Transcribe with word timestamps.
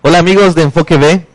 Hola 0.00 0.20
amigos 0.20 0.54
de 0.54 0.62
Enfoque 0.62 0.96
B, 0.96 1.26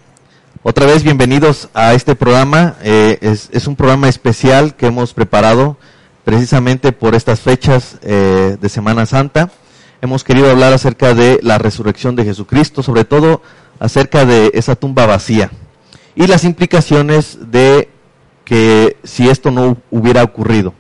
otra 0.63 0.85
vez 0.85 1.03
bienvenidos 1.03 1.67
a 1.73 1.93
este 1.95 2.15
programa. 2.15 2.75
Eh, 2.81 3.17
es, 3.19 3.67
un 3.67 3.75
programa 3.75 4.07
especial 4.07 4.77
que 4.77 4.85
hemos 4.85 5.13
preparado 5.13 5.75
precisamente 6.23 6.93
por 6.93 7.13
estas 7.13 7.41
fechas 7.41 7.97
eh, 8.03 8.55
de 8.61 8.69
Semana 8.69 9.05
Santa. 9.05 9.51
Hemos 10.01 10.23
querido 10.23 10.49
hablar 10.49 10.71
acerca 10.71 11.13
de 11.13 11.41
la 11.43 11.57
resurrección 11.57 12.15
de 12.15 12.23
Jesucristo, 12.23 12.83
sobre 12.83 13.03
todo 13.03 13.41
acerca 13.81 14.25
de 14.25 14.51
esa 14.53 14.77
tumba 14.77 15.05
vacía 15.05 15.51
y 16.15 16.27
las 16.27 16.45
implicaciones 16.45 17.51
de 17.51 17.89
que 18.45 18.95
si 19.03 19.27
esto 19.27 19.51
no 19.51 19.75
hubiera 19.91 20.23
ocurrido, 20.23 20.73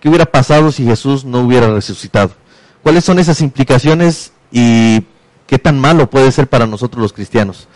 qué 0.00 0.08
hubiera 0.08 0.26
pasado 0.26 0.72
si 0.72 0.84
Jesús 0.84 1.24
no 1.24 1.42
hubiera 1.42 1.72
resucitado, 1.72 2.32
cuáles 2.82 3.04
son 3.04 3.20
esas 3.20 3.40
implicaciones 3.40 4.32
y 4.50 5.04
qué 5.50 5.58
tan 5.58 5.80
malo 5.80 6.08
puede 6.08 6.30
ser 6.30 6.46
para 6.46 6.68
nosotros 6.68 7.02
los 7.02 7.12
cristianos. 7.12 7.66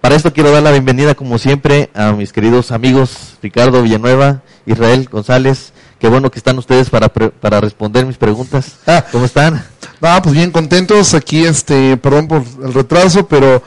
Para 0.00 0.14
esto 0.14 0.32
quiero 0.32 0.52
dar 0.52 0.62
la 0.62 0.70
bienvenida, 0.70 1.16
como 1.16 1.36
siempre, 1.36 1.90
a 1.92 2.12
mis 2.12 2.32
queridos 2.32 2.70
amigos 2.70 3.36
Ricardo 3.42 3.82
Villanueva, 3.82 4.42
Israel 4.66 5.08
González. 5.10 5.72
Qué 5.98 6.06
bueno 6.06 6.30
que 6.30 6.38
están 6.38 6.56
ustedes 6.58 6.90
para, 6.90 7.08
para 7.08 7.60
responder 7.60 8.06
mis 8.06 8.18
preguntas. 8.18 8.76
Ah, 8.86 9.04
¿Cómo 9.10 9.24
están? 9.24 9.66
Ah, 10.00 10.20
pues 10.22 10.32
bien 10.36 10.52
contentos. 10.52 11.12
Aquí, 11.14 11.44
este, 11.44 11.96
perdón 11.96 12.28
por 12.28 12.44
el 12.64 12.72
retraso, 12.72 13.26
pero 13.26 13.64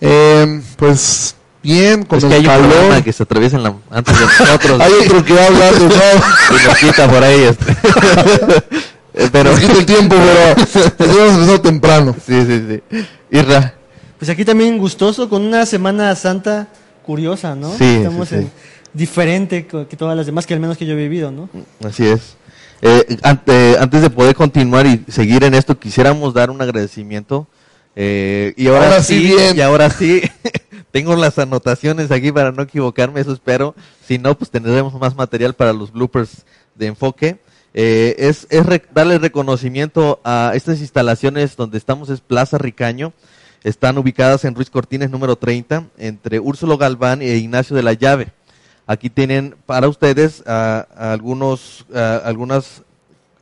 eh, 0.00 0.62
pues 0.76 1.34
bien, 1.62 2.06
con 2.06 2.16
es 2.16 2.24
el 2.24 2.30
que 2.30 2.36
hay 2.36 2.44
calor. 2.44 2.64
un 2.64 2.70
programa 2.70 3.04
que 3.04 3.12
se 3.12 3.22
atraviesa 3.22 3.58
en 3.58 3.64
la, 3.64 3.74
antes 3.90 4.18
de 4.18 4.24
nosotros. 4.24 4.80
hay 4.80 4.92
otro 4.94 5.22
que 5.22 5.34
va 5.34 5.42
a 5.42 5.46
hablar 5.48 5.74
de 5.74 5.88
no. 5.88 5.94
y 6.58 6.66
nos 6.66 6.78
quita 6.78 7.06
por 7.06 7.22
ahí. 7.22 7.42
Este. 7.42 7.76
pero 9.32 9.50
nos 9.50 9.60
quita 9.60 9.72
el 9.78 9.86
tiempo, 9.86 10.16
pero 10.16 11.12
hemos 11.20 11.34
empezado 11.34 11.60
temprano. 11.60 12.14
Sí, 12.26 12.44
sí, 12.46 12.62
sí. 12.90 13.04
Irra. 13.30 13.74
Pues 14.18 14.30
aquí 14.30 14.44
también 14.44 14.78
gustoso, 14.78 15.28
con 15.28 15.42
una 15.44 15.66
Semana 15.66 16.14
Santa 16.16 16.68
curiosa, 17.04 17.54
¿no? 17.54 17.70
Sí, 17.76 17.84
Estamos 17.84 18.28
sí, 18.28 18.36
sí. 18.36 18.40
en- 18.42 18.50
diferente 18.92 19.66
que 19.66 19.96
todas 19.96 20.16
las 20.16 20.26
demás, 20.26 20.46
que 20.46 20.54
al 20.54 20.60
menos 20.60 20.76
que 20.78 20.86
yo 20.86 20.92
he 20.92 20.96
vivido, 20.96 21.30
¿no? 21.32 21.48
Así 21.84 22.06
es. 22.06 22.36
Eh, 22.80 23.16
ante- 23.22 23.76
antes 23.78 24.02
de 24.02 24.10
poder 24.10 24.34
continuar 24.34 24.86
y 24.86 25.04
seguir 25.10 25.42
en 25.44 25.54
esto, 25.54 25.78
quisiéramos 25.78 26.32
dar 26.34 26.50
un 26.50 26.60
agradecimiento. 26.62 27.46
eh, 27.96 28.52
y 28.56 28.66
ahora, 28.68 28.86
Ahora 28.86 29.02
sí, 29.02 29.18
sí, 29.20 29.26
bien. 29.34 29.56
y 29.56 29.60
ahora 29.60 29.88
sí, 29.90 30.22
tengo 30.92 31.14
las 31.16 31.38
anotaciones 31.38 32.10
aquí 32.10 32.30
para 32.32 32.50
no 32.52 32.62
equivocarme, 32.62 33.20
eso 33.20 33.32
espero. 33.32 33.74
Si 34.06 34.18
no, 34.18 34.36
pues 34.36 34.50
tendremos 34.50 34.92
más 34.94 35.14
material 35.16 35.54
para 35.54 35.72
los 35.72 35.92
bloopers 35.92 36.44
de 36.74 36.86
enfoque. 36.86 37.38
Eh, 37.76 38.14
es 38.18 38.46
es 38.50 38.64
re- 38.64 38.84
darle 38.92 39.18
reconocimiento 39.18 40.20
a 40.24 40.52
estas 40.54 40.80
instalaciones 40.80 41.56
donde 41.56 41.78
estamos, 41.78 42.08
es 42.08 42.20
Plaza 42.20 42.56
Ricaño. 42.58 43.12
Están 43.64 43.96
ubicadas 43.98 44.44
en 44.44 44.54
Ruiz 44.54 44.70
Cortines 44.70 45.10
número 45.10 45.36
30, 45.36 45.84
entre 45.98 46.38
Úrsulo 46.38 46.76
Galván 46.76 47.22
e 47.22 47.34
Ignacio 47.36 47.74
de 47.74 47.82
la 47.82 47.94
Llave. 47.94 48.28
Aquí 48.86 49.08
tienen 49.08 49.56
para 49.66 49.88
ustedes 49.88 50.42
ah, 50.46 50.86
algunos, 50.96 51.86
ah, 51.94 52.20
algunas 52.24 52.82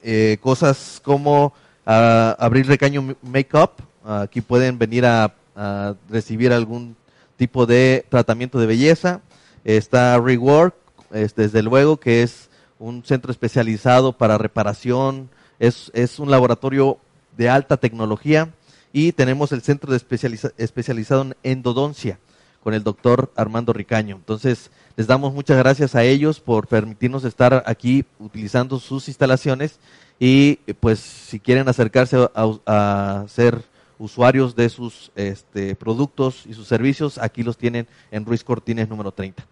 eh, 0.03 0.39
cosas 0.41 1.01
como 1.05 1.53
ah, 1.85 2.37
abrir 2.39 2.67
recaño 2.67 3.17
makeup. 3.23 3.73
Aquí 4.05 4.41
pueden 4.41 4.79
venir 4.79 5.05
a, 5.07 5.33
a 5.57 5.95
recibir 6.09 6.53
algún 6.53 6.97
tipo 7.37 7.67
de 7.67 8.05
tratamiento 8.09 8.59
de 8.59 8.67
belleza. 8.67 9.21
Está 9.65 10.19
Rework, 10.19 10.75
es, 11.13 11.35
desde 11.35 11.63
luego, 11.63 11.99
que 11.99 12.23
es 12.23 12.49
un 12.83 13.05
centro 13.05 13.31
especializado 13.31 14.13
para 14.13 14.39
reparación. 14.39 15.31
Es, 15.59 15.91
es 15.95 16.19
un 16.19 16.31
laboratorio 16.31 16.99
de 17.37 17.49
alta 17.49 17.77
tecnología. 17.77 18.51
Y 18.93 19.13
tenemos 19.13 19.53
el 19.53 19.63
centro 19.63 19.91
de 19.91 19.99
especializa- 19.99 20.53
especializado 20.59 21.23
en 21.23 21.37
endodoncia 21.43 22.19
con 22.63 22.75
el 22.75 22.83
doctor 22.85 23.33
Armando 23.37 23.73
Ricaño. 23.73 24.17
Entonces, 24.17 24.71
les 24.97 25.07
damos 25.07 25.33
muchas 25.33 25.57
gracias 25.57 25.95
a 25.95 26.05
ellos 26.05 26.41
por 26.41 26.67
permitirnos 26.67 27.25
estar 27.25 27.63
aquí 27.67 28.05
utilizando 28.19 28.79
sus 28.79 29.09
instalaciones 29.09 29.79
y 30.21 30.57
pues 30.81 31.01
si 31.01 31.41
quieren 31.41 31.69
acercarse 31.69 32.17
a, 32.35 32.53
a 32.67 33.25
ser 33.29 33.63
usuarios 33.99 34.55
de 34.55 34.69
sus 34.69 35.11
este, 35.17 35.75
productos 35.75 36.45
y 36.47 36.55
sus 36.55 36.69
servicios, 36.69 37.19
aquí 37.19 37.43
los 37.43 37.57
tienen 37.57 37.87
en 38.11 38.25
Ruiz 38.25 38.45
Cortines 38.45 38.89
número 38.89 39.11
30. 39.13 39.45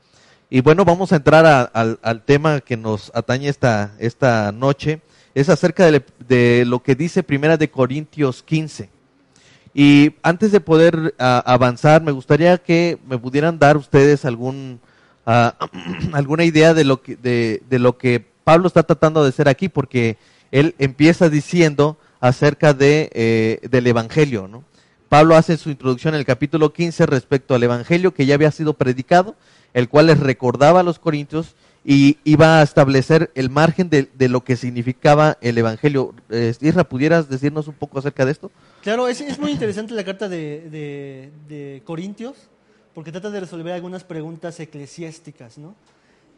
Y 0.52 0.62
bueno, 0.62 0.84
vamos 0.84 1.12
a 1.12 1.16
entrar 1.16 1.46
a- 1.46 1.62
al, 1.62 2.22
tema 2.24 2.60
que 2.60 2.76
nos 2.76 3.12
atañe 3.14 3.48
esta, 3.48 3.92
esta 4.00 4.50
noche. 4.50 5.00
Es 5.32 5.48
acerca 5.48 5.88
de, 5.88 6.64
lo 6.66 6.82
que 6.82 6.96
dice 6.96 7.22
Primera 7.22 7.56
de 7.56 7.70
Corintios 7.70 8.42
15. 8.42 8.90
Y 9.72 10.16
antes 10.24 10.50
de 10.50 10.60
poder 10.60 11.14
avanzar, 11.18 12.02
me 12.02 12.10
gustaría 12.10 12.58
que 12.58 12.98
me 13.06 13.16
pudieran 13.16 13.60
dar 13.60 13.76
ustedes 13.76 14.24
algún 14.24 14.80
alguna 16.12 16.42
idea 16.44 16.74
de 16.74 16.82
lo 16.82 17.02
que 17.02 17.14
de, 17.14 17.62
de 17.70 17.78
lo 17.78 17.96
que 17.96 18.24
Pablo 18.42 18.66
está 18.66 18.82
tratando 18.82 19.22
de 19.22 19.28
hacer 19.28 19.48
aquí, 19.48 19.68
porque 19.68 20.16
él 20.50 20.74
empieza 20.80 21.28
diciendo 21.28 21.96
acerca 22.18 22.74
de 22.74 23.10
eh, 23.14 23.60
del 23.70 23.86
evangelio, 23.86 24.48
¿no? 24.48 24.64
Pablo 25.08 25.36
hace 25.36 25.56
su 25.56 25.70
introducción 25.70 26.14
en 26.14 26.20
el 26.20 26.26
capítulo 26.26 26.72
15 26.72 27.06
respecto 27.06 27.54
al 27.54 27.62
evangelio 27.62 28.14
que 28.14 28.26
ya 28.26 28.34
había 28.34 28.50
sido 28.50 28.74
predicado, 28.74 29.36
el 29.74 29.88
cual 29.88 30.06
les 30.06 30.18
recordaba 30.20 30.80
a 30.80 30.82
los 30.82 30.98
corintios 30.98 31.54
y 31.84 32.18
iba 32.24 32.60
a 32.60 32.62
establecer 32.62 33.30
el 33.34 33.48
margen 33.48 33.88
de, 33.88 34.08
de 34.14 34.28
lo 34.28 34.44
que 34.44 34.56
significaba 34.56 35.38
el 35.40 35.56
evangelio. 35.56 36.14
Eh, 36.28 36.52
Isra, 36.60 36.84
¿pudieras 36.84 37.28
decirnos 37.30 37.68
un 37.68 37.74
poco 37.74 37.98
acerca 37.98 38.26
de 38.26 38.32
esto? 38.32 38.50
Claro, 38.82 39.08
es, 39.08 39.20
es 39.22 39.38
muy 39.38 39.50
interesante 39.50 39.94
la 39.94 40.04
carta 40.04 40.28
de, 40.28 40.68
de- 40.70 41.30
de 41.48 41.82
Corintios, 41.84 42.34
porque 42.94 43.12
trata 43.12 43.30
de 43.30 43.40
resolver 43.40 43.72
algunas 43.72 44.04
preguntas 44.04 44.60
eclesiásticas, 44.60 45.56
¿no? 45.56 45.74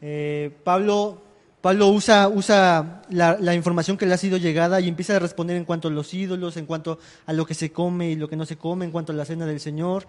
Eh, 0.00 0.50
Pablo, 0.65 1.21
Pablo 1.60 1.88
usa, 1.88 2.28
usa 2.28 3.03
la, 3.10 3.37
la 3.41 3.54
información 3.54 3.97
que 3.97 4.06
le 4.06 4.15
ha 4.15 4.19
sido 4.19 4.37
llegada 4.37 4.81
y 4.81 4.88
empieza 4.88 5.16
a 5.16 5.19
responder 5.19 5.56
en 5.56 5.65
cuanto 5.65 5.88
a 5.88 5.91
los 5.91 6.12
ídolos, 6.15 6.56
en 6.56 6.66
cuanto 6.66 6.98
a 7.26 7.32
lo 7.32 7.47
que 7.47 7.54
se 7.54 7.72
come 7.72 8.10
y 8.10 8.16
lo 8.16 8.28
que 8.28 8.37
no 8.37 8.47
se 8.47 8.56
come, 8.56 8.84
en 8.84 8.91
cuanto 8.92 9.12
a 9.12 9.15
la 9.16 9.25
cena 9.25 9.47
del 9.47 9.60
Señor. 9.60 10.06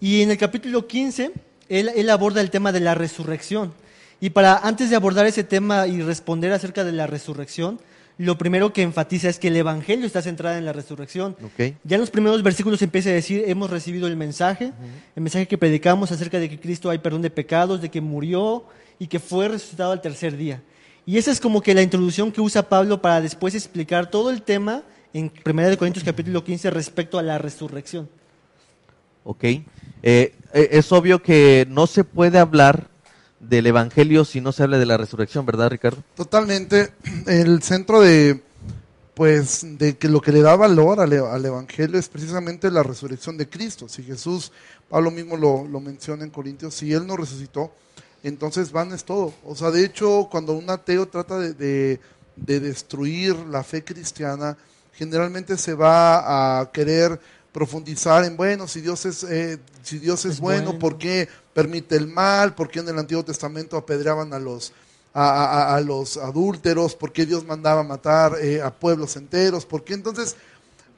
Y 0.00 0.22
en 0.22 0.30
el 0.30 0.38
capítulo 0.38 0.86
15, 0.86 1.32
él, 1.70 1.90
él 1.96 2.10
aborda 2.10 2.42
el 2.42 2.50
tema 2.50 2.72
de 2.72 2.80
la 2.80 2.94
resurrección. 2.94 3.72
Y 4.20 4.30
para 4.30 4.58
antes 4.58 4.90
de 4.90 4.96
abordar 4.96 5.24
ese 5.24 5.44
tema 5.44 5.86
y 5.86 6.02
responder 6.02 6.52
acerca 6.52 6.84
de 6.84 6.92
la 6.92 7.06
resurrección, 7.06 7.80
lo 8.18 8.36
primero 8.36 8.74
que 8.74 8.82
enfatiza 8.82 9.30
es 9.30 9.38
que 9.38 9.48
el 9.48 9.56
Evangelio 9.56 10.04
está 10.04 10.20
centrado 10.20 10.58
en 10.58 10.66
la 10.66 10.74
resurrección. 10.74 11.36
Ya 11.56 11.94
en 11.96 12.00
los 12.02 12.10
primeros 12.10 12.42
versículos 12.42 12.82
empieza 12.82 13.08
a 13.08 13.14
decir, 13.14 13.44
hemos 13.46 13.70
recibido 13.70 14.06
el 14.06 14.16
mensaje, 14.16 14.72
el 15.16 15.22
mensaje 15.22 15.48
que 15.48 15.56
predicamos 15.56 16.12
acerca 16.12 16.38
de 16.38 16.50
que 16.50 16.60
Cristo 16.60 16.90
hay 16.90 16.98
perdón 16.98 17.22
de 17.22 17.30
pecados, 17.30 17.80
de 17.80 17.88
que 17.88 18.02
murió 18.02 18.66
y 18.98 19.06
que 19.06 19.20
fue 19.20 19.48
resucitado 19.48 19.92
al 19.92 20.02
tercer 20.02 20.36
día. 20.36 20.62
Y 21.06 21.16
esa 21.16 21.30
es 21.30 21.40
como 21.40 21.62
que 21.62 21.72
la 21.72 21.80
introducción 21.80 22.30
que 22.30 22.42
usa 22.42 22.68
Pablo 22.68 23.00
para 23.00 23.22
después 23.22 23.54
explicar 23.54 24.10
todo 24.10 24.30
el 24.30 24.42
tema 24.42 24.82
en 25.14 25.32
1 25.46 25.78
Corintios 25.78 26.04
capítulo 26.04 26.44
15 26.44 26.68
respecto 26.70 27.18
a 27.18 27.22
la 27.22 27.38
resurrección. 27.38 28.10
Ok. 29.24 29.44
Eh, 29.44 29.62
eh, 30.02 30.34
es 30.52 30.90
obvio 30.92 31.22
que 31.22 31.66
no 31.68 31.86
se 31.86 32.04
puede 32.04 32.38
hablar 32.38 32.88
del 33.38 33.66
Evangelio 33.66 34.24
si 34.24 34.40
no 34.40 34.52
se 34.52 34.62
habla 34.62 34.78
de 34.78 34.86
la 34.86 34.96
resurrección, 34.96 35.46
¿verdad, 35.46 35.70
Ricardo? 35.70 36.02
Totalmente. 36.14 36.90
El 37.26 37.62
centro 37.62 38.00
de, 38.00 38.42
pues, 39.14 39.60
de 39.78 39.96
que 39.96 40.08
lo 40.08 40.20
que 40.20 40.32
le 40.32 40.40
da 40.42 40.56
valor 40.56 41.00
al, 41.00 41.12
e- 41.12 41.18
al 41.18 41.44
Evangelio 41.44 41.98
es 41.98 42.08
precisamente 42.08 42.70
la 42.70 42.82
resurrección 42.82 43.36
de 43.36 43.48
Cristo. 43.48 43.88
Si 43.88 44.02
Jesús, 44.02 44.52
Pablo 44.88 45.10
mismo 45.10 45.36
lo, 45.36 45.66
lo 45.66 45.80
menciona 45.80 46.24
en 46.24 46.30
Corintios, 46.30 46.74
si 46.74 46.92
Él 46.92 47.06
no 47.06 47.16
resucitó, 47.16 47.72
entonces 48.22 48.72
van 48.72 48.92
es 48.92 49.04
todo. 49.04 49.32
O 49.44 49.54
sea, 49.54 49.70
de 49.70 49.84
hecho, 49.84 50.28
cuando 50.30 50.52
un 50.52 50.68
ateo 50.70 51.08
trata 51.08 51.38
de, 51.38 51.54
de- 51.54 52.00
de 52.36 52.60
destruir 52.60 53.36
la 53.50 53.62
fe 53.62 53.84
cristiana, 53.84 54.56
generalmente 54.94 55.56
se 55.58 55.74
va 55.74 56.60
a 56.60 56.70
querer 56.72 57.20
profundizar 57.52 58.24
en, 58.24 58.36
bueno, 58.36 58.68
si 58.68 58.80
Dios 58.80 59.04
es, 59.06 59.24
eh, 59.24 59.58
si 59.82 59.98
Dios 59.98 60.24
es, 60.24 60.34
Es 60.34 60.40
bueno, 60.40 60.64
bueno. 60.66 60.78
¿por 60.78 60.98
qué 60.98 61.28
permite 61.52 61.96
el 61.96 62.06
mal? 62.06 62.54
¿Por 62.54 62.68
qué 62.68 62.80
en 62.80 62.88
el 62.88 62.98
Antiguo 62.98 63.24
Testamento 63.24 63.76
apedreaban 63.76 64.32
a 64.32 64.38
los, 64.38 64.72
a, 65.12 65.28
a- 65.44 65.76
a 65.76 65.80
los 65.80 66.16
adúlteros? 66.16 66.94
¿Por 66.94 67.12
qué 67.12 67.26
Dios 67.26 67.44
mandaba 67.44 67.82
matar 67.82 68.36
eh, 68.40 68.62
a 68.62 68.70
pueblos 68.70 69.16
enteros? 69.16 69.66
¿Por 69.66 69.82
qué 69.84 69.94
entonces 69.94 70.36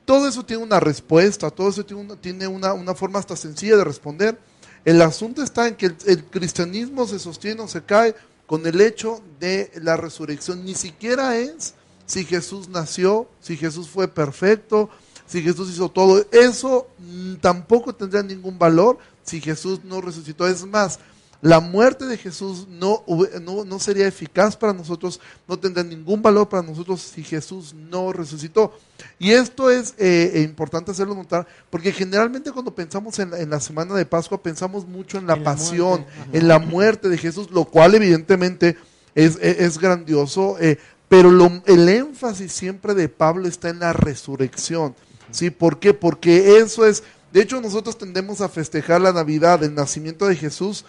todo 0.05 0.29
eso 0.29 0.45
tiene 0.45 0.63
una 0.63 0.81
respuesta, 0.81 1.51
todo 1.51 1.69
eso 1.69 1.85
tiene 1.87 2.03
una, 2.03 2.17
tiene 2.17 2.47
una, 2.47 2.73
una 2.75 2.95
forma 2.95 3.19
hasta 3.21 3.37
sencilla 3.37 3.77
de 3.77 3.85
responder. 3.85 4.37
El 4.85 5.01
asunto 5.01 5.43
está 5.43 5.69
en 5.69 5.77
que 5.77 5.87
el, 5.87 5.97
el 6.07 6.25
cristianismo 6.25 7.07
se 7.07 7.19
sostiene 7.21 7.63
o 7.63 7.69
se 7.69 7.83
cae 7.85 8.15
con 8.47 8.67
el 8.67 8.81
hecho 8.81 9.23
de 9.39 9.71
la 9.77 9.97
resurrección. 9.97 10.65
Ni 10.65 10.75
siquiera 10.75 11.39
es 11.39 11.75
si 12.05 12.25
Jesús 12.25 12.69
nació, 12.69 13.29
si 13.41 13.57
Jesús 13.57 13.89
fue 13.89 14.09
perfecto, 14.09 14.91
si 15.33 15.43
Jesús 15.43 15.71
hizo 15.71 15.89
todo. 15.89 16.25
Eso 16.31 16.87
mm, 16.99 17.35
tampoco 17.37 17.95
tendría 17.95 18.23
ningún 18.23 18.59
valor 18.59 18.99
si 19.25 19.41
Jesús 19.41 19.81
no 19.85 20.01
resucitó. 20.01 20.47
Es 20.47 20.65
más, 20.67 20.99
la 21.41 21.59
muerte 21.59 22.05
de 22.07 22.17
Jesús 22.19 22.69
no, 22.69 23.03
no, 23.41 23.65
no 23.65 23.79
sería 23.81 24.07
eficaz 24.07 24.57
para 24.57 24.73
nosotros, 24.73 25.19
no 25.49 25.59
tendría 25.59 25.83
ningún 25.83 26.23
valor 26.23 26.49
para 26.49 26.63
nosotros 26.63 27.01
si 27.01 27.25
Jesús 27.25 27.75
no 27.75 28.13
resucitó. 28.13 28.79
Y 29.19 29.33
esto 29.33 29.69
es 29.69 29.95
eh, 29.99 30.31
eh, 30.35 30.43
importante 30.43 30.93
hacerlo 30.93 31.17
notar, 31.17 31.49
porque 31.69 31.91
generalmente 31.93 32.53
cuando 32.53 32.73
pensamos 32.73 33.19
en, 33.19 33.31
la- 33.33 33.41
en 33.41 33.51
la 33.51 33.59
semana 33.59 33.95
de 33.97 34.07
Pascua 34.07 34.41
pensamos 34.41 34.87
mucho 34.87 35.19
en 35.19 35.27
la 35.27 35.35
En 35.35 35.43
pasión, 35.43 36.07
en 36.33 36.47
la 36.47 36.59
muerte 36.61 37.09
de 37.09 37.19
Jesús, 37.19 37.51
lo 37.51 37.65
cual 37.65 37.97
evidentemente 37.97 38.77
es, 39.17 39.37
es- 39.41 39.59
es 39.61 39.79
grandioso, 39.79 40.57
eh, 40.61 40.79
pero 41.09 41.29
lo- 41.33 41.61
el 41.67 41.89
énfasis 41.89 42.53
siempre 42.53 42.95
de 42.95 43.09
Pablo 43.09 43.49
está 43.49 43.69
en 43.69 43.81
la 43.81 43.93
resurrección. 43.93 44.95
¿Sí? 45.33 45.51
¿Por 45.51 45.79
qué? 45.79 45.93
Porque 45.95 46.59
eso 46.59 46.87
es, 46.87 47.03
de 47.33 47.43
hecho 47.43 47.61
nosotros 47.61 47.99
tendemos 47.99 48.41
a 48.41 48.49
festejar 48.49 49.01
la 49.01 49.13
Navidad, 49.13 49.63
el 49.65 49.75
nacimiento 49.75 50.27
de 50.27 50.37
Jesús, 50.37 50.85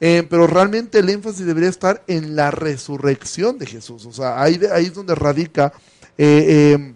eh, 0.00 0.26
pero 0.28 0.48
realmente 0.48 0.98
el 0.98 1.08
énfasis 1.10 1.46
debería 1.46 1.70
estar 1.70 2.02
en 2.08 2.34
la 2.34 2.50
resurrección 2.50 3.58
de 3.58 3.66
Jesús. 3.66 4.04
O 4.06 4.12
sea, 4.12 4.42
ahí, 4.42 4.58
es 4.60 4.94
donde 4.94 5.14
radica 5.14 5.72
eh, 6.18 6.74
eh, 6.74 6.94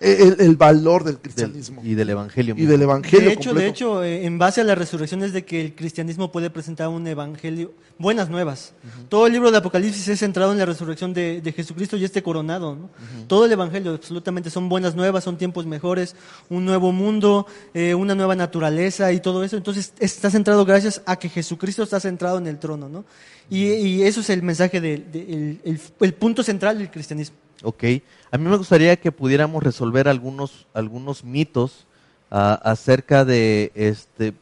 el, 0.00 0.36
el 0.40 0.56
valor 0.56 1.04
del 1.04 1.14
Del- 1.14 1.22
cristianismo 1.22 1.80
y 1.84 1.94
del 1.94 2.10
evangelio. 2.10 2.54
y 2.54 2.58
mismo. 2.58 2.70
del 2.72 2.82
evangelio. 2.82 3.28
De 3.28 3.32
hecho, 3.34 3.54
de 3.54 3.66
hecho, 3.66 4.02
eh, 4.04 4.24
en 4.26 4.38
base 4.38 4.60
a 4.60 4.64
la 4.64 4.74
resurrección 4.74 5.22
es 5.22 5.32
de 5.32 5.44
que 5.44 5.60
el 5.60 5.74
cristianismo 5.74 6.30
puede 6.32 6.50
presentar 6.50 6.88
un 6.88 7.06
evangelio, 7.06 7.72
buenas 7.98 8.28
nuevas. 8.30 8.74
Todo 9.08 9.26
el 9.26 9.32
libro 9.32 9.50
de 9.50 9.58
Apocalipsis 9.58 10.06
es 10.08 10.20
centrado 10.20 10.52
en 10.52 10.58
la 10.58 10.66
resurrección 10.66 11.12
de, 11.12 11.40
de 11.40 11.52
Jesucristo 11.52 11.96
y 11.96 12.04
este 12.04 12.22
coronado. 12.22 12.76
¿no? 12.76 12.90
Todo 13.26 13.44
el 13.46 13.52
evangelio 13.52 13.92
absolutamente 13.92 14.50
son 14.50 14.68
buenas 14.68 14.94
nuevas, 14.94 15.24
son 15.24 15.36
tiempos 15.36 15.66
mejores, 15.66 16.14
un 16.48 16.64
nuevo 16.64 16.92
mundo, 16.92 17.46
eh, 17.74 17.94
una 17.94 18.14
nueva 18.14 18.36
naturaleza 18.36 19.12
y 19.12 19.20
todo 19.20 19.42
eso. 19.44 19.56
Entonces 19.56 19.92
está 19.98 20.30
centrado 20.30 20.64
gracias 20.64 21.02
a 21.06 21.16
que 21.16 21.28
Jesucristo 21.28 21.82
está 21.82 21.98
centrado 22.00 22.38
en 22.38 22.46
el 22.46 22.58
trono. 22.58 22.88
¿no? 22.88 23.04
Y, 23.50 23.64
y 23.72 24.02
eso 24.02 24.20
es 24.20 24.30
el 24.30 24.42
mensaje, 24.42 24.80
del 24.80 25.10
de- 25.10 25.22
el- 25.22 25.60
el- 25.64 25.80
el 26.00 26.14
punto 26.14 26.42
central 26.42 26.78
del 26.78 26.90
cristianismo. 26.90 27.36
Ok. 27.62 27.84
A 28.30 28.38
mí 28.38 28.44
me 28.48 28.56
gustaría 28.56 28.96
que 28.96 29.10
pudiéramos 29.12 29.62
resolver 29.62 30.08
algunos, 30.08 30.66
algunos 30.74 31.24
mitos 31.24 31.86
ah, 32.30 32.60
acerca 32.62 33.24
de, 33.24 33.72
este, 33.74 34.32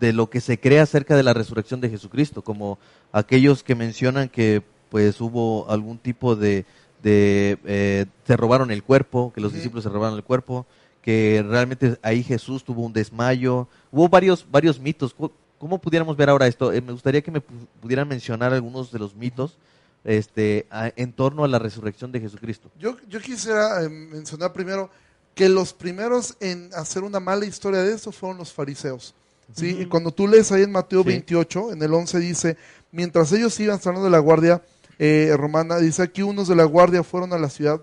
de 0.00 0.12
lo 0.12 0.28
que 0.30 0.40
se 0.40 0.58
cree 0.58 0.80
acerca 0.80 1.16
de 1.16 1.22
la 1.22 1.34
resurrección 1.34 1.80
de 1.80 1.90
Jesucristo, 1.90 2.42
como 2.42 2.78
aquellos 3.12 3.62
que 3.62 3.74
mencionan 3.74 4.28
que 4.28 4.62
pues 4.90 5.20
hubo 5.20 5.70
algún 5.70 5.98
tipo 5.98 6.34
de, 6.34 6.64
de 7.02 7.58
eh, 7.64 8.06
se 8.26 8.36
robaron 8.36 8.70
el 8.70 8.82
cuerpo, 8.82 9.32
que 9.34 9.40
los 9.40 9.52
discípulos 9.52 9.84
se 9.84 9.90
robaron 9.90 10.16
el 10.16 10.24
cuerpo, 10.24 10.66
que 11.02 11.44
realmente 11.46 11.98
ahí 12.02 12.22
Jesús 12.22 12.64
tuvo 12.64 12.82
un 12.84 12.92
desmayo. 12.92 13.68
Hubo 13.92 14.08
varios, 14.08 14.46
varios 14.50 14.80
mitos. 14.80 15.14
¿Cómo- 15.14 15.32
¿Cómo 15.58 15.78
pudiéramos 15.80 16.16
ver 16.16 16.30
ahora 16.30 16.46
esto? 16.46 16.72
Eh, 16.72 16.80
me 16.80 16.92
gustaría 16.92 17.20
que 17.20 17.32
me 17.32 17.40
pu- 17.40 17.66
pudieran 17.80 18.06
mencionar 18.06 18.52
algunos 18.54 18.92
de 18.92 19.00
los 19.00 19.16
mitos 19.16 19.56
este, 20.04 20.66
a- 20.70 20.92
en 20.96 21.12
torno 21.12 21.44
a 21.44 21.48
la 21.48 21.58
resurrección 21.58 22.12
de 22.12 22.20
Jesucristo. 22.20 22.70
Yo, 22.78 22.96
yo 23.08 23.20
quisiera 23.20 23.82
eh, 23.82 23.88
mencionar 23.88 24.52
primero 24.52 24.90
que 25.34 25.48
los 25.48 25.72
primeros 25.72 26.36
en 26.40 26.70
hacer 26.74 27.02
una 27.04 27.20
mala 27.20 27.44
historia 27.44 27.82
de 27.82 27.92
esto 27.94 28.10
fueron 28.12 28.38
los 28.38 28.52
fariseos. 28.52 29.14
¿sí? 29.54 29.76
Y 29.80 29.86
cuando 29.86 30.10
tú 30.10 30.26
lees 30.26 30.50
ahí 30.52 30.62
en 30.62 30.72
Mateo 30.72 31.02
Sí. 31.02 31.08
28, 31.08 31.72
en 31.72 31.82
el 31.82 31.94
11 31.94 32.18
dice, 32.18 32.56
mientras 32.92 33.32
ellos 33.32 33.58
iban 33.60 33.80
saliendo 33.80 34.04
de 34.04 34.10
la 34.10 34.18
guardia 34.18 34.62
eh, 34.98 35.32
romana, 35.36 35.78
dice 35.78 36.02
aquí 36.02 36.22
unos 36.22 36.48
de 36.48 36.56
la 36.56 36.64
guardia 36.64 37.02
fueron 37.04 37.32
a 37.32 37.38
la 37.38 37.48
ciudad 37.48 37.80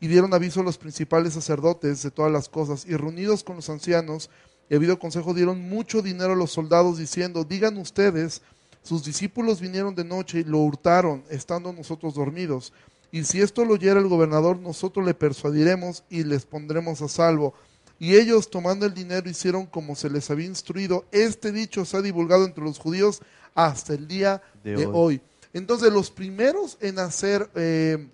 y 0.00 0.08
dieron 0.08 0.34
aviso 0.34 0.60
a 0.60 0.64
los 0.64 0.76
principales 0.78 1.34
sacerdotes 1.34 2.02
de 2.02 2.10
todas 2.10 2.32
las 2.32 2.48
cosas 2.48 2.84
y 2.84 2.96
reunidos 2.96 3.44
con 3.44 3.54
los 3.56 3.70
ancianos 3.70 4.28
y 4.68 4.74
habido 4.74 4.98
consejo 4.98 5.34
dieron 5.34 5.60
mucho 5.68 6.02
dinero 6.02 6.32
a 6.32 6.36
los 6.36 6.50
soldados 6.50 6.98
diciendo, 6.98 7.44
digan 7.44 7.76
ustedes, 7.78 8.42
sus 8.82 9.04
discípulos 9.04 9.60
vinieron 9.60 9.94
de 9.94 10.04
noche 10.04 10.40
y 10.40 10.44
lo 10.44 10.58
hurtaron, 10.58 11.22
estando 11.30 11.72
nosotros 11.72 12.14
dormidos. 12.14 12.72
Y 13.10 13.24
si 13.24 13.40
esto 13.40 13.64
lo 13.64 13.74
oyera 13.74 14.00
el 14.00 14.08
gobernador, 14.08 14.58
nosotros 14.58 15.04
le 15.04 15.14
persuadiremos 15.14 16.02
y 16.10 16.24
les 16.24 16.44
pondremos 16.46 17.02
a 17.02 17.08
salvo. 17.08 17.54
Y 17.98 18.16
ellos, 18.16 18.50
tomando 18.50 18.84
el 18.86 18.94
dinero, 18.94 19.28
hicieron 19.30 19.66
como 19.66 19.94
se 19.94 20.10
les 20.10 20.28
había 20.30 20.46
instruido. 20.46 21.04
Este 21.12 21.52
dicho 21.52 21.84
se 21.84 21.96
ha 21.96 22.02
divulgado 22.02 22.44
entre 22.44 22.64
los 22.64 22.78
judíos 22.78 23.20
hasta 23.54 23.92
el 23.94 24.08
día 24.08 24.42
De 24.64 24.76
de, 24.76 24.86
hoy. 24.86 24.92
hoy. 24.94 25.20
Entonces, 25.52 25.92
los 25.92 26.10
primeros 26.10 26.78
en 26.80 26.98
hacer, 26.98 27.48
eh, 27.54 28.08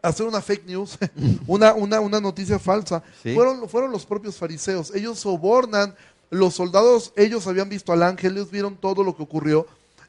hacer 0.00 0.26
una 0.26 0.40
fake 0.40 0.64
news, 0.66 0.96
una, 1.46 1.74
una, 1.74 2.00
una 2.00 2.20
noticia 2.20 2.58
falsa, 2.58 3.02
Sí. 3.22 3.34
fueron, 3.34 3.68
fueron 3.68 3.90
los 3.90 4.06
propios 4.06 4.36
fariseos. 4.36 4.94
Ellos 4.94 5.18
sobornan, 5.18 5.94
los 6.34 6.54
soldados, 6.54 7.12
ellos 7.16 7.46
habían 7.46 7.68
visto 7.68 7.92
al 7.92 8.02
ángel, 8.02 8.32
ellos 8.32 8.50
vieron 8.50 8.76
todo 8.76 9.02
lo 9.04 9.16
que 9.16 9.22
ocurrió. 9.22 9.66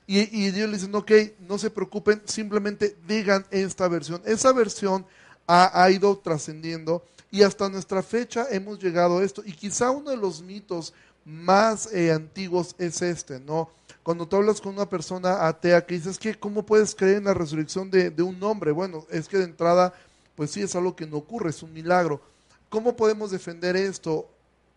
Y, 0.07 0.19
y 0.37 0.47
ellos 0.47 0.69
le 0.69 0.77
dicen, 0.77 0.93
ok, 0.93 1.11
no 1.47 1.57
se 1.57 1.69
preocupen, 1.69 2.21
simplemente 2.25 2.95
digan 3.07 3.45
esta 3.51 3.87
versión. 3.87 4.21
Esa 4.25 4.51
versión 4.51 5.05
ha, 5.47 5.89
ido 5.89 6.17
trascendiendo 6.17 7.03
y 7.31 7.43
hasta 7.43 7.69
nuestra 7.69 8.01
fecha 8.01 8.47
hemos 8.49 8.79
llegado 8.79 9.19
a 9.19 9.23
esto. 9.23 9.41
Y 9.45 9.53
quizá 9.53 9.91
uno 9.91 10.11
de 10.11 10.17
los 10.17 10.41
mitos 10.41 10.93
más 11.23 11.91
eh, 11.93 12.11
antiguos 12.11 12.75
es 12.77 13.01
este, 13.01 13.39
¿no? 13.39 13.69
Cuando 14.03 14.27
tú 14.27 14.35
hablas 14.35 14.61
con 14.61 14.75
una 14.75 14.87
persona 14.87 15.47
atea 15.47 15.83
que 15.85 15.95
dices 15.95 16.19
que 16.19 16.35
cómo 16.35 16.63
puedes 16.63 16.93
creer 16.93 17.17
en 17.17 17.23
la 17.23 17.33
resurrección 17.33 17.89
de, 17.89 18.11
de 18.11 18.21
un 18.21 18.41
hombre, 18.43 18.71
bueno, 18.71 19.05
es 19.09 19.27
que 19.27 19.37
de 19.37 19.45
entrada, 19.45 19.93
pues 20.35 20.51
sí 20.51 20.61
es 20.61 20.75
algo 20.75 20.95
que 20.95 21.07
no 21.07 21.17
ocurre, 21.17 21.49
es 21.49 21.63
un 21.63 21.73
milagro. 21.73 22.21
¿Cómo 22.69 22.95
podemos 22.95 23.31
defender 23.31 23.75
esto? 23.75 24.29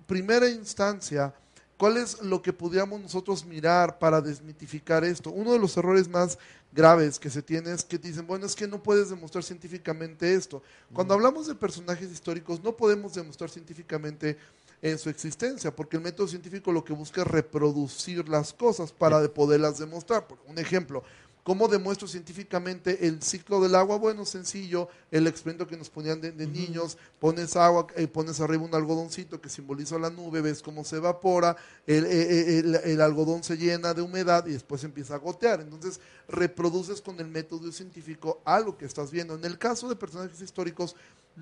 Primera 0.08 0.48
instancia, 0.48 1.34
¿cuál 1.76 1.98
es 1.98 2.22
lo 2.22 2.40
que 2.40 2.50
pudiéramos 2.50 2.98
nosotros 2.98 3.44
mirar 3.44 3.98
para 3.98 4.22
desmitificar 4.22 5.04
esto? 5.04 5.30
Uno 5.30 5.52
de 5.52 5.58
los 5.58 5.76
errores 5.76 6.08
más 6.08 6.38
graves 6.72 7.18
que 7.18 7.28
se 7.28 7.42
tiene 7.42 7.72
es 7.72 7.84
que 7.84 7.98
dicen, 7.98 8.26
bueno, 8.26 8.46
es 8.46 8.56
que 8.56 8.66
no 8.66 8.82
puedes 8.82 9.10
demostrar 9.10 9.44
científicamente 9.44 10.32
esto. 10.32 10.62
Cuando 10.94 11.12
hablamos 11.12 11.46
de 11.46 11.54
personajes 11.54 12.10
históricos, 12.10 12.64
no 12.64 12.74
podemos 12.74 13.12
demostrar 13.12 13.50
científicamente 13.50 14.38
en 14.80 14.98
su 14.98 15.10
existencia, 15.10 15.76
porque 15.76 15.98
el 15.98 16.02
método 16.02 16.26
científico 16.26 16.72
lo 16.72 16.82
que 16.82 16.94
busca 16.94 17.20
es 17.20 17.26
reproducir 17.26 18.26
las 18.30 18.54
cosas 18.54 18.92
para 18.92 19.20
de 19.20 19.28
poderlas 19.28 19.76
demostrar. 19.76 20.26
Por 20.26 20.38
un 20.46 20.58
ejemplo, 20.58 21.04
¿cómo 21.48 21.66
demuestro 21.66 22.06
científicamente 22.06 23.06
el 23.06 23.22
ciclo 23.22 23.58
del 23.58 23.74
agua? 23.74 23.96
Bueno, 23.96 24.26
sencillo, 24.26 24.90
el 25.10 25.26
experimento 25.26 25.66
que 25.66 25.78
nos 25.78 25.88
ponían 25.88 26.20
de, 26.20 26.30
de 26.30 26.46
niños, 26.46 26.98
pones 27.18 27.56
agua, 27.56 27.86
eh, 27.96 28.06
pones 28.06 28.38
arriba 28.42 28.64
un 28.64 28.74
algodoncito 28.74 29.40
que 29.40 29.48
simboliza 29.48 29.98
la 29.98 30.10
nube, 30.10 30.42
ves 30.42 30.60
cómo 30.60 30.84
se 30.84 30.96
evapora, 30.96 31.56
el, 31.86 32.04
eh, 32.04 32.10
eh, 32.10 32.58
el- 32.58 32.74
el 32.74 33.00
algodón 33.00 33.42
se 33.42 33.56
llena 33.56 33.94
de 33.94 34.02
humedad 34.02 34.46
y 34.46 34.52
después 34.52 34.84
empieza 34.84 35.14
a 35.14 35.18
gotear. 35.18 35.62
Entonces, 35.62 36.00
reproduces 36.28 37.00
con 37.00 37.18
el 37.18 37.28
método 37.28 37.72
científico 37.72 38.42
algo 38.44 38.76
que 38.76 38.84
estás 38.84 39.10
viendo. 39.10 39.34
En 39.34 39.44
el 39.46 39.56
caso 39.56 39.88
de 39.88 39.96
personajes 39.96 40.42
históricos, 40.42 40.96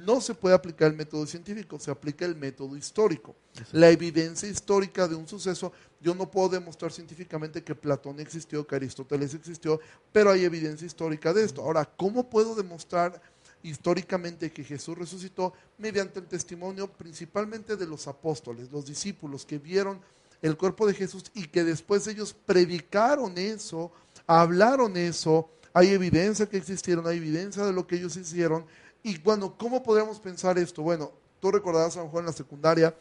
no 0.05 0.21
se 0.21 0.35
puede 0.35 0.55
aplicar 0.55 0.91
el 0.91 0.97
método 0.97 1.27
científico, 1.27 1.79
se 1.79 1.91
aplica 1.91 2.25
el 2.25 2.37
método 2.37 2.77
histórico. 2.77 3.35
La 3.73 3.89
evidencia 3.89 4.49
histórica 4.49 5.09
de 5.09 5.15
un 5.15 5.27
suceso, 5.27 5.73
yo 6.01 6.15
no 6.15 6.31
puedo 6.31 6.51
demostrar 6.51 6.93
científicamente 6.93 7.65
que 7.65 7.75
Platón 7.75 8.21
existió, 8.21 8.67
que 8.67 8.77
Aristóteles 8.77 9.33
existió, 9.35 9.81
pero 10.13 10.31
hay 10.31 10.45
evidencia 10.45 10.87
histórica 10.87 11.33
de 11.33 11.45
esto. 11.45 11.63
Ahora, 11.63 11.85
¿cómo 11.85 12.29
puedo 12.29 12.55
demostrar 12.55 13.21
históricamente 13.63 14.53
que 14.53 14.65
Jesús 14.65 14.99
resucitó? 14.99 15.55
Mediante 15.79 16.21
el 16.21 16.27
testimonio 16.27 16.93
principalmente 16.93 17.77
de 17.77 17.87
los 17.87 18.07
apóstoles, 18.07 18.71
los 18.71 18.85
discípulos 18.85 19.47
que 19.47 19.59
vieron 19.59 20.01
el 20.43 20.57
cuerpo 20.59 20.87
de 20.87 20.93
Jesús 20.95 21.25
y 21.35 21.47
que 21.47 21.65
después 21.65 22.07
ellos 22.07 22.35
predicaron 22.45 23.39
eso, 23.39 23.91
hablaron 24.27 24.97
eso, 24.99 25.51
hay 25.73 25.89
evidencia 25.89 26.47
que 26.47 26.57
existieron, 26.57 27.07
hay 27.07 27.19
evidencia 27.19 27.65
de 27.65 27.73
lo 27.73 27.87
que 27.87 27.97
ellos 27.97 28.17
hicieron. 28.17 28.65
Y 29.07 29.19
bueno, 29.19 29.55
¿cómo 29.57 29.85
podríamos 29.85 30.19
pensar 30.19 30.59
esto? 30.59 30.83
Bueno, 30.83 31.13
tú 31.39 31.53
recordarás 31.53 31.97
a 31.97 32.01
lo 32.01 32.07
mejor 32.07 32.21
en 32.23 32.27
la 32.27 32.33
secundaria, 32.33 32.93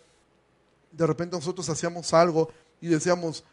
de 0.91 1.07
repente 1.07 1.35
nosotros 1.35 1.67
hacíamos 1.67 2.13
algo 2.13 2.47
y 2.79 2.89
decíamos, 2.89 3.43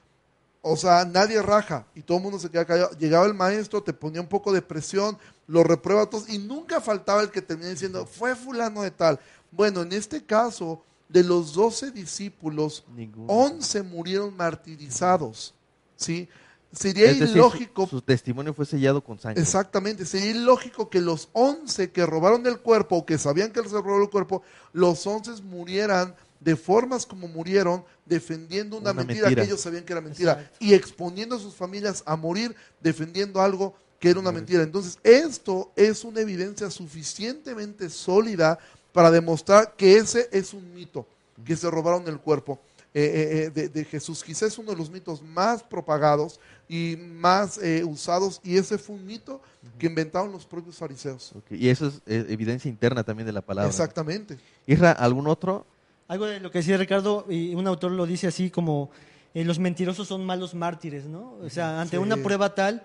o 0.61 0.77
sea, 0.77 1.07
nadie 1.07 1.41
raja 1.41 1.87
y 1.95 2.03
todo 2.03 2.19
el 2.19 2.25
mundo 2.25 2.39
se 2.39 2.51
queda 2.51 2.67
callado. 2.67 2.91
Llegaba 2.99 3.25
el 3.25 3.33
maestro, 3.33 3.83
te 3.83 3.95
ponía 3.95 4.21
un 4.21 4.27
poco 4.29 4.53
de 4.53 4.61
presión, 4.61 5.17
lo 5.47 5.65
reprueba 5.65 6.03
a 6.03 6.11
todos 6.11 6.29
y 6.29 6.37
nunca 6.37 6.83
faltaba 6.83 7.23
el 7.23 7.31
que 7.31 7.41
terminaba 7.41 7.73
diciendo, 7.73 8.05
fue 8.05 8.37
fulano 8.37 8.83
de 8.83 8.91
tal. 8.91 9.19
Bueno, 9.51 9.81
en 9.81 9.95
este 9.95 10.23
caso, 10.23 10.83
de 11.09 11.25
los 11.25 11.55
doce 11.55 11.91
discípulos, 11.91 12.85
Ninguno. 12.95 13.33
11 13.33 13.83
murieron 13.83 14.37
martirizados. 14.37 15.55
¿sí? 15.97 16.29
Sería 16.73 17.11
Es 17.11 17.21
decir, 17.21 17.37
ilógico 17.37 17.85
su, 17.85 17.97
su 17.97 18.03
testimonio 18.03 18.55
fue 18.55 18.65
sellado 18.65 19.03
con 19.05 19.19
sangre. 19.19 19.43
Exactamente, 19.43 20.07
sería 20.07 20.31
ilógico 20.31 20.89
que 20.89 21.01
los 21.01 21.29
11 21.33 21.91
que 21.91 22.07
robaron 22.07 22.47
el 22.47 22.59
cuerpo 22.61 22.97
o 22.97 23.07
que 23.07 23.19
sabían 23.19 23.53
que 23.53 23.63
se 23.63 23.69
robó 23.71 24.03
el 24.03 24.09
cuerpo, 24.11 24.43
los 24.73 25.07
11 25.07 25.43
murieran 25.43 26.15
de 26.41 26.57
formas 26.57 27.07
como 27.07 27.29
murieron 27.29 27.85
defendiendo 28.07 28.77
una, 28.79 28.91
Una 28.91 29.05
mentira, 29.05 29.27
mentira. 29.27 29.43
que 29.43 29.49
ellos 29.49 29.61
sabían 29.61 29.85
que 29.85 29.93
era 29.93 30.01
mentira 30.01 30.33
Exacto. 30.33 30.57
y 30.61 30.75
exponiendo 30.75 31.37
a 31.37 31.39
sus 31.39 31.55
familias 31.55 32.03
a 32.07 32.17
morir 32.17 32.55
defendiendo 32.81 33.41
algo 33.41 33.75
que 34.01 34.11
era 34.11 34.19
una 34.19 34.33
mentira. 34.33 34.63
Entonces, 34.65 34.99
esto 35.05 35.71
es 35.77 36.03
una 36.03 36.21
evidencia 36.21 36.69
suficientemente 36.71 37.89
sólida 37.91 38.59
para 38.93 39.11
demostrar 39.11 39.75
que 39.77 39.97
ese 39.97 40.29
es 40.33 40.53
un 40.53 40.75
mito, 40.75 41.07
que 41.45 41.57
se 41.57 41.71
robaron 41.71 42.09
el 42.09 42.19
cuerpo 42.19 42.59
eh, 42.95 43.03
eh, 43.03 43.45
eh, 43.47 43.51
de, 43.51 43.69
de 43.69 43.85
Jesús. 43.85 44.23
Quizás 44.23 44.53
es 44.53 44.59
uno 44.59 44.71
de 44.73 44.77
los 44.77 44.91
mitos 44.91 45.23
más 45.23 45.63
propagados 45.63 46.39
y 46.69 46.97
más 46.99 47.59
eh, 47.59 47.85
usados, 47.85 48.41
y 48.45 48.57
ese 48.57 48.79
fue 48.79 48.97
un 48.97 49.05
mito 49.07 49.41
que 49.79 49.87
inventaron 49.87 50.31
los 50.33 50.47
propios 50.47 50.77
fariseos. 50.77 51.33
Y 51.51 51.69
eso 51.69 51.87
es 51.89 51.95
eh, 52.07 52.27
evidencia 52.29 52.69
interna 52.69 53.03
también 53.03 53.27
de 53.27 53.33
la 53.33 53.43
palabra. 53.43 53.69
Exactamente. 53.71 54.39
Isra, 54.67 54.93
¿algún 54.93 55.27
otro? 55.27 55.67
Algo 56.09 56.27
de 56.27 56.41
lo 56.41 56.51
que 56.51 56.59
decía 56.59 56.77
Ricardo, 56.77 57.27
y 57.29 57.55
un 57.55 57.67
autor 57.67 57.93
lo 57.93 58.05
dice 58.07 58.27
así 58.27 58.51
como 58.51 58.91
eh, 59.35 59.45
los 59.45 59.59
mentirosos 59.59 60.09
son 60.09 60.25
malos 60.27 60.55
mártires, 60.55 61.07
¿no? 61.07 61.35
O 61.43 61.49
sea, 61.49 61.81
ante 61.81 61.97
Sí. 61.97 62.03
una 62.03 62.17
prueba 62.19 62.55
tal, 62.55 62.83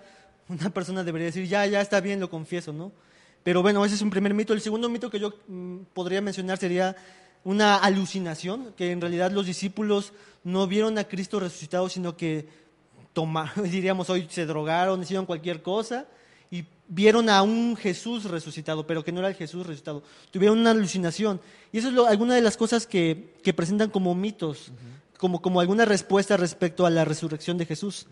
una 0.48 0.70
persona 0.70 1.04
debería 1.04 1.26
decir, 1.26 1.46
ya, 1.46 1.66
ya 1.66 1.80
está 1.82 2.00
bien, 2.00 2.20
lo 2.20 2.30
confieso, 2.30 2.72
¿no? 2.72 2.90
Pero 3.42 3.60
bueno, 3.62 3.84
ese 3.84 3.94
es 3.94 4.02
un 4.02 4.10
primer 4.10 4.32
mito. 4.34 4.52
El 4.52 4.60
segundo 4.60 4.88
mito 4.88 5.10
que 5.10 5.20
yo 5.20 5.32
mm, 5.46 5.78
podría 5.94 6.20
mencionar 6.20 6.58
sería 6.58 6.96
una 7.48 7.76
alucinación, 7.76 8.74
que 8.76 8.92
en 8.92 9.00
realidad 9.00 9.32
los 9.32 9.46
discípulos 9.46 10.12
no 10.44 10.66
vieron 10.66 10.98
a 10.98 11.04
Cristo 11.04 11.40
resucitado, 11.40 11.88
sino 11.88 12.14
que 12.14 12.46
tomaron, 13.14 13.64
diríamos 13.70 14.10
hoy, 14.10 14.26
se 14.28 14.44
drogaron, 14.44 15.02
hicieron 15.02 15.24
cualquier 15.24 15.62
cosa 15.62 16.04
y 16.50 16.66
vieron 16.88 17.30
a 17.30 17.40
un 17.40 17.74
Jesús 17.74 18.24
resucitado, 18.24 18.86
pero 18.86 19.02
que 19.02 19.12
no 19.12 19.20
era 19.20 19.28
el 19.30 19.34
Jesús 19.34 19.66
resucitado. 19.66 20.02
Tuvieron 20.30 20.58
una 20.58 20.72
alucinación. 20.72 21.40
Y 21.72 21.78
eso 21.78 21.88
es 21.88 21.94
lo, 21.94 22.04
alguna 22.04 22.34
de 22.34 22.42
las 22.42 22.58
cosas 22.58 22.86
que, 22.86 23.34
que 23.42 23.54
presentan 23.54 23.88
como 23.88 24.14
mitos, 24.14 24.70
como, 25.16 25.40
como 25.40 25.60
alguna 25.60 25.86
respuesta 25.86 26.36
respecto 26.36 26.84
a 26.84 26.90
la 26.90 27.06
resurrección 27.06 27.56
de 27.56 27.64
Jesús. 27.64 28.08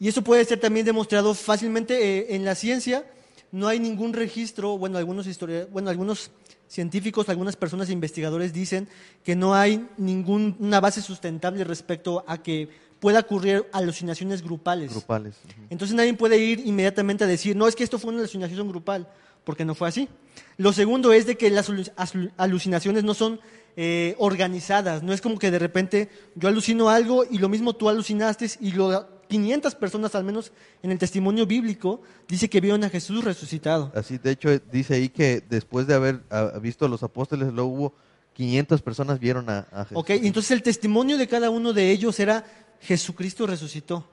Y 0.00 0.08
eso 0.08 0.22
puede 0.22 0.44
ser 0.44 0.58
también 0.58 0.84
demostrado 0.84 1.34
fácilmente 1.34 2.18
eh, 2.18 2.26
en 2.34 2.44
la 2.44 2.56
ciencia. 2.56 3.08
No 3.52 3.68
hay 3.68 3.78
ningún 3.78 4.12
registro, 4.12 4.76
bueno, 4.76 4.98
algunos 4.98 5.28
historia- 5.28 5.68
bueno, 5.70 5.88
algunos 5.88 6.32
científicos, 6.68 7.28
algunas 7.28 7.56
personas 7.56 7.90
investigadores 7.90 8.52
dicen 8.52 8.88
que 9.24 9.36
no 9.36 9.54
hay 9.54 9.88
ninguna 9.96 10.80
base 10.80 11.00
sustentable 11.02 11.64
respecto 11.64 12.24
a 12.26 12.42
que 12.42 12.68
pueda 13.00 13.20
ocurrir 13.20 13.66
alucinaciones 13.72 14.42
grupales. 14.42 14.90
Grupales. 14.90 15.36
Entonces 15.70 15.94
nadie 15.96 16.14
puede 16.14 16.38
ir 16.38 16.60
inmediatamente 16.66 17.24
a 17.24 17.26
decir, 17.26 17.54
no, 17.56 17.68
es 17.68 17.76
que 17.76 17.84
esto 17.84 17.98
fue 17.98 18.10
una 18.10 18.20
alucinación 18.20 18.68
grupal, 18.68 19.06
porque 19.44 19.64
no 19.64 19.74
fue 19.74 19.88
así. 19.88 20.08
Lo 20.56 20.72
segundo 20.72 21.12
es 21.12 21.26
de 21.26 21.36
que 21.36 21.50
las 21.50 21.70
alu- 21.70 21.92
alu- 21.94 22.32
alucinaciones 22.36 23.04
no 23.04 23.14
son 23.14 23.38
eh, 23.76 24.14
organizadas, 24.18 25.02
no 25.02 25.12
es 25.12 25.20
como 25.20 25.38
que 25.38 25.50
de 25.50 25.58
repente 25.58 26.08
yo 26.34 26.48
alucino 26.48 26.88
algo 26.88 27.24
y 27.30 27.38
lo 27.38 27.48
mismo 27.50 27.74
tú 27.74 27.88
alucinaste 27.90 28.50
y 28.60 28.72
lo, 28.72 29.06
500 29.28 29.74
personas 29.74 30.14
al 30.14 30.24
menos 30.24 30.52
en 30.82 30.90
el 30.90 30.98
testimonio 30.98 31.46
bíblico 31.46 32.00
dice 32.28 32.48
que 32.48 32.60
vieron 32.60 32.84
a 32.84 32.90
Jesús 32.90 33.24
resucitado. 33.24 33.92
Así, 33.94 34.18
de 34.18 34.30
hecho, 34.32 34.58
dice 34.70 34.94
ahí 34.94 35.08
que 35.08 35.42
después 35.48 35.86
de 35.86 35.94
haber 35.94 36.22
ah, 36.30 36.52
visto 36.60 36.86
a 36.86 36.88
los 36.88 37.02
apóstoles, 37.02 37.52
luego 37.52 37.70
hubo 37.70 37.94
500 38.34 38.82
personas 38.82 39.18
vieron 39.18 39.48
a, 39.48 39.66
a 39.72 39.84
Jesús. 39.84 39.98
Ok, 39.98 40.10
entonces 40.10 40.50
el 40.50 40.62
testimonio 40.62 41.16
de 41.16 41.26
cada 41.26 41.50
uno 41.50 41.72
de 41.72 41.90
ellos 41.90 42.18
era 42.20 42.44
Jesucristo 42.80 43.46
resucitó. 43.46 44.08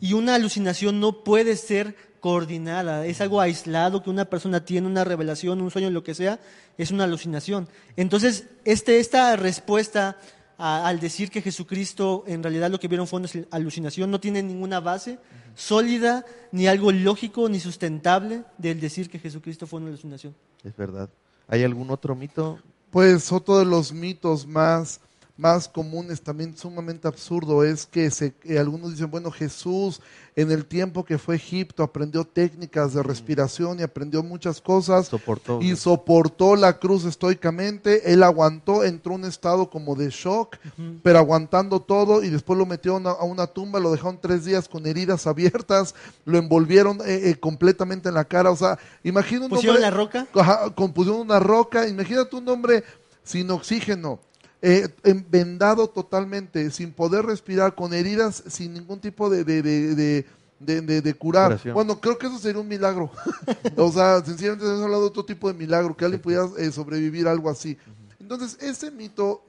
Y 0.00 0.12
una 0.12 0.34
alucinación 0.34 1.00
no 1.00 1.24
puede 1.24 1.56
ser 1.56 1.96
coordinada, 2.20 3.06
es 3.06 3.20
algo 3.20 3.40
aislado 3.40 4.02
que 4.02 4.10
una 4.10 4.24
persona 4.24 4.64
tiene, 4.64 4.86
una 4.86 5.04
revelación, 5.04 5.60
un 5.60 5.70
sueño, 5.70 5.90
lo 5.90 6.02
que 6.02 6.14
sea, 6.14 6.40
es 6.76 6.90
una 6.90 7.04
alucinación. 7.04 7.68
Entonces, 7.96 8.46
este, 8.64 8.98
esta 8.98 9.36
respuesta 9.36 10.18
a- 10.58 10.86
al 10.86 11.00
decir 11.00 11.30
que 11.30 11.42
Jesucristo 11.42 12.24
en 12.26 12.42
realidad 12.42 12.70
lo 12.70 12.80
que 12.80 12.88
vieron 12.88 13.06
fue 13.06 13.20
una 13.20 13.28
alucinación 13.50 14.10
no 14.10 14.20
tiene 14.20 14.42
ninguna 14.42 14.80
base 14.80 15.18
sólida, 15.54 16.24
ni 16.52 16.66
algo 16.66 16.92
lógico, 16.92 17.48
ni 17.48 17.60
sustentable 17.60 18.44
del 18.58 18.80
decir 18.80 19.08
que 19.08 19.18
Jesucristo 19.18 19.66
fue 19.66 19.80
una 19.80 19.88
alucinación. 19.88 20.34
Es 20.62 20.76
verdad. 20.76 21.08
¿Hay 21.48 21.64
algún 21.64 21.90
otro 21.90 22.14
mito? 22.14 22.58
Pues 22.90 23.30
otro 23.32 23.58
de 23.58 23.64
los 23.64 23.92
mitos 23.92 24.46
más, 24.46 25.00
más 25.36 25.68
comunes, 25.68 26.22
también 26.22 26.56
sumamente 26.56 27.06
absurdo, 27.06 27.62
es 27.62 27.84
que 27.86 28.10
se, 28.10 28.32
eh, 28.44 28.58
algunos 28.58 28.92
dicen, 28.92 29.10
bueno, 29.10 29.30
Jesús 29.30 30.00
en 30.34 30.50
el 30.50 30.66
tiempo 30.66 31.04
que 31.04 31.16
fue 31.18 31.34
a 31.34 31.36
Egipto 31.36 31.82
aprendió 31.82 32.24
técnicas 32.24 32.92
de 32.94 33.02
respiración 33.02 33.78
y 33.80 33.82
aprendió 33.82 34.22
muchas 34.22 34.60
cosas 34.60 35.06
Soportó. 35.08 35.60
y 35.62 35.76
soportó 35.76 36.56
la 36.56 36.78
cruz 36.78 37.04
estoicamente, 37.06 38.12
él 38.12 38.22
aguantó, 38.22 38.84
entró 38.84 39.14
en 39.14 39.20
un 39.22 39.28
estado 39.28 39.70
como 39.70 39.94
de 39.94 40.08
shock, 40.10 40.56
pero 41.02 41.18
aguantando 41.18 41.80
todo 41.80 42.22
y 42.22 42.28
después 42.30 42.58
lo 42.58 42.66
metieron 42.66 43.06
a, 43.06 43.10
a 43.10 43.24
una 43.24 43.46
tumba, 43.46 43.78
lo 43.80 43.92
dejaron 43.92 44.18
tres 44.20 44.44
días 44.44 44.68
con 44.68 44.86
heridas 44.86 45.26
abiertas, 45.26 45.94
lo 46.24 46.38
envolvieron 46.38 46.98
eh, 47.06 47.30
eh, 47.30 47.36
completamente 47.40 48.08
en 48.08 48.14
la 48.14 48.24
cara, 48.24 48.50
o 48.50 48.56
sea, 48.56 48.78
imagina 49.04 49.44
un 49.44 49.50
¿Pusieron 49.50 49.76
hombre- 49.76 49.90
la 49.90 49.96
roca? 49.96 50.26
Ajá, 50.34 50.70
con- 50.74 50.92
pusieron 50.92 51.20
una 51.22 51.40
roca, 51.40 51.86
imagínate 51.88 52.36
un 52.36 52.48
hombre 52.48 52.84
sin 53.24 53.50
oxígeno, 53.50 54.20
eh, 54.62 54.88
en- 55.04 55.26
vendado 55.30 55.88
totalmente, 55.88 56.70
sin 56.70 56.92
poder 56.92 57.24
respirar, 57.26 57.74
con 57.74 57.92
heridas, 57.94 58.42
sin 58.48 58.72
ningún 58.74 59.00
tipo 59.00 59.28
de, 59.30 59.44
de, 59.44 59.62
de, 59.62 60.26
de- 60.58 61.00
de- 61.02 61.14
curar. 61.14 61.48
Curación. 61.52 61.74
Bueno, 61.74 62.00
creo 62.00 62.16
que 62.18 62.26
eso 62.26 62.38
sería 62.38 62.60
un 62.60 62.68
milagro. 62.68 63.10
o 63.76 63.92
sea, 63.92 64.24
sencillamente 64.24 64.64
estamos 64.64 64.82
hablando 64.84 65.02
de 65.04 65.08
otro 65.08 65.24
tipo 65.24 65.48
de 65.48 65.54
milagro, 65.58 65.96
que 65.96 66.04
alguien 66.04 66.22
pudiera 66.22 66.46
eh, 66.58 66.72
sobrevivir 66.72 67.28
a 67.28 67.32
algo 67.32 67.50
así. 67.50 67.76
Entonces, 68.18 68.56
ese 68.60 68.90
mito, 68.90 69.42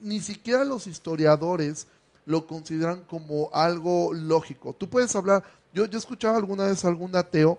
ni 0.00 0.20
siquiera 0.20 0.64
los 0.64 0.86
historiadores 0.86 1.86
lo 2.26 2.46
consideran 2.46 3.02
como 3.02 3.50
algo 3.52 4.14
lógico. 4.14 4.72
Tú 4.72 4.88
puedes 4.88 5.14
hablar, 5.14 5.42
yo, 5.74 5.84
yo 5.86 5.98
escuchaba 5.98 6.36
alguna 6.38 6.64
vez 6.64 6.84
a 6.84 6.88
algún 6.88 7.14
ateo 7.16 7.58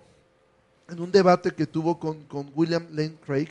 en 0.90 1.00
un 1.02 1.12
debate 1.12 1.52
que 1.54 1.68
tuvo 1.68 2.00
con, 2.00 2.24
con 2.24 2.52
William 2.56 2.86
Lane 2.92 3.16
Craig. 3.25 3.50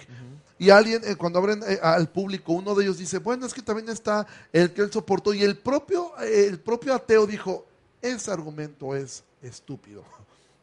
Y 0.59 0.71
alguien, 0.71 1.03
eh, 1.05 1.17
cuando 1.17 1.39
abren 1.39 1.63
eh, 1.67 1.79
al 1.83 2.09
público, 2.09 2.53
uno 2.53 2.75
de 2.75 2.85
ellos 2.85 2.99
dice, 2.99 3.19
bueno, 3.19 3.47
es 3.47 3.55
que 3.55 3.63
también 3.63 3.89
está 3.89 4.27
el 4.53 4.73
que 4.73 4.83
él 4.83 4.93
soportó. 4.93 5.35
Y 5.35 5.43
el 5.43 5.59
propio, 5.59 6.13
eh, 6.21 6.47
el 6.49 6.61
propio 6.61 6.95
ateo 6.95 7.27
dijo, 7.27 7.67
ese 8.01 8.31
argumento 8.31 8.95
es 8.95 9.25
estúpido. 9.43 10.05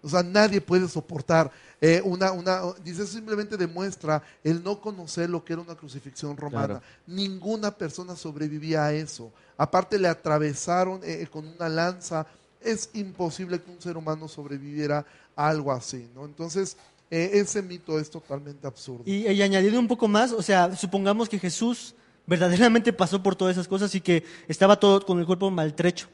O 0.03 0.09
sea, 0.09 0.23
nadie 0.23 0.61
puede 0.61 0.87
soportar 0.87 1.51
eh, 1.79 2.01
una, 2.03 2.31
una, 2.31 2.61
dice, 2.83 3.03
eso 3.03 3.13
simplemente 3.13 3.57
demuestra 3.57 4.21
el 4.43 4.63
no 4.63 4.79
conocer 4.79 5.29
lo 5.29 5.43
que 5.43 5.53
era 5.53 5.61
una 5.61 5.75
crucifixión 5.75 6.35
romana. 6.37 6.79
Claro. 6.79 6.83
Ninguna 7.07 7.71
persona 7.71 8.15
sobrevivía 8.15 8.85
a 8.85 8.93
eso. 8.93 9.31
Aparte 9.57 9.99
le 9.99 10.07
atravesaron 10.07 11.01
eh, 11.03 11.27
con 11.31 11.47
una 11.47 11.69
lanza. 11.69 12.25
Es 12.61 12.89
imposible 12.93 13.61
que 13.61 13.71
un 13.71 13.81
ser 13.81 13.97
humano 13.97 14.27
sobreviviera 14.27 15.05
a 15.35 15.49
algo 15.49 15.71
así, 15.71 16.09
¿no? 16.13 16.25
Entonces, 16.25 16.77
eh, 17.11 17.29
ese 17.33 17.61
mito 17.61 17.99
es 17.99 18.09
totalmente 18.09 18.65
absurdo. 18.65 19.03
Y, 19.05 19.27
y 19.27 19.41
añadiendo 19.41 19.79
un 19.79 19.87
poco 19.87 20.07
más, 20.07 20.31
o 20.31 20.41
sea, 20.41 20.75
supongamos 20.75 21.29
que 21.29 21.37
Jesús 21.37 21.93
verdaderamente 22.25 22.93
pasó 22.93 23.21
por 23.21 23.35
todas 23.35 23.55
esas 23.55 23.67
cosas 23.67 23.93
y 23.93 24.01
que 24.01 24.23
estaba 24.47 24.79
todo 24.79 25.05
con 25.05 25.19
el 25.19 25.25
cuerpo 25.25 25.51
maltrecho. 25.51 26.07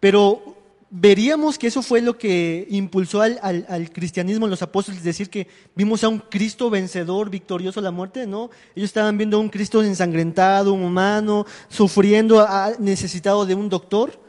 Pero 0.00 0.56
veríamos 0.90 1.58
que 1.58 1.66
eso 1.68 1.82
fue 1.82 2.00
lo 2.00 2.16
que 2.18 2.66
impulsó 2.70 3.20
al, 3.20 3.38
al- 3.42 3.66
al 3.68 3.90
cristianismo, 3.90 4.46
los 4.46 4.62
apóstoles, 4.62 5.02
decir 5.02 5.28
que 5.30 5.46
vimos 5.74 6.04
a 6.04 6.08
un 6.08 6.18
Cristo 6.18 6.70
vencedor, 6.70 7.30
victorioso 7.30 7.80
a 7.80 7.82
la 7.82 7.90
muerte, 7.90 8.26
¿no? 8.26 8.50
Ellos 8.76 8.88
estaban 8.90 9.16
viendo 9.16 9.36
a 9.36 9.40
un 9.40 9.48
Cristo 9.48 9.82
ensangrentado, 9.82 10.72
humano, 10.72 11.46
sufriendo, 11.68 12.46
necesitado 12.78 13.44
de 13.46 13.54
un 13.54 13.68
doctor, 13.68 14.20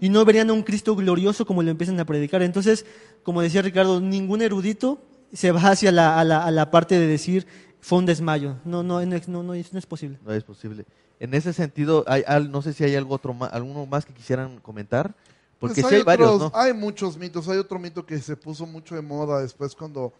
y 0.00 0.08
no 0.08 0.24
verían 0.24 0.50
a 0.50 0.52
un 0.52 0.62
Cristo 0.62 0.94
glorioso 0.96 1.46
como 1.46 1.62
lo 1.62 1.70
empiezan 1.70 1.98
a 2.00 2.04
predicar. 2.04 2.42
Entonces, 2.42 2.84
como 3.22 3.40
decía 3.42 3.62
Ricardo, 3.62 4.00
ningún 4.00 4.42
erudito 4.42 5.00
se 5.32 5.52
va 5.52 5.60
hacia 5.70 5.92
la, 5.92 6.18
a 6.20 6.24
la, 6.24 6.44
a 6.44 6.50
la 6.50 6.70
parte 6.70 6.98
de 6.98 7.06
decir 7.06 7.46
fue 7.80 7.98
un 7.98 8.06
desmayo. 8.06 8.56
No, 8.64 8.82
no, 8.82 9.04
no, 9.04 9.16
es- 9.16 9.28
no, 9.28 9.42
no 9.42 9.54
es, 9.54 9.72
no 9.72 9.78
es 9.78 9.86
posible. 9.86 10.18
No 10.24 10.32
es 10.32 10.44
posible. 10.44 10.84
En 11.20 11.34
ese 11.34 11.52
sentido, 11.52 12.04
hay, 12.06 12.22
al- 12.26 12.50
no 12.50 12.62
sé 12.62 12.72
si 12.72 12.84
hay 12.84 12.94
algo 12.96 13.14
otro 13.14 13.36
alguno 13.50 13.86
más 13.86 14.04
que 14.04 14.12
quisieran 14.12 14.58
comentar, 14.60 15.14
porque 15.58 15.80
Pues 15.82 15.90
sí 15.90 15.94
hay 15.96 16.02
varios, 16.02 16.30
otros- 16.30 16.52
¿no? 16.52 16.58
Hay 16.58 16.72
muchos 16.72 17.16
mitos. 17.16 17.48
Hay 17.48 17.58
otro 17.58 17.78
mito 17.78 18.04
que 18.04 18.18
se 18.20 18.36
puso 18.36 18.66
mucho 18.66 18.94
de 18.94 19.02
moda 19.02 19.40
después 19.40 19.74
cuando 19.74 20.12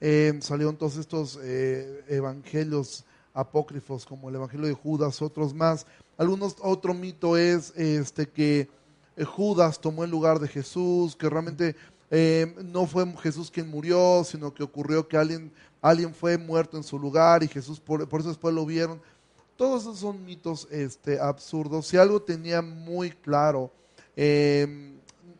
eh, 0.00 0.38
salieron 0.42 0.76
todos 0.76 0.96
estos 0.96 1.38
eh, 1.42 2.04
evangelios 2.08 3.04
apócrifos, 3.34 4.04
como 4.04 4.28
el 4.28 4.34
evangelio 4.34 4.66
de 4.66 4.74
Judas, 4.74 5.22
otros 5.22 5.54
más. 5.54 5.86
Algunos, 6.16 6.56
otro 6.60 6.92
mito 6.94 7.36
es 7.36 7.72
este 7.76 8.28
que 8.28 8.68
eh, 9.16 9.24
Judas 9.24 9.80
tomó 9.80 10.02
el 10.04 10.10
lugar 10.10 10.40
de 10.40 10.48
Jesús, 10.48 11.14
que 11.16 11.28
realmente 11.30 11.76
eh, 12.10 12.54
no 12.64 12.86
fue 12.86 13.06
Jesús 13.22 13.50
quien 13.50 13.68
murió, 13.68 14.22
sino 14.24 14.52
que 14.52 14.62
ocurrió 14.62 15.06
que 15.06 15.16
alguien, 15.16 15.52
alguien 15.80 16.14
fue 16.14 16.38
muerto 16.38 16.76
en 16.76 16.82
su 16.82 16.98
lugar 16.98 17.42
y 17.42 17.48
Jesús, 17.48 17.80
por, 17.80 18.08
por 18.08 18.20
eso 18.20 18.30
después 18.30 18.54
lo 18.54 18.64
vieron. 18.64 19.00
Todos 19.56 19.82
esos 19.82 19.98
son 19.98 20.24
mitos 20.24 20.68
este, 20.70 21.18
absurdos. 21.20 21.86
Si 21.86 21.96
algo 21.96 22.22
tenía 22.22 22.62
muy 22.62 23.10
claro, 23.10 23.72
eh, 24.16 24.94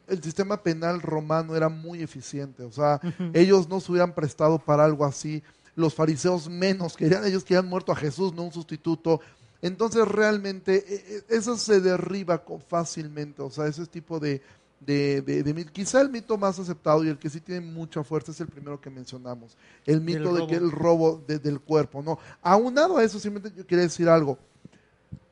el 0.09 0.23
sistema 0.23 0.63
penal 0.63 1.01
romano 1.01 1.55
era 1.55 1.69
muy 1.69 2.03
eficiente. 2.03 2.65
O 2.65 2.73
sea, 2.73 3.01
ellos 3.33 3.69
no 3.69 3.81
se 3.81 3.93
hubieran 3.93 4.15
prestado 4.15 4.59
para 4.59 4.85
algo 4.85 5.05
así. 5.05 5.43
Los 5.75 5.95
fariseos 5.95 6.49
menos 6.49 6.97
querían, 6.97 7.25
ellos 7.25 7.45
querían 7.45 7.69
muerto 7.69 7.93
a 7.93 7.97
Jesús, 7.97 8.33
no 8.35 8.43
un 8.43 8.53
sustituto. 8.53 9.21
Entonces 9.63 10.07
realmente 10.07 10.77
eh, 10.77 11.05
eh, 11.09 11.23
eso 11.31 11.57
se 11.57 11.81
derriba 11.81 12.43
fácilmente, 12.69 13.43
o 13.43 13.51
sea, 13.51 13.67
ese 13.67 13.87
tipo 13.87 14.21
de, 14.21 14.41
de, 14.81 15.23
de- 15.23 15.43
de 15.43 15.65
Quizá 15.67 16.01
el 16.01 16.09
mito 16.11 16.37
más 16.39 16.59
aceptado 16.59 17.05
y 17.05 17.09
el 17.09 17.19
que 17.19 17.29
sí 17.31 17.41
tiene 17.41 17.61
mucha 17.61 18.03
fuerza 18.05 18.33
es 18.33 18.41
el 18.41 18.47
primero 18.49 18.81
que 18.81 18.91
mencionamos, 18.91 19.57
el 19.87 20.01
mito 20.01 20.33
de 20.35 20.47
que 20.47 20.55
el 20.57 20.71
robo 20.71 21.23
de- 21.27 21.39
del 21.39 21.61
cuerpo, 21.61 22.03
¿no? 22.03 22.19
Aunado 22.43 22.97
a 22.99 23.05
eso, 23.05 23.19
simplemente 23.19 23.57
yo 23.59 23.67
quería 23.67 23.85
decir 23.85 24.09
algo. 24.09 24.39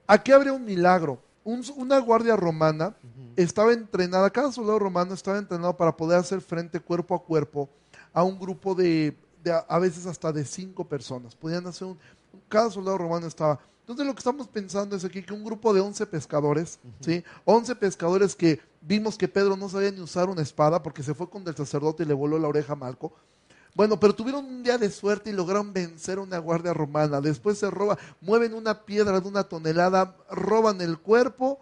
Aquí 0.06 0.32
habría 0.32 0.52
un 0.52 0.64
milagro. 0.64 1.20
Un- 1.44 1.64
una 1.76 1.98
guardia 2.00 2.36
romana 2.36 2.96
estaba 3.36 3.72
entrenada, 3.72 4.30
cada 4.30 4.50
soldado 4.50 4.78
romano 4.78 5.14
estaba 5.14 5.38
entrenado 5.38 5.76
para 5.76 5.96
poder 5.96 6.18
hacer 6.18 6.40
frente 6.40 6.80
cuerpo 6.80 7.14
a 7.14 7.22
cuerpo 7.22 7.68
a 8.12 8.22
un 8.24 8.38
grupo 8.38 8.74
de, 8.74 9.16
de 9.44 9.52
a, 9.52 9.58
a 9.58 9.78
veces 9.78 10.06
hasta 10.06 10.32
de 10.32 10.44
cinco 10.44 10.84
personas. 10.88 11.34
Podían 11.36 11.66
hacer 11.66 11.86
un, 11.88 11.98
cada 12.48 12.70
soldado 12.70 12.98
romano 12.98 13.26
estaba. 13.26 13.60
Entonces 13.80 14.04
lo 14.06 14.14
que 14.14 14.18
estamos 14.18 14.48
pensando 14.48 14.96
es 14.96 15.04
aquí 15.04 15.22
que 15.22 15.32
un 15.32 15.44
grupo 15.44 15.72
de 15.72 15.80
11 15.80 16.06
pescadores, 16.06 16.80
¿sí? 17.00 17.22
11 17.44 17.76
pescadores 17.76 18.34
que 18.34 18.58
vimos 18.86 19.18
que 19.18 19.28
Pedro 19.28 19.56
no 19.56 19.68
sabía 19.68 19.90
ni 19.90 20.00
usar 20.00 20.28
una 20.28 20.42
espada 20.42 20.82
porque 20.82 21.02
se 21.02 21.14
fue 21.14 21.28
con 21.28 21.46
el 21.46 21.56
sacerdote 21.56 22.04
y 22.04 22.06
le 22.06 22.14
voló 22.14 22.38
la 22.38 22.48
oreja 22.48 22.74
a 22.74 22.76
Malco. 22.76 23.12
Bueno, 23.74 24.00
pero 24.00 24.14
tuvieron 24.14 24.44
un 24.46 24.62
día 24.62 24.78
de 24.78 24.90
suerte 24.90 25.30
y 25.30 25.32
lograron 25.34 25.72
vencer 25.72 26.18
a 26.18 26.22
una 26.22 26.38
guardia 26.38 26.72
romana. 26.72 27.20
Después 27.20 27.58
se 27.58 27.70
roba, 27.70 27.98
mueven 28.22 28.54
una 28.54 28.86
piedra 28.86 29.20
de 29.20 29.28
una 29.28 29.44
tonelada, 29.44 30.16
roban 30.30 30.80
el 30.80 30.98
cuerpo, 30.98 31.58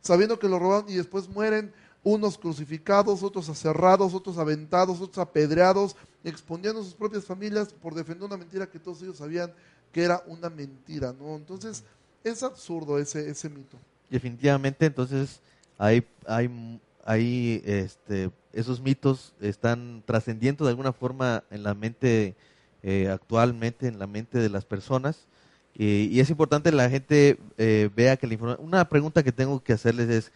sabiendo 0.00 0.38
que 0.38 0.48
lo 0.48 0.58
robaron 0.58 0.88
y 0.88 0.94
después 0.94 1.28
mueren 1.28 1.72
unos 2.04 2.38
crucificados, 2.38 3.22
otros 3.22 3.48
aserrados, 3.50 4.14
otros 4.14 4.38
aventados, 4.38 5.00
otros 5.00 5.18
apedreados, 5.18 5.94
exponiendo 6.24 6.80
a 6.80 6.84
sus 6.84 6.94
propias 6.94 7.26
familias 7.26 7.74
por 7.74 7.94
defender 7.94 8.24
una 8.24 8.38
mentira 8.38 8.70
que 8.70 8.78
todos 8.78 9.02
ellos 9.02 9.18
sabían 9.18 9.52
que 9.92 10.04
era 10.04 10.22
una 10.26 10.48
mentira, 10.48 11.12
¿no? 11.12 11.36
Entonces, 11.36 11.84
es 12.24 12.42
absurdo 12.42 12.98
ese, 12.98 13.28
ese 13.28 13.50
mito. 13.50 13.76
Definitivamente, 14.08 14.86
entonces 14.86 15.40
hay, 15.78 16.04
hay, 16.26 16.80
hay 17.04 17.62
este, 17.64 18.30
esos 18.52 18.80
mitos 18.80 19.32
están 19.40 20.02
trascendiendo 20.04 20.64
de 20.64 20.70
alguna 20.70 20.92
forma 20.92 21.44
en 21.50 21.62
la 21.62 21.74
mente 21.74 22.34
eh, 22.82 23.08
actualmente, 23.08 23.86
en 23.86 23.98
la 23.98 24.06
mente 24.06 24.38
de 24.38 24.48
las 24.48 24.64
personas. 24.64 25.26
Y, 25.74 26.18
es 26.18 26.28
importante 26.28 26.70
que 26.70 26.76
la 26.76 26.90
gente 26.90 27.38
eh, 27.56 27.88
vea 27.94 28.16
que 28.16 28.26
la 28.26 28.34
información... 28.34 28.66
Una 28.66 28.88
pregunta 28.88 29.22
que 29.22 29.30
tengo 29.30 29.62
que 29.62 29.72
hacerles 29.72 30.08
es, 30.08 30.32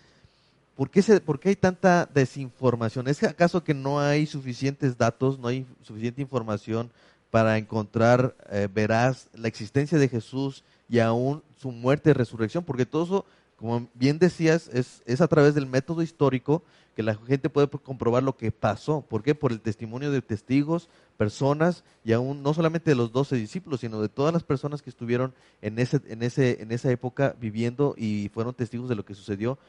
¿por 0.76 0.88
qué, 0.88 1.02
se, 1.02 1.20
¿por 1.20 1.40
qué 1.40 1.50
hay 1.50 1.56
tanta 1.56 2.08
desinformación? 2.14 3.08
¿Es 3.08 3.22
acaso 3.24 3.64
que 3.64 3.74
no 3.74 3.98
hay 3.98 4.26
suficientes 4.26 4.96
datos, 4.96 5.40
no 5.40 5.48
hay 5.48 5.66
suficiente 5.82 6.22
información 6.22 6.90
para 7.32 7.58
encontrar 7.58 8.36
eh, 8.50 8.68
veraz 8.72 9.28
la 9.34 9.48
existencia 9.48 9.98
de 9.98 10.08
Jesús 10.08 10.62
y 10.88 11.00
aún 11.00 11.42
su 11.60 11.72
muerte 11.72 12.10
y 12.10 12.12
resurrección? 12.12 12.62
Porque 12.62 12.86
todo 12.86 13.04
eso, 13.04 13.26
como 13.62 13.88
bien 13.94 14.18
decías, 14.18 14.68
es, 14.72 15.02
es 15.06 15.20
a 15.20 15.28
través 15.28 15.54
del 15.54 15.66
método 15.66 16.02
histórico 16.02 16.64
que 16.96 17.04
la 17.04 17.14
gente 17.14 17.48
puede 17.48 17.68
comprobar 17.68 18.24
lo 18.24 18.36
que 18.36 18.50
pasó. 18.50 19.02
¿Por 19.02 19.22
qué? 19.22 19.36
Por 19.36 19.52
el 19.52 19.60
testimonio 19.60 20.10
de 20.10 20.20
testigos, 20.20 20.88
personas 21.16 21.84
y 22.04 22.12
aún 22.12 22.42
no 22.42 22.54
solamente 22.54 22.90
de 22.90 22.96
los 22.96 23.12
doce 23.12 23.36
discípulos, 23.36 23.78
sino 23.78 24.02
de 24.02 24.08
todas 24.08 24.32
las 24.34 24.42
personas 24.42 24.82
que 24.82 24.90
estuvieron 24.90 25.32
en, 25.60 25.78
ese, 25.78 26.00
en, 26.08 26.24
ese, 26.24 26.60
en 26.60 26.72
esa 26.72 26.90
época 26.90 27.36
viviendo 27.40 27.94
y 27.96 28.32
fueron 28.34 28.52
testigos 28.52 28.88
de 28.88 28.96
lo 28.96 29.04
que 29.04 29.14
sucedió 29.14 29.60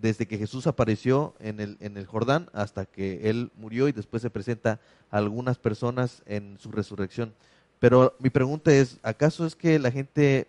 desde 0.00 0.24
que 0.24 0.38
Jesús 0.38 0.66
apareció 0.66 1.34
en 1.38 1.60
el, 1.60 1.76
en 1.80 1.98
el 1.98 2.06
Jordán 2.06 2.48
hasta 2.54 2.86
que 2.86 3.28
él 3.28 3.52
murió 3.58 3.86
y 3.86 3.92
después 3.92 4.22
se 4.22 4.30
presenta 4.30 4.80
a 5.10 5.18
algunas 5.18 5.58
personas 5.58 6.22
en 6.24 6.58
su 6.58 6.72
resurrección. 6.72 7.34
Pero 7.80 8.16
mi 8.18 8.30
pregunta 8.30 8.72
es, 8.72 8.98
¿acaso 9.02 9.44
es 9.44 9.54
que 9.54 9.78
la 9.78 9.90
gente 9.90 10.48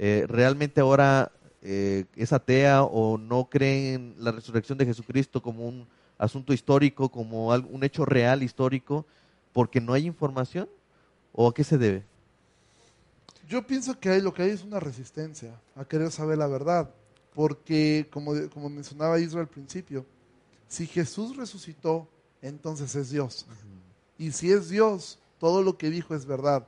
eh, 0.00 0.26
realmente 0.28 0.80
ahora 0.80 1.32
eh, 1.62 2.04
es 2.16 2.32
atea 2.32 2.82
o 2.84 3.18
no 3.18 3.48
cree 3.48 3.94
en 3.94 4.14
la 4.18 4.32
resurrección 4.32 4.78
de 4.78 4.86
Jesucristo 4.86 5.42
como 5.42 5.66
un 5.66 5.86
asunto 6.18 6.52
histórico, 6.52 7.08
como 7.08 7.48
un 7.48 7.84
hecho 7.84 8.04
real 8.04 8.42
histórico, 8.42 9.06
porque 9.52 9.80
no 9.80 9.92
hay 9.92 10.06
información? 10.06 10.68
¿O 11.32 11.48
a 11.48 11.54
qué 11.54 11.64
se 11.64 11.78
debe? 11.78 12.04
Yo 13.48 13.66
pienso 13.66 13.98
que 13.98 14.10
hay, 14.10 14.20
lo 14.20 14.34
que 14.34 14.42
hay 14.42 14.50
es 14.50 14.62
una 14.62 14.80
resistencia 14.80 15.58
a 15.74 15.84
querer 15.84 16.10
saber 16.10 16.38
la 16.38 16.46
verdad, 16.46 16.90
porque 17.34 18.06
como, 18.10 18.32
como 18.52 18.68
mencionaba 18.68 19.18
Israel 19.18 19.46
al 19.46 19.48
principio, 19.48 20.04
si 20.68 20.86
Jesús 20.86 21.36
resucitó, 21.36 22.06
entonces 22.42 22.94
es 22.94 23.10
Dios. 23.10 23.46
Y 24.18 24.32
si 24.32 24.50
es 24.50 24.68
Dios, 24.68 25.18
todo 25.38 25.62
lo 25.62 25.78
que 25.78 25.90
dijo 25.90 26.14
es 26.14 26.26
verdad. 26.26 26.66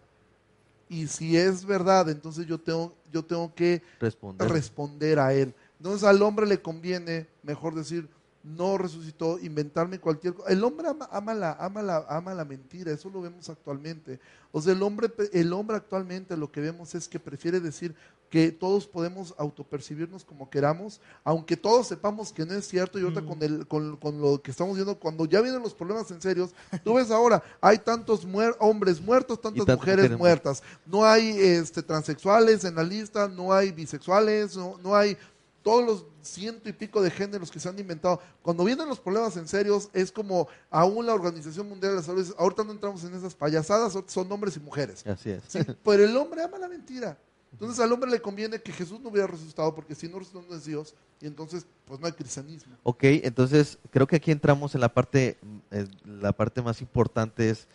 Y 0.91 1.07
si 1.07 1.37
es 1.37 1.65
verdad, 1.65 2.09
entonces 2.11 2.47
yo 2.47 2.59
tengo, 2.59 2.93
yo 3.13 3.25
tengo 3.25 3.55
que 3.55 3.81
Responder. 4.01 4.51
responder 4.51 5.19
a 5.21 5.33
él. 5.33 5.55
Entonces 5.79 6.07
al 6.07 6.21
hombre 6.21 6.47
le 6.47 6.61
conviene 6.61 7.29
mejor 7.45 7.77
decir, 7.77 8.09
no 8.43 8.77
resucitó, 8.77 9.39
inventarme 9.39 10.01
cualquier 10.01 10.35
cosa. 10.35 10.51
El 10.51 10.65
hombre 10.65 10.89
ama, 10.89 11.09
ama 11.13 11.33
la, 11.33 11.53
ama, 11.53 11.81
la, 11.81 12.05
ama 12.09 12.35
la 12.35 12.45
mentira, 12.45 12.91
eso 12.91 13.09
lo 13.09 13.21
vemos 13.23 13.49
actualmente. 13.49 14.19
O 14.51 14.61
sea, 14.61 14.73
el 14.73 14.83
hombre, 14.83 15.09
el 15.33 15.53
hombre 15.53 15.77
actualmente 15.77 16.37
lo 16.37 16.51
que 16.51 16.61
vemos 16.61 16.95
es 16.97 17.07
que 17.09 17.21
prefiere 17.21 17.61
decir 17.61 17.95
que 18.31 18.53
todos 18.53 18.87
podemos 18.87 19.35
autopercibirnos 19.39 20.25
como 20.25 20.49
queramos, 20.49 21.01
aunque 21.25 21.57
todos 21.57 21.89
sepamos 21.89 22.33
que 22.33 22.47
no 22.47 22.55
es 22.55 22.67
cierto. 22.67 22.99
Y 22.99 23.03
ahorita 23.03 23.21
Mm. 23.23 23.27
con, 23.27 23.43
el, 23.43 23.67
con, 23.67 23.97
con 23.97 24.21
lo 24.21 24.41
que 24.41 24.53
estamos 24.53 24.77
viendo, 24.77 24.97
cuando 24.99 25.25
ya 25.27 25.41
vienen 25.41 25.61
los 25.63 25.75
problemas 25.75 26.09
en 26.13 26.23
serios, 26.23 26.51
tú 26.85 26.95
ves 26.95 27.11
ahora, 27.11 27.43
hay 27.61 27.79
tantos 27.79 28.25
muer- 28.27 28.57
hombres 28.61 29.01
muertos, 29.01 29.41
tantas 29.41 29.67
mujeres 29.67 29.79
mujeres 30.11 30.19
muertas. 30.19 30.63
No 30.87 31.05
hay 31.05 31.37
este, 31.39 31.83
transexuales 31.83 32.65
en 32.65 32.77
la 32.77 32.85
lista, 32.85 33.27
no 33.29 33.53
hay 33.53 33.73
bisexuales, 33.73 34.57
no, 34.57 34.79
no 34.79 34.95
hay 34.95 35.17
todos 35.63 35.85
los 35.85 36.05
ciento 36.23 36.69
y 36.69 36.73
pico 36.73 37.03
de 37.03 37.11
géneros 37.11 37.51
que 37.51 37.59
se 37.59 37.69
han 37.69 37.79
inventado. 37.79 38.21
Cuando 38.43 38.63
vienen 38.65 38.89
los 38.89 39.01
problemas 39.01 39.37
en 39.37 39.49
serios, 39.49 39.89
es 39.93 40.13
como 40.13 40.47
aún 40.71 41.05
la 41.05 41.15
Organización 41.15 41.69
Mundial 41.69 41.93
de 41.93 41.97
la 41.99 42.03
Salud, 42.05 42.23
dice, 42.23 42.35
ahorita 42.39 42.63
no 42.63 42.73
entramos 42.73 43.03
en 43.05 43.15
esas 43.15 43.35
payasadas, 43.35 43.99
son 44.07 44.31
hombres 44.31 44.57
y 44.57 44.61
mujeres. 44.61 45.05
Así 45.07 45.31
es. 45.31 45.43
Sí, 45.49 45.59
pero 45.85 46.05
el 46.05 46.17
hombre 46.17 46.43
ama 46.45 46.59
la 46.59 46.69
mentira. 46.69 47.19
Entonces 47.53 47.81
al 47.81 47.93
hombre 47.93 48.11
le 48.11 48.21
conviene 48.21 48.61
que 48.61 48.73
Jesús 48.73 49.01
no 49.01 49.09
hubiera 49.09 49.27
resucitado, 49.27 49.75
porque 49.75 49.95
si 49.95 50.09
no 50.09 50.19
resucitó 50.19 50.45
no 50.49 50.57
es 50.57 50.65
Dios, 50.65 50.95
y 51.21 51.27
entonces 51.27 51.67
pues 51.85 51.99
no 52.01 52.07
hay 52.07 52.13
cristianismo. 52.13 52.75
Ok, 52.85 53.05
entonces 53.05 53.79
creo 53.91 54.07
que 54.07 54.17
aquí 54.17 54.31
entramos 54.31 54.75
en 54.75 54.81
la 54.81 54.89
parte, 54.93 55.37
la 56.05 56.33
parte 56.33 56.63
más 56.63 56.81
importante 56.81 57.51
es, 57.51 57.67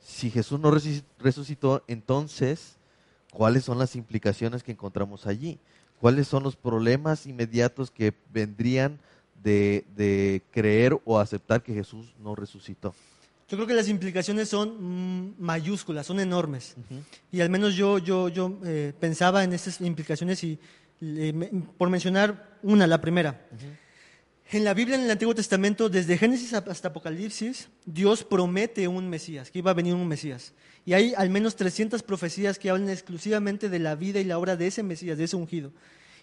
si 0.00 0.30
Jesús 0.30 0.58
no 0.58 0.70
resuc- 0.72 1.04
resucitó, 1.18 1.84
entonces, 1.86 2.76
¿cuáles 3.32 3.64
son 3.64 3.78
las 3.78 3.94
implicaciones 3.96 4.62
que 4.62 4.72
encontramos 4.72 5.26
allí? 5.26 5.58
¿Cuáles 6.00 6.26
son 6.26 6.42
los 6.42 6.56
problemas 6.56 7.26
inmediatos 7.26 7.90
que 7.90 8.14
vendrían 8.32 8.98
de, 9.42 9.84
de 9.94 10.42
creer 10.50 10.98
o 11.04 11.18
aceptar 11.18 11.62
que 11.62 11.74
Jesús 11.74 12.14
no 12.18 12.34
resucitó? 12.34 12.94
Yo 13.50 13.56
creo 13.56 13.66
que 13.66 13.74
las 13.74 13.88
implicaciones 13.88 14.48
son 14.48 14.76
mm, 15.28 15.34
mayúsculas, 15.38 16.06
son 16.06 16.20
enormes. 16.20 16.76
Y 17.32 17.40
al 17.40 17.50
menos 17.50 17.74
yo, 17.74 17.98
yo, 17.98 18.28
yo 18.28 18.58
eh, 18.64 18.92
pensaba 19.00 19.42
en 19.42 19.52
estas 19.52 19.80
implicaciones 19.80 20.42
y 20.44 20.58
me- 21.00 21.48
por 21.76 21.90
mencionar 21.90 22.58
una, 22.62 22.86
la 22.86 23.00
primera. 23.00 23.46
En 24.52 24.64
la 24.64 24.74
Biblia, 24.74 24.96
en 24.96 25.02
el 25.04 25.10
Antiguo 25.10 25.34
Testamento, 25.34 25.88
desde 25.88 26.18
Génesis 26.18 26.52
hasta 26.54 26.88
Apocalipsis, 26.88 27.68
Dios 27.86 28.24
promete 28.24 28.86
un 28.88 29.08
Mesías, 29.08 29.50
que 29.50 29.60
iba 29.60 29.70
a 29.70 29.74
venir 29.74 29.94
un 29.94 30.06
Mesías. 30.08 30.52
Y 30.84 30.92
hay 30.92 31.14
al 31.16 31.30
menos 31.30 31.54
300 31.56 32.02
profecías 32.02 32.58
que 32.58 32.70
hablan 32.70 32.90
exclusivamente 32.90 33.68
de 33.68 33.78
la 33.78 33.94
vida 33.94 34.18
y 34.20 34.24
la 34.24 34.38
obra 34.38 34.56
de 34.56 34.66
ese 34.66 34.82
Mesías, 34.82 35.18
de 35.18 35.24
ese 35.24 35.36
ungido. 35.36 35.72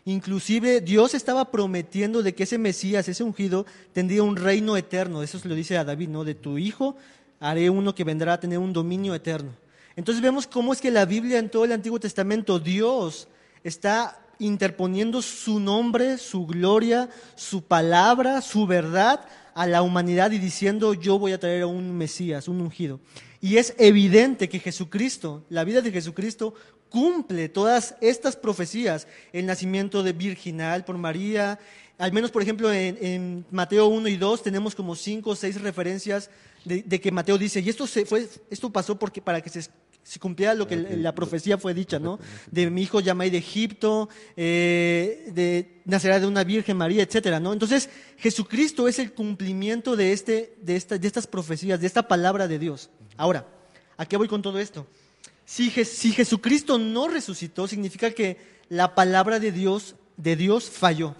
Inclusive 0.05 0.79
Dios 0.81 1.13
estaba 1.13 1.51
prometiendo 1.51 2.21
de 2.23 2.33
que 2.33 2.43
ese 2.43 2.57
Mesías, 2.57 3.07
ese 3.09 3.23
ungido, 3.23 3.65
tendría 3.93 4.23
un 4.23 4.35
reino 4.37 4.77
eterno. 4.77 5.21
Eso 5.21 5.37
se 5.39 5.49
lo 5.49 5.55
dice 5.55 5.77
a 5.77 5.83
David, 5.83 6.09
¿no? 6.09 6.23
De 6.23 6.33
tu 6.35 6.57
hijo 6.57 6.95
haré 7.39 7.69
uno 7.69 7.93
que 7.93 8.03
vendrá 8.03 8.33
a 8.33 8.39
tener 8.39 8.59
un 8.59 8.73
dominio 8.73 9.13
eterno. 9.15 9.51
Entonces 9.95 10.21
vemos 10.21 10.45
cómo 10.47 10.73
es 10.73 10.81
que 10.81 10.91
la 10.91 11.05
Biblia 11.05 11.39
en 11.39 11.49
todo 11.49 11.65
el 11.65 11.71
Antiguo 11.71 11.99
Testamento, 11.99 12.59
Dios 12.59 13.27
está 13.63 14.19
interponiendo 14.39 15.21
su 15.21 15.59
nombre, 15.59 16.17
su 16.17 16.45
gloria, 16.45 17.09
su 17.35 17.63
palabra, 17.63 18.41
su 18.41 18.67
verdad 18.67 19.25
a 19.55 19.65
la 19.65 19.81
humanidad 19.81 20.31
y 20.31 20.37
diciendo 20.37 20.93
yo 20.93 21.17
voy 21.17 21.31
a 21.31 21.39
traer 21.39 21.63
a 21.63 21.67
un 21.67 21.97
Mesías, 21.97 22.47
un 22.47 22.61
ungido. 22.61 22.99
Y 23.41 23.57
es 23.57 23.73
evidente 23.77 24.49
que 24.49 24.59
Jesucristo, 24.59 25.43
la 25.49 25.63
vida 25.63 25.81
de 25.81 25.91
Jesucristo, 25.91 26.53
cumple 26.89 27.49
todas 27.49 27.95
estas 28.01 28.35
profecías. 28.35 29.07
El 29.33 29.45
nacimiento 29.45 30.03
de 30.03 30.13
virginal 30.13 30.85
por 30.85 30.97
María, 30.97 31.59
al 31.97 32.13
menos 32.13 32.31
por 32.31 32.41
ejemplo 32.41 32.71
en, 32.71 32.97
en 33.01 33.45
Mateo 33.51 33.87
1 33.87 34.07
y 34.09 34.17
2 34.17 34.43
tenemos 34.43 34.75
como 34.75 34.95
cinco 34.95 35.31
o 35.31 35.35
seis 35.35 35.59
referencias 35.59 36.29
de, 36.67 36.83
de 36.83 37.01
que 37.01 37.11
Mateo 37.11 37.37
dice, 37.37 37.59
y 37.61 37.69
esto, 37.69 37.87
se 37.87 38.05
fue, 38.05 38.27
esto 38.49 38.69
pasó 38.69 38.97
porque, 38.99 39.21
para 39.21 39.41
que 39.41 39.49
se, 39.49 39.61
se 40.03 40.19
cumpliera 40.19 40.53
lo 40.53 40.67
que 40.67 40.75
Ok. 40.77 40.87
la 40.97 41.13
profecía 41.15 41.57
fue 41.57 41.73
dicha, 41.73 41.99
¿no? 41.99 42.19
De 42.51 42.69
mi 42.69 42.81
hijo 42.83 42.99
llamé 42.99 43.29
de 43.29 43.37
Egipto, 43.39 44.07
eh, 44.35 45.29
de 45.33 45.81
nacerá 45.85 46.19
de 46.19 46.27
una 46.27 46.43
Virgen 46.43 46.77
María, 46.77 47.03
etcétera, 47.03 47.39
¿no? 47.39 47.51
Entonces, 47.53 47.89
Jesucristo 48.17 48.87
es 48.87 48.99
el 48.99 49.11
cumplimiento 49.13 49.95
de, 49.95 50.13
este, 50.13 50.55
de, 50.61 50.75
esta- 50.75 50.97
de 50.97 51.07
estas 51.07 51.27
profecías, 51.27 51.79
de 51.81 51.87
esta 51.87 52.07
palabra 52.07 52.47
de 52.47 52.59
Dios. 52.59 52.89
Ahora, 53.17 53.47
¿a 53.97 54.05
qué 54.05 54.15
voy 54.17 54.27
con 54.27 54.41
todo 54.41 54.59
esto? 54.59 54.85
Si, 55.45 55.69
si 55.71 56.11
Jesucristo 56.11 56.77
no 56.77 57.07
resucitó, 57.07 57.67
significa 57.67 58.11
que 58.11 58.37
la 58.69 58.95
palabra 58.95 59.39
de 59.39 59.51
Dios, 59.51 59.95
de 60.17 60.35
Dios 60.35 60.69
falló. 60.69 61.15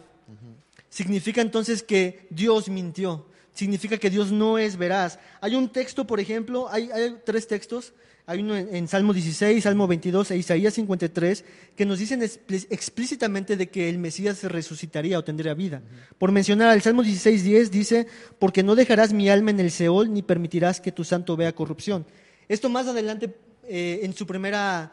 Significa 0.89 1.41
entonces 1.41 1.83
que 1.83 2.25
Dios 2.29 2.69
mintió. 2.69 3.25
Significa 3.57 3.97
que 3.97 4.09
Dios 4.09 4.31
no 4.31 4.57
es 4.57 4.77
veraz. 4.77 5.17
Hay 5.41 5.55
un 5.55 5.69
texto, 5.69 6.05
por 6.05 6.19
ejemplo, 6.19 6.69
hay, 6.69 6.91
hay 6.91 7.17
tres 7.25 7.47
textos 7.47 7.93
hay 8.29 8.41
uno 8.41 8.57
en, 8.57 8.89
Salmo 8.89 9.13
16, 9.13 9.63
Salmo 9.63 9.87
22 9.87 10.31
e 10.31 10.37
Isaías 10.37 10.73
53 10.73 11.45
que 11.77 11.85
nos 11.85 11.97
dicen 11.97 12.21
explícitamente 12.21 13.55
de 13.55 13.69
que 13.69 13.87
el 13.87 13.99
Mesías 13.99 14.37
se 14.37 14.49
resucitaría 14.49 15.17
o 15.17 15.23
tendría 15.23 15.53
vida. 15.53 15.81
Por 16.17 16.33
mencionar, 16.33 16.75
el 16.75 16.81
Salmo 16.81 17.03
16, 17.03 17.41
10 17.45 17.71
dice, 17.71 18.07
porque 18.37 18.63
no 18.63 18.75
dejarás 18.75 19.13
mi 19.13 19.29
alma 19.29 19.51
en 19.51 19.61
el 19.61 19.71
Seol 19.71 20.11
ni 20.11 20.23
permitirás 20.23 20.81
que 20.81 20.91
tu 20.91 21.05
santo 21.05 21.37
vea 21.37 21.55
corrupción. 21.55 22.05
Esto 22.49 22.67
más 22.67 22.87
adelante, 22.87 23.33
eh, 23.63 24.01
en, 24.03 24.13
su 24.13 24.27
primera, 24.27 24.91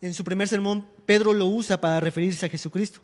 en 0.00 0.14
su 0.14 0.24
primer 0.24 0.48
sermón, 0.48 0.86
Pedro 1.04 1.34
lo 1.34 1.48
usa 1.48 1.82
para 1.82 2.00
referirse 2.00 2.46
a 2.46 2.48
Jesucristo. 2.48 3.00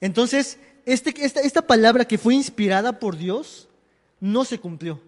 Entonces, 0.00 0.56
este, 0.86 1.12
esta, 1.24 1.40
esta 1.40 1.62
palabra 1.62 2.04
que 2.04 2.16
fue 2.16 2.36
inspirada 2.36 3.00
por 3.00 3.16
Dios 3.16 3.69
no 4.20 4.44
se 4.44 4.60
cumplió. 4.60 5.00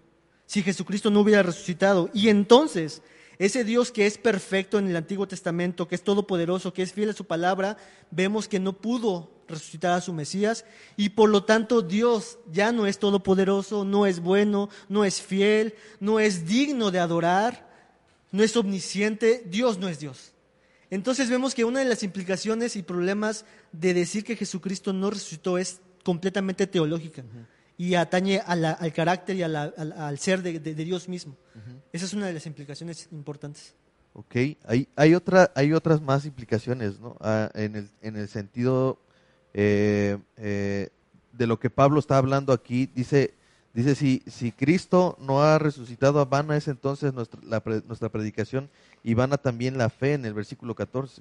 Si 0.47 0.63
Jesucristo 0.63 1.11
no 1.11 1.21
hubiera 1.21 1.43
resucitado. 1.43 2.11
Y 2.13 2.29
entonces 2.29 3.03
ese 3.39 3.65
Dios 3.65 3.91
que 3.91 4.07
es 4.07 4.19
perfecto 4.19 4.79
en 4.79 4.89
el 4.89 4.97
Antiguo 4.97 5.27
Testamento, 5.27 5.89
que 5.89 5.95
es 5.95 6.03
todopoderoso, 6.03 6.73
que 6.73 6.83
es 6.83 6.93
fiel 6.93 7.11
a 7.11 7.15
su 7.15 7.25
palabra, 7.25 7.77
vemos 8.11 8.47
que 8.47 8.61
no 8.61 8.75
pudo 8.75 9.31
resucitar 9.49 9.93
a 9.93 10.01
su 10.01 10.13
Mesías. 10.13 10.65
Y 10.97 11.09
por 11.09 11.29
lo 11.29 11.45
tanto 11.45 11.83
Dios 11.83 12.39
ya 12.53 12.73
no 12.73 12.87
es 12.87 12.99
todopoderoso, 12.99 13.85
no 13.85 14.07
es 14.07 14.21
bueno, 14.21 14.69
no 14.89 15.05
es 15.05 15.21
fiel, 15.21 15.75
no 15.99 16.21
es 16.21 16.47
digno 16.47 16.91
de 16.91 17.01
adorar, 17.01 17.69
no 18.31 18.43
es 18.43 18.57
omnisciente, 18.57 19.43
Dios 19.47 19.79
no 19.79 19.89
es 19.89 19.99
Dios. 19.99 20.33
Entonces 20.91 21.31
vemos 21.31 21.55
que 21.55 21.65
una 21.65 21.81
de 21.81 21.87
las 21.87 22.03
implicaciones 22.03 22.77
y 22.77 22.83
problemas 22.83 23.45
de 23.73 23.95
decir 23.95 24.25
que 24.25 24.37
Jesucristo 24.37 24.93
no 24.93 25.11
resucitó 25.11 25.57
es 25.57 25.81
completamente 26.05 26.67
teológica 26.67 27.25
y 27.83 27.97
atañe 27.97 28.39
al 28.39 28.93
carácter 28.93 29.35
y 29.35 29.43
al, 29.43 30.17
ser 30.17 30.41
de, 30.41 30.61
Dios 30.61 31.09
mismo. 31.09 31.37
Esa 31.93 32.05
es 32.05 32.15
una 32.15 32.29
de 32.29 32.33
las 32.33 32.47
implicaciones 32.47 33.09
importantes. 33.11 33.75
Ok, 34.13 34.37
hay, 34.69 34.87
hay, 34.95 35.17
otra, 35.17 35.51
hay 35.57 35.73
otras 35.73 36.01
más 36.01 36.25
implicaciones, 36.25 37.01
¿no? 37.01 37.17
Ah, 37.19 37.51
en, 37.55 37.75
el, 37.75 37.89
en 38.01 38.15
el 38.15 38.29
sentido 38.29 39.01
eh, 39.53 40.17
eh, 40.37 40.91
de 41.33 41.47
lo 41.49 41.59
que 41.59 41.71
Pablo 41.71 41.99
está 41.99 42.19
hablando 42.19 42.53
aquí, 42.53 42.89
dice, 42.95 43.35
dice 43.75 43.97
si, 43.97 44.23
si 44.29 44.53
Cristo 44.53 45.17
no 45.19 45.43
ha 45.43 45.59
resucitado 45.59 46.21
a 46.21 46.25
vana 46.25 46.57
es 46.57 46.69
entonces 46.69 47.13
nuestra, 47.13 47.41
nuestra 47.85 48.11
predicación 48.11 48.71
y 49.03 49.15
vana 49.15 49.39
también 49.39 49.77
la 49.77 49.91
fe 49.91 50.13
en 50.13 50.25
el 50.25 50.35
versículo 50.35 50.77
14. 50.77 51.21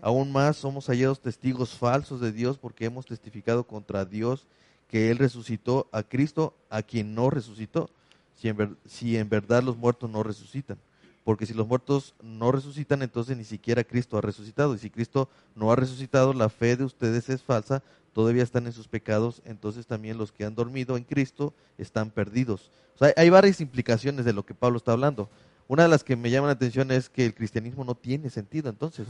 Aún 0.00 0.32
más 0.32 0.56
somos 0.56 0.86
hallados 0.86 1.20
testigos 1.20 1.74
falsos 1.74 2.18
de 2.22 2.32
Dios 2.32 2.56
porque 2.56 2.86
hemos 2.86 3.04
testificado 3.04 3.64
contra 3.64 4.06
Dios 4.06 4.46
que 4.88 5.10
Él 5.10 5.18
resucitó 5.18 5.88
a 5.92 6.02
Cristo, 6.02 6.54
a 6.70 6.82
quien 6.82 7.14
no 7.14 7.30
resucitó, 7.30 7.90
si 8.34 8.48
en, 8.48 8.76
si 8.86 9.16
en 9.16 9.28
verdad 9.28 9.62
los 9.62 9.76
muertos 9.76 10.10
no 10.10 10.22
resucitan. 10.22 10.78
Porque 11.24 11.44
si 11.44 11.52
los 11.52 11.68
muertos 11.68 12.14
no 12.22 12.50
resucitan, 12.52 13.02
entonces 13.02 13.36
ni 13.36 13.44
siquiera 13.44 13.84
Cristo 13.84 14.16
ha 14.16 14.22
resucitado. 14.22 14.74
Y 14.74 14.78
si 14.78 14.88
Cristo 14.88 15.28
no 15.54 15.70
ha 15.70 15.76
resucitado, 15.76 16.32
la 16.32 16.48
fe 16.48 16.76
de 16.76 16.84
ustedes 16.84 17.28
es 17.28 17.42
falsa, 17.42 17.82
todavía 18.14 18.42
están 18.42 18.66
en 18.66 18.72
sus 18.72 18.88
pecados, 18.88 19.42
entonces 19.44 19.86
también 19.86 20.16
los 20.16 20.32
que 20.32 20.44
han 20.44 20.54
dormido 20.54 20.96
en 20.96 21.04
Cristo 21.04 21.52
están 21.76 22.10
perdidos. 22.10 22.70
O 22.94 22.98
sea, 22.98 23.12
hay 23.16 23.28
varias 23.28 23.60
implicaciones 23.60 24.24
de 24.24 24.32
lo 24.32 24.46
que 24.46 24.54
Pablo 24.54 24.78
está 24.78 24.92
hablando. 24.92 25.28
Una 25.68 25.82
de 25.82 25.90
las 25.90 26.02
que 26.02 26.16
me 26.16 26.30
llama 26.30 26.46
la 26.46 26.54
atención 26.54 26.90
es 26.90 27.10
que 27.10 27.26
el 27.26 27.34
cristianismo 27.34 27.84
no 27.84 27.94
tiene 27.94 28.30
sentido, 28.30 28.70
entonces. 28.70 29.06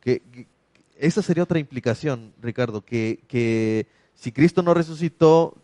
Que, 0.00 0.48
esa 0.98 1.22
sería 1.22 1.44
otra 1.44 1.58
implicación, 1.58 2.32
Ricardo, 2.42 2.84
que, 2.84 3.20
que 3.28 3.86
si 4.16 4.32
Cristo 4.32 4.62
no 4.62 4.74
resucitó, 4.74 5.54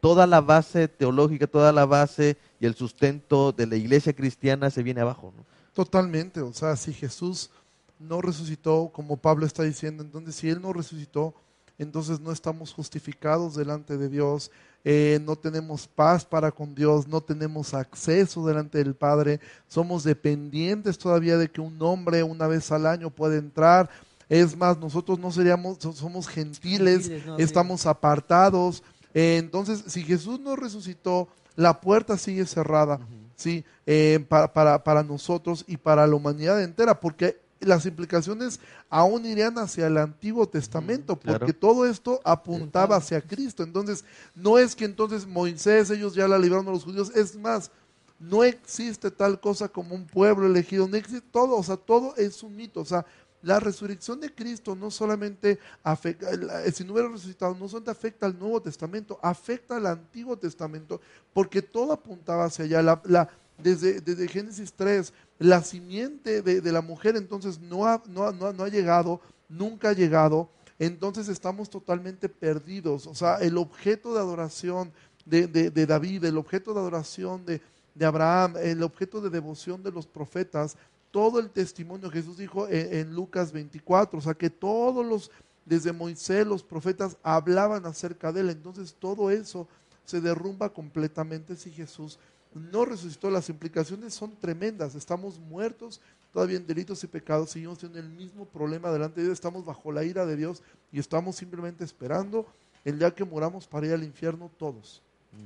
toda 0.00 0.26
la 0.26 0.40
base 0.40 0.88
teológica, 0.88 1.46
toda 1.46 1.72
la 1.72 1.86
base 1.86 2.36
y 2.60 2.66
el 2.66 2.74
sustento 2.74 3.52
de 3.52 3.66
la 3.66 3.76
iglesia 3.76 4.12
cristiana 4.12 4.70
se 4.70 4.82
viene 4.82 5.00
abajo. 5.00 5.32
¿no? 5.36 5.44
Totalmente, 5.72 6.40
o 6.40 6.52
sea, 6.52 6.76
si 6.76 6.92
Jesús 6.92 7.50
no 7.98 8.20
resucitó, 8.20 8.90
como 8.92 9.16
Pablo 9.16 9.46
está 9.46 9.62
diciendo, 9.62 10.02
entonces 10.02 10.34
si 10.34 10.48
Él 10.48 10.60
no 10.60 10.72
resucitó, 10.72 11.34
entonces 11.78 12.20
no 12.20 12.30
estamos 12.30 12.72
justificados 12.72 13.56
delante 13.56 13.96
de 13.96 14.08
Dios, 14.08 14.50
eh, 14.84 15.18
no 15.24 15.34
tenemos 15.34 15.88
paz 15.88 16.24
para 16.24 16.52
con 16.52 16.74
Dios, 16.74 17.08
no 17.08 17.20
tenemos 17.20 17.74
acceso 17.74 18.46
delante 18.46 18.78
del 18.78 18.94
Padre, 18.94 19.40
somos 19.66 20.04
dependientes 20.04 20.98
todavía 20.98 21.36
de 21.36 21.50
que 21.50 21.60
un 21.60 21.80
hombre 21.82 22.22
una 22.22 22.46
vez 22.46 22.70
al 22.70 22.86
año 22.86 23.10
pueda 23.10 23.36
entrar 23.36 23.90
es 24.28 24.56
más, 24.56 24.78
nosotros 24.78 25.18
no 25.18 25.30
seríamos, 25.30 25.78
somos 25.94 26.28
gentiles, 26.28 27.10
estamos 27.38 27.86
apartados. 27.86 28.82
Eh, 29.12 29.36
entonces, 29.38 29.84
si 29.86 30.02
Jesús 30.02 30.40
no 30.40 30.56
resucitó, 30.56 31.28
la 31.56 31.80
puerta 31.80 32.18
sigue 32.18 32.46
cerrada, 32.46 33.00
¿sí? 33.36 33.64
Eh, 33.86 34.24
para, 34.28 34.82
para, 34.82 35.02
nosotros 35.02 35.64
y 35.68 35.76
para 35.76 36.06
la 36.06 36.14
humanidad 36.14 36.62
entera, 36.62 36.98
porque 36.98 37.40
las 37.60 37.86
implicaciones 37.86 38.60
aún 38.90 39.24
irían 39.24 39.58
hacia 39.58 39.86
el 39.86 39.98
Antiguo 39.98 40.48
Testamento, 40.48 41.16
porque 41.16 41.52
todo 41.52 41.86
esto 41.86 42.20
apuntaba 42.24 42.96
hacia 42.96 43.20
Cristo. 43.20 43.62
Entonces, 43.62 44.04
no 44.34 44.58
es 44.58 44.74
que 44.74 44.84
entonces 44.84 45.26
Moisés, 45.26 45.90
ellos 45.90 46.14
ya 46.14 46.28
la 46.28 46.38
libraron 46.38 46.68
a 46.68 46.72
los 46.72 46.84
judíos, 46.84 47.12
es 47.14 47.36
más, 47.36 47.70
no 48.18 48.44
existe 48.44 49.10
tal 49.10 49.40
cosa 49.40 49.68
como 49.68 49.94
un 49.94 50.06
pueblo 50.06 50.46
elegido, 50.46 50.88
no 50.88 50.96
existe 50.96 51.26
todo, 51.30 51.56
o 51.56 51.62
sea, 51.62 51.76
todo 51.76 52.14
es 52.16 52.42
un 52.42 52.56
mito, 52.56 52.80
o 52.80 52.84
sea, 52.84 53.04
la 53.44 53.60
resurrección 53.60 54.20
de 54.20 54.34
Cristo 54.34 54.74
no 54.74 54.90
solamente 54.90 55.58
afecta, 55.82 56.28
si 56.72 56.84
no 56.84 56.94
hubiera 56.94 57.08
resucitado, 57.08 57.54
no 57.54 57.68
solamente 57.68 57.90
afecta 57.90 58.26
al 58.26 58.38
Nuevo 58.38 58.60
Testamento, 58.60 59.18
afecta 59.22 59.76
al 59.76 59.86
Antiguo 59.86 60.36
Testamento, 60.36 61.00
porque 61.32 61.62
todo 61.62 61.92
apuntaba 61.92 62.46
hacia 62.46 62.64
allá. 62.64 63.00
La, 63.04 63.28
desde, 63.58 64.28
Génesis 64.28 64.72
3, 64.72 65.12
la 65.38 65.62
simiente 65.62 66.42
de, 66.42 66.72
la 66.72 66.80
mujer 66.80 67.16
entonces 67.16 67.60
no 67.60 67.86
ha, 67.86 68.02
no, 68.08 68.32
no 68.32 68.64
ha 68.64 68.68
llegado, 68.68 69.20
nunca 69.48 69.90
ha 69.90 69.92
llegado, 69.92 70.48
entonces 70.78 71.28
estamos 71.28 71.70
totalmente 71.70 72.28
perdidos. 72.28 73.06
O 73.06 73.14
sea, 73.14 73.36
el 73.36 73.58
objeto 73.58 74.14
de 74.14 74.20
adoración 74.20 74.92
de, 75.24 75.46
de 75.46 75.86
David, 75.86 76.24
el 76.24 76.38
objeto 76.38 76.74
de 76.74 76.80
adoración 76.80 77.44
de, 77.46 77.60
de 77.94 78.04
Abraham, 78.04 78.54
el 78.60 78.82
objeto 78.82 79.20
de 79.20 79.30
devoción 79.30 79.82
de 79.82 79.92
los 79.92 80.06
profetas, 80.06 80.76
todo 81.14 81.38
el 81.38 81.48
testimonio. 81.48 82.10
Jesús 82.10 82.38
dijo 82.38 82.66
en, 82.68 83.14
Lucas 83.14 83.52
24, 83.52 84.18
o 84.18 84.20
sea 84.20 84.34
que 84.34 84.50
todos 84.50 85.06
los, 85.06 85.30
desde 85.64 85.92
Moisés, 85.92 86.44
los 86.44 86.64
profetas 86.64 87.16
hablaban 87.22 87.86
acerca 87.86 88.32
de 88.32 88.40
él. 88.40 88.50
Entonces 88.50 88.96
todo 88.98 89.30
eso 89.30 89.68
se 90.04 90.20
derrumba 90.20 90.70
completamente 90.70 91.54
si 91.54 91.70
Jesús 91.70 92.18
no 92.52 92.84
resucitó. 92.84 93.30
Las 93.30 93.48
implicaciones 93.48 94.12
son 94.12 94.34
tremendas. 94.40 94.96
Estamos 94.96 95.38
muertos 95.38 96.00
todavía 96.32 96.56
en 96.56 96.66
delitos 96.66 97.04
y 97.04 97.06
pecados. 97.06 97.50
Seguimos 97.50 97.78
teniendo 97.78 98.00
el 98.00 98.12
mismo 98.12 98.44
problema 98.46 98.90
delante 98.90 99.20
de 99.20 99.28
Dios. 99.28 99.34
Estamos 99.34 99.64
bajo 99.64 99.92
la 99.92 100.02
ira 100.02 100.26
de 100.26 100.34
Dios 100.34 100.64
y 100.90 100.98
estamos 100.98 101.36
simplemente 101.36 101.84
esperando 101.84 102.44
el 102.84 102.98
día 102.98 103.14
que 103.14 103.22
muramos 103.22 103.68
para 103.68 103.86
ir 103.86 103.92
al 103.92 104.02
infierno 104.02 104.50
todos. 104.58 105.00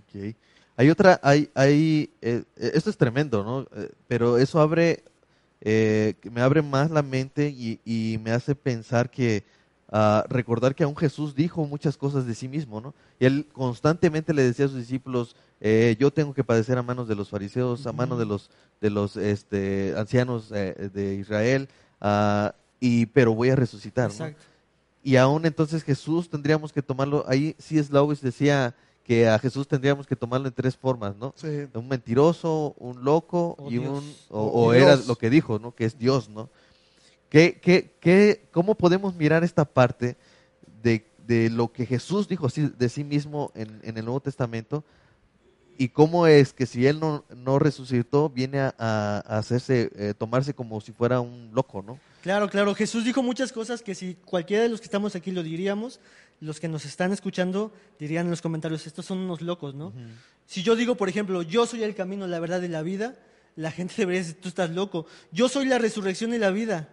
Okay. 0.08 0.34
Hay 0.76 0.88
otra, 0.88 1.20
hay, 1.22 1.50
hay, 1.52 2.10
eh, 2.22 2.42
esto 2.56 2.88
es 2.88 2.96
tremendo, 2.96 3.44
¿no? 3.44 3.66
Eh, 3.78 3.90
pero 4.06 4.38
eso 4.38 4.62
abre 4.62 5.04
eh, 5.60 6.14
me 6.30 6.40
abre 6.40 6.62
más 6.62 6.90
la 6.90 7.02
mente 7.02 7.48
y, 7.48 8.18
me 8.22 8.30
hace 8.30 8.54
pensar 8.54 9.10
que, 9.10 9.44
uh, 9.92 10.22
recordar 10.28 10.74
que 10.74 10.84
aún 10.84 10.96
Jesús 10.96 11.34
dijo 11.34 11.66
muchas 11.66 11.96
cosas 11.96 12.26
de 12.26 12.34
sí 12.34 12.48
mismo, 12.48 12.80
¿no? 12.80 12.94
Y 13.18 13.26
él 13.26 13.46
constantemente 13.52 14.32
le 14.32 14.42
decía 14.42 14.66
a 14.66 14.68
sus 14.68 14.78
discípulos, 14.78 15.34
eh, 15.60 15.96
yo 15.98 16.12
tengo 16.12 16.34
que 16.34 16.44
padecer 16.44 16.78
a 16.78 16.82
manos 16.82 17.08
de 17.08 17.16
los 17.16 17.30
fariseos, 17.30 17.86
a 17.86 17.92
manos 17.92 18.18
de 18.18 18.26
los, 18.26 18.50
de 18.80 18.90
los 18.90 19.16
este, 19.16 19.94
ancianos 19.96 20.52
eh, 20.52 20.90
de 20.92 21.14
Israel, 21.14 21.68
uh, 22.00 22.50
y, 22.80 23.06
pero 23.06 23.34
voy 23.34 23.50
a 23.50 23.56
resucitar, 23.56 24.10
¿no? 24.18 24.32
Y 25.02 25.16
aún 25.16 25.46
entonces 25.46 25.82
Jesús 25.82 26.28
tendríamos 26.28 26.72
que 26.72 26.82
tomarlo, 26.82 27.24
ahí 27.26 27.56
C.S. 27.58 27.92
Lewis 27.92 28.20
decía, 28.20 28.74
que 29.08 29.26
a 29.26 29.38
Jesús 29.38 29.66
tendríamos 29.66 30.06
que 30.06 30.14
tomarlo 30.14 30.48
en 30.48 30.52
tres 30.52 30.76
formas, 30.76 31.16
¿no? 31.16 31.34
Un 31.72 31.88
mentiroso, 31.88 32.74
un 32.76 33.02
loco 33.02 33.56
y 33.70 33.78
un 33.78 34.04
o, 34.28 34.74
era 34.74 34.96
lo 34.96 35.16
que 35.16 35.30
dijo, 35.30 35.58
¿no? 35.58 35.74
Que 35.74 35.86
es 35.86 35.98
Dios, 35.98 36.28
¿no? 36.28 36.50
¿Qué, 37.30 37.58
qué, 37.58 37.94
qué, 38.00 38.42
¿Cómo 38.52 38.74
podemos 38.74 39.14
mirar 39.14 39.44
esta 39.44 39.64
parte 39.64 40.18
de, 40.82 41.06
de 41.26 41.48
lo 41.48 41.72
que 41.72 41.86
Jesús 41.86 42.28
dijo 42.28 42.48
de 42.48 42.88
sí 42.90 43.02
mismo 43.02 43.50
en, 43.54 43.80
en, 43.82 43.96
el 43.96 44.04
Nuevo 44.04 44.20
Testamento 44.20 44.84
y 45.78 45.88
cómo 45.88 46.26
es 46.26 46.52
que 46.52 46.66
si 46.66 46.86
él 46.86 47.00
no, 47.00 47.24
no 47.34 47.58
resucitó 47.58 48.28
viene 48.28 48.60
a, 48.60 48.74
a 48.76 49.38
hacerse 49.38 49.90
eh, 49.96 50.12
tomarse 50.18 50.52
como 50.52 50.82
si 50.82 50.92
fuera 50.92 51.22
un 51.22 51.50
loco, 51.54 51.80
¿no? 51.80 51.98
Claro, 52.22 52.48
claro. 52.48 52.74
Jesús 52.74 53.04
dijo 53.04 53.22
muchas 53.22 53.52
cosas 53.52 53.82
que 53.82 53.94
si 53.94 54.14
cualquiera 54.24 54.62
de 54.64 54.68
los 54.68 54.80
que 54.80 54.86
estamos 54.86 55.14
aquí 55.14 55.30
lo 55.30 55.42
diríamos, 55.42 56.00
los 56.40 56.60
que 56.60 56.68
nos 56.68 56.84
están 56.84 57.12
escuchando 57.12 57.72
dirían 57.98 58.26
en 58.26 58.30
los 58.30 58.42
comentarios, 58.42 58.86
estos 58.86 59.06
son 59.06 59.18
unos 59.18 59.40
locos, 59.40 59.74
¿no? 59.74 59.92
Si 60.46 60.62
yo 60.62 60.76
digo, 60.76 60.96
por 60.96 61.08
ejemplo, 61.08 61.42
yo 61.42 61.66
soy 61.66 61.82
el 61.82 61.94
camino, 61.94 62.26
la 62.26 62.40
verdad 62.40 62.62
y 62.62 62.68
la 62.68 62.82
vida, 62.82 63.16
la 63.56 63.70
gente 63.70 63.94
debería 63.98 64.20
decir, 64.22 64.36
tú 64.40 64.48
estás 64.48 64.70
loco. 64.70 65.06
Yo 65.32 65.48
soy 65.48 65.66
la 65.66 65.78
resurrección 65.78 66.34
y 66.34 66.38
la 66.38 66.50
vida. 66.50 66.88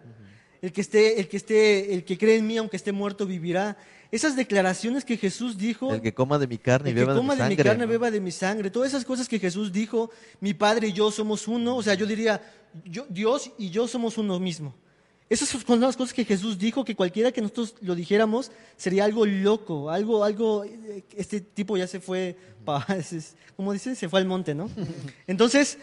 el 0.62 0.72
que 0.72 0.80
esté, 0.80 1.20
el 1.20 1.28
que 1.28 1.36
esté, 1.36 1.94
el 1.94 2.04
que 2.04 2.16
cree 2.18 2.36
en 2.36 2.46
mí, 2.46 2.56
aunque 2.58 2.76
esté 2.76 2.92
muerto, 2.92 3.26
vivirá. 3.26 3.76
Esas 4.12 4.36
declaraciones 4.36 5.04
que 5.04 5.16
Jesús 5.16 5.58
dijo. 5.58 5.92
El 5.92 6.00
que 6.00 6.14
coma 6.14 6.38
de 6.38 6.46
mi 6.46 6.58
carne 6.58 6.90
y 6.90 6.92
El 6.92 6.96
que 6.98 7.00
beba 7.00 7.14
de 7.14 7.20
mi 7.20 7.22
coma 7.22 7.34
de 7.34 7.42
mi 7.42 7.48
sangre. 7.56 7.64
carne, 7.64 7.84
¿no? 7.86 7.90
beba 7.90 8.10
de 8.10 8.20
mi 8.20 8.30
sangre. 8.30 8.70
Todas 8.70 8.88
esas 8.90 9.04
cosas 9.04 9.28
que 9.28 9.38
Jesús 9.40 9.72
dijo, 9.72 10.10
mi 10.40 10.54
Padre 10.54 10.88
y 10.88 10.92
yo 10.92 11.10
somos 11.10 11.48
uno. 11.48 11.76
O 11.76 11.82
sea, 11.82 11.94
yo 11.94 12.06
diría, 12.06 12.40
yo- 12.84 13.06
Dios 13.08 13.50
y 13.58 13.70
yo 13.70 13.86
somos 13.88 14.16
uno 14.18 14.38
mismo. 14.38 14.74
Esas 15.28 15.48
son 15.48 15.80
las 15.80 15.96
cosas 15.96 16.14
que 16.14 16.24
Jesús 16.24 16.56
dijo, 16.56 16.84
que 16.84 16.94
cualquiera 16.94 17.32
que 17.32 17.40
nosotros 17.42 17.74
lo 17.80 17.94
dijéramos 17.96 18.52
sería 18.76 19.04
algo 19.04 19.26
loco, 19.26 19.90
algo, 19.90 20.22
algo, 20.22 20.64
eh, 20.64 21.04
este 21.16 21.40
tipo 21.40 21.76
ya 21.76 21.88
se 21.88 21.98
fue, 21.98 22.36
pa- 22.64 22.86
como 23.56 23.72
dicen, 23.72 23.96
se 23.96 24.08
fue 24.08 24.20
al 24.20 24.26
monte, 24.26 24.54
¿no? 24.54 24.70
Entonces, 25.26 25.78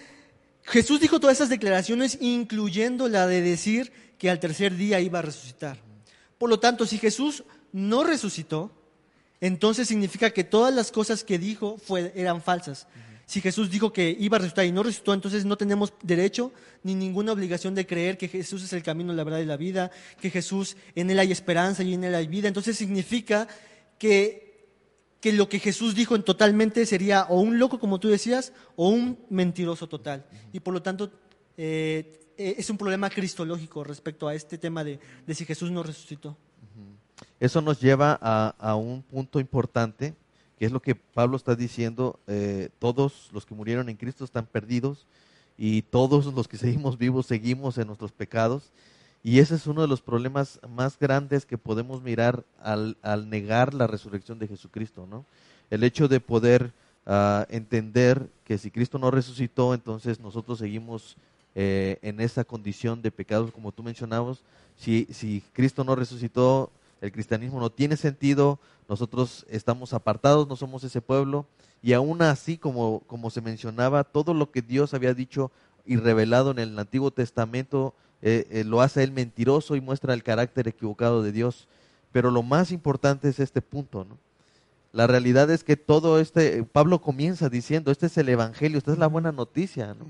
Jesús 0.63 1.01
dijo 1.01 1.19
todas 1.19 1.37
esas 1.37 1.49
declaraciones, 1.49 2.17
incluyendo 2.21 3.09
la 3.09 3.27
de 3.27 3.41
decir 3.41 3.91
que 4.17 4.29
al 4.29 4.39
tercer 4.39 4.77
día 4.77 5.01
iba 5.01 5.19
a 5.19 5.23
resucitar. 5.23 5.77
Por 6.37 6.49
lo 6.49 6.59
tanto, 6.59 6.85
si 6.85 6.97
Jesús 6.97 7.43
no 7.73 8.05
resucitó, 8.05 8.71
entonces 9.41 9.89
significa 9.89 10.29
que 10.29 10.45
todas 10.45 10.73
las 10.73 10.89
cosas 10.89 11.25
que 11.25 11.37
dijo 11.37 11.77
fue- 11.77 12.13
eran 12.15 12.41
falsas. 12.41 12.87
Si 13.25 13.41
Jesús 13.41 13.69
dijo 13.69 13.93
que 13.93 14.15
iba 14.19 14.37
a 14.37 14.39
resucitar 14.39 14.65
y 14.65 14.71
no 14.71 14.83
resucitó, 14.83 15.13
entonces 15.13 15.45
no 15.45 15.57
tenemos 15.57 15.93
derecho 16.01 16.51
ni 16.83 16.93
ninguna 16.93 17.31
obligación 17.31 17.73
de 17.73 17.87
creer 17.87 18.17
que 18.17 18.27
Jesús 18.27 18.63
es 18.63 18.73
el 18.73 18.83
camino, 18.83 19.13
la 19.13 19.23
verdad 19.23 19.39
y 19.39 19.45
la 19.45 19.57
vida, 19.57 19.91
que 20.19 20.29
Jesús 20.29 20.75
en 20.95 21.09
él 21.09 21.19
hay 21.19 21.31
esperanza 21.31 21.83
y 21.83 21.93
en 21.93 22.03
él 22.03 22.15
hay 22.15 22.27
vida. 22.27 22.47
Entonces 22.47 22.77
significa 22.77 23.47
que, 23.97 24.67
que 25.21 25.31
lo 25.31 25.47
que 25.47 25.59
Jesús 25.59 25.95
dijo 25.95 26.15
en 26.15 26.23
totalmente 26.23 26.85
sería 26.85 27.23
o 27.29 27.39
un 27.39 27.59
loco, 27.59 27.79
como 27.79 27.99
tú 27.99 28.09
decías, 28.09 28.51
o 28.75 28.89
un 28.89 29.17
mentiroso 29.29 29.87
total. 29.87 30.25
Y 30.51 30.59
por 30.59 30.73
lo 30.73 30.81
tanto, 30.81 31.11
eh, 31.55 32.33
eh, 32.37 32.55
es 32.57 32.69
un 32.69 32.77
problema 32.77 33.09
cristológico 33.09 33.83
respecto 33.83 34.27
a 34.27 34.35
este 34.35 34.57
tema 34.57 34.83
de, 34.83 34.99
de 35.25 35.35
si 35.35 35.45
Jesús 35.45 35.71
no 35.71 35.83
resucitó. 35.83 36.37
Eso 37.39 37.61
nos 37.61 37.79
lleva 37.79 38.17
a, 38.21 38.55
a 38.57 38.75
un 38.75 39.01
punto 39.03 39.39
importante, 39.39 40.13
es 40.65 40.71
lo 40.71 40.81
que 40.81 40.95
Pablo 40.95 41.37
está 41.37 41.55
diciendo, 41.55 42.19
eh, 42.27 42.69
todos 42.79 43.29
los 43.33 43.45
que 43.45 43.55
murieron 43.55 43.89
en 43.89 43.97
Cristo 43.97 44.23
están 44.23 44.45
perdidos 44.45 45.05
y 45.57 45.83
todos 45.83 46.25
los 46.33 46.47
que 46.47 46.57
seguimos 46.63 46.97
vivos 46.97 47.25
seguimos 47.25 47.77
en 47.77 47.87
nuestros 47.87 48.11
pecados. 48.11 48.71
Y 49.25 49.39
ese 49.39 49.55
es 49.55 49.67
uno 49.67 49.81
de 49.81 49.87
los 49.87 50.01
problemas 50.01 50.59
más 50.69 50.99
grandes 50.99 51.45
que 51.45 51.57
podemos 51.57 52.01
mirar 52.01 52.43
al, 52.61 52.97
al 53.01 53.29
negar 53.29 53.73
la 53.73 53.87
resurrección 53.87 54.37
de 54.37 54.49
Jesucristo, 54.49 55.07
¿no? 55.09 55.25
El 55.69 55.83
hecho 55.83 56.09
de 56.09 56.19
poder 56.19 56.73
ah, 57.05 57.45
entender 57.49 58.27
que 58.43 58.57
si 58.57 58.69
Cristo 58.69 58.99
no 58.99 59.11
resucitó, 59.11 59.73
entonces 59.73 60.19
nosotros 60.19 60.59
seguimos 60.59 61.15
eh, 61.55 61.99
en 62.01 62.19
esa 62.19 62.43
condición 62.43 63.01
de 63.01 63.11
pecados, 63.11 63.51
como 63.51 63.71
tú 63.71 63.81
mencionabas. 63.81 64.39
Si, 64.75 65.07
si 65.11 65.41
Cristo 65.53 65.83
no 65.83 65.95
resucitó, 65.95 66.69
el 67.03 67.11
cristianismo 67.11 67.59
no 67.59 67.69
tiene 67.69 67.97
sentido, 67.97 68.59
nosotros 68.87 69.45
estamos 69.49 69.91
apartados, 69.93 70.47
no 70.47 70.55
somos 70.55 70.85
ese 70.85 71.01
pueblo, 71.01 71.45
y 71.81 71.91
aún 71.91 72.21
así, 72.21 72.57
como, 72.57 73.01
como 73.07 73.29
se 73.29 73.41
mencionaba, 73.41 74.05
todo 74.05 74.33
lo 74.33 74.51
que 74.51 74.61
Dios 74.61 74.93
había 74.93 75.13
dicho 75.13 75.51
y 75.85 75.97
revelado 75.97 76.51
en 76.51 76.59
el 76.59 76.79
Antiguo 76.79 77.11
Testamento 77.11 77.93
eh, 78.21 78.47
eh, 78.51 78.63
lo 78.63 78.79
hace 78.79 79.03
él 79.03 79.11
mentiroso 79.11 79.75
y 79.75 79.81
muestra 79.81 80.13
el 80.13 80.23
carácter 80.23 80.69
equivocado 80.69 81.21
de 81.21 81.33
Dios. 81.33 81.67
Pero 82.13 82.31
lo 82.31 82.41
más 82.41 82.71
importante 82.71 83.27
es 83.27 83.41
este 83.41 83.61
punto, 83.61 84.05
¿no? 84.05 84.17
La 84.93 85.07
realidad 85.07 85.51
es 85.51 85.65
que 85.65 85.75
todo 85.75 86.21
este, 86.21 86.63
Pablo 86.63 87.01
comienza 87.01 87.49
diciendo, 87.49 87.91
este 87.91 88.05
es 88.05 88.17
el 88.17 88.29
Evangelio, 88.29 88.77
esta 88.77 88.93
es 88.93 88.97
la 88.97 89.07
buena 89.07 89.33
noticia, 89.33 89.93
¿no? 89.93 90.05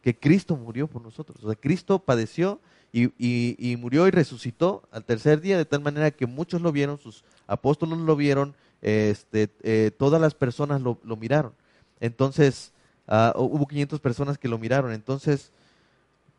Que 0.00 0.16
Cristo 0.16 0.56
murió 0.56 0.86
por 0.86 1.02
nosotros. 1.02 1.44
O 1.44 1.48
sea, 1.48 1.56
Cristo 1.60 1.98
padeció 1.98 2.58
y, 2.92 3.12
y- 3.18 3.76
murió 3.76 4.06
y 4.08 4.10
resucitó 4.10 4.82
al 4.90 5.04
tercer 5.04 5.40
día, 5.40 5.56
de 5.58 5.64
tal 5.64 5.80
manera 5.82 6.10
que 6.10 6.26
muchos 6.26 6.60
lo 6.62 6.72
vieron, 6.72 6.98
sus 6.98 7.22
apóstoles 7.46 7.98
lo 7.98 8.16
vieron, 8.16 8.54
este, 8.80 9.50
eh, 9.62 9.90
todas 9.96 10.20
las 10.20 10.34
personas 10.34 10.80
lo, 10.80 10.98
lo 11.02 11.16
miraron. 11.16 11.52
Entonces, 12.00 12.72
ah, 13.06 13.34
hubo 13.36 13.66
500 13.66 14.00
personas 14.00 14.38
que 14.38 14.48
lo 14.48 14.58
miraron. 14.58 14.92
Entonces, 14.92 15.50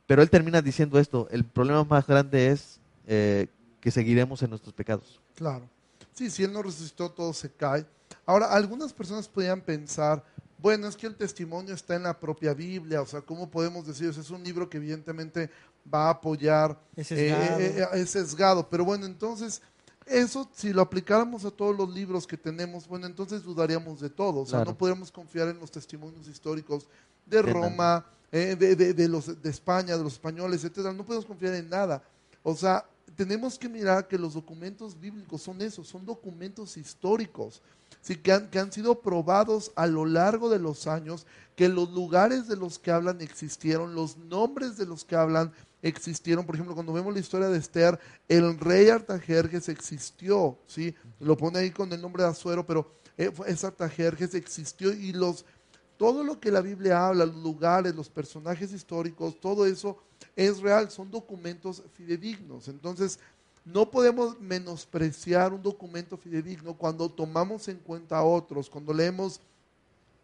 pero 0.07 0.21
él 0.23 0.29
termina 0.29 0.61
diciendo 0.61 0.99
esto, 0.99 1.27
el 1.31 1.43
problema 1.43 1.83
más 1.83 2.07
grande 2.07 2.47
es 2.47 2.79
eh, 3.07 3.47
que 3.79 3.91
seguiremos 3.91 4.41
en 4.41 4.49
nuestros 4.49 4.73
pecados. 4.73 5.19
Claro. 5.35 5.69
Sí, 6.13 6.29
si 6.29 6.43
Él 6.43 6.51
no 6.51 6.63
resucitó, 6.63 7.09
todo 7.09 7.31
se 7.31 7.51
cae. 7.51 7.85
Ahora, 8.25 8.47
algunas 8.47 8.91
personas 8.91 9.27
podrían 9.27 9.61
pensar, 9.61 10.23
bueno, 10.57 10.87
es 10.87 10.97
que 10.97 11.07
el 11.07 11.15
testimonio 11.15 11.73
está 11.73 11.95
en 11.95 12.03
la 12.03 12.19
propia 12.19 12.53
Biblia, 12.53 13.01
o 13.01 13.05
sea, 13.05 13.21
¿cómo 13.21 13.49
podemos 13.49 13.85
decir? 13.87 14.09
O 14.09 14.13
sea, 14.13 14.23
es 14.23 14.29
un 14.29 14.43
libro 14.43 14.69
que 14.69 14.77
evidentemente 14.77 15.49
va 15.91 16.07
a 16.07 16.09
apoyar, 16.11 16.79
Es 16.95 17.07
sesgado. 17.07 17.59
eh, 17.59 17.75
eh, 17.79 17.87
es 18.01 18.09
sesgado. 18.11 18.69
Pero 18.69 18.85
bueno, 18.85 19.05
entonces, 19.05 19.61
eso 20.05 20.49
si 20.55 20.73
lo 20.73 20.81
aplicáramos 20.81 21.45
a 21.45 21.51
todos 21.51 21.75
los 21.77 21.89
libros 21.93 22.25
que 22.27 22.37
tenemos, 22.37 22.87
bueno, 22.87 23.05
entonces 23.07 23.43
dudaríamos 23.43 23.99
de 23.99 24.09
todo. 24.09 24.41
O 24.41 24.45
sea, 24.45 24.59
Claro. 24.59 24.71
no 24.71 24.77
podríamos 24.77 25.11
confiar 25.11 25.47
en 25.49 25.59
los 25.59 25.71
testimonios 25.71 26.27
históricos 26.27 26.87
de 27.25 27.41
Roma, 27.41 28.05
eh, 28.31 28.55
de, 28.57 28.75
de- 28.75 28.93
de 28.93 29.07
los, 29.07 29.41
de 29.41 29.49
España, 29.49 29.97
de 29.97 30.03
los 30.03 30.13
españoles, 30.13 30.63
etcétera. 30.63 30.93
No 30.93 31.03
podemos 31.05 31.25
confiar 31.25 31.53
en 31.55 31.69
nada. 31.69 32.01
O 32.43 32.55
sea, 32.55 32.85
tenemos 33.15 33.57
que 33.59 33.67
mirar 33.67 34.07
que 34.07 34.17
los 34.17 34.33
documentos 34.35 34.99
bíblicos 34.99 35.41
son 35.41 35.61
esos, 35.61 35.87
son 35.87 36.05
documentos 36.05 36.77
históricos, 36.77 37.61
sí, 38.01 38.15
que, 38.15 38.31
han, 38.31 38.49
que 38.49 38.59
han 38.59 38.71
sido 38.71 39.01
probados 39.01 39.71
a 39.75 39.87
lo 39.87 40.05
largo 40.05 40.49
de 40.49 40.59
los 40.59 40.87
años, 40.87 41.25
que 41.55 41.67
los 41.67 41.91
lugares 41.91 42.47
de 42.47 42.55
los 42.55 42.79
que 42.79 42.91
hablan 42.91 43.19
existieron, 43.21 43.93
los 43.93 44.15
nombres 44.17 44.77
de 44.77 44.85
los 44.85 45.03
que 45.03 45.15
hablan 45.15 45.51
existieron. 45.81 46.45
Por 46.45 46.55
ejemplo, 46.55 46.75
cuando 46.75 46.93
vemos 46.93 47.13
la 47.13 47.19
historia 47.19 47.47
de 47.47 47.57
Esther, 47.57 47.99
el 48.27 48.59
rey 48.59 48.89
Artajerjes 48.89 49.69
existió, 49.69 50.57
¿sí? 50.67 50.93
Lo 51.19 51.37
pone 51.37 51.59
ahí 51.59 51.71
con 51.71 51.91
el 51.93 52.01
nombre 52.01 52.23
de 52.23 52.29
Azuero, 52.29 52.65
pero 52.65 52.91
eh, 53.17 53.31
es 53.47 53.63
Artajerjes 53.63 54.33
existió 54.35 54.91
y 54.93 55.13
los 55.13 55.45
todo 55.97 56.23
lo 56.23 56.39
que 56.39 56.49
la 56.49 56.61
Biblia 56.61 57.07
habla, 57.07 57.25
los 57.25 57.35
lugares, 57.43 57.93
los 57.93 58.09
personajes 58.09 58.71
históricos, 58.71 59.37
todo 59.41 59.65
eso 59.65 59.97
es 60.33 60.61
real, 60.61 60.89
son 60.89 61.11
documentos 61.11 61.83
fidedignos. 61.93 62.69
Entonces, 62.69 63.19
no 63.65 63.91
podemos 63.91 64.39
menospreciar 64.39 65.51
un 65.53 65.61
documento 65.61 66.15
fidedigno 66.17 66.73
cuando 66.73 67.09
tomamos 67.09 67.67
en 67.67 67.79
cuenta 67.79 68.17
a 68.17 68.23
otros, 68.23 68.69
cuando 68.69 68.93
leemos 68.93 69.41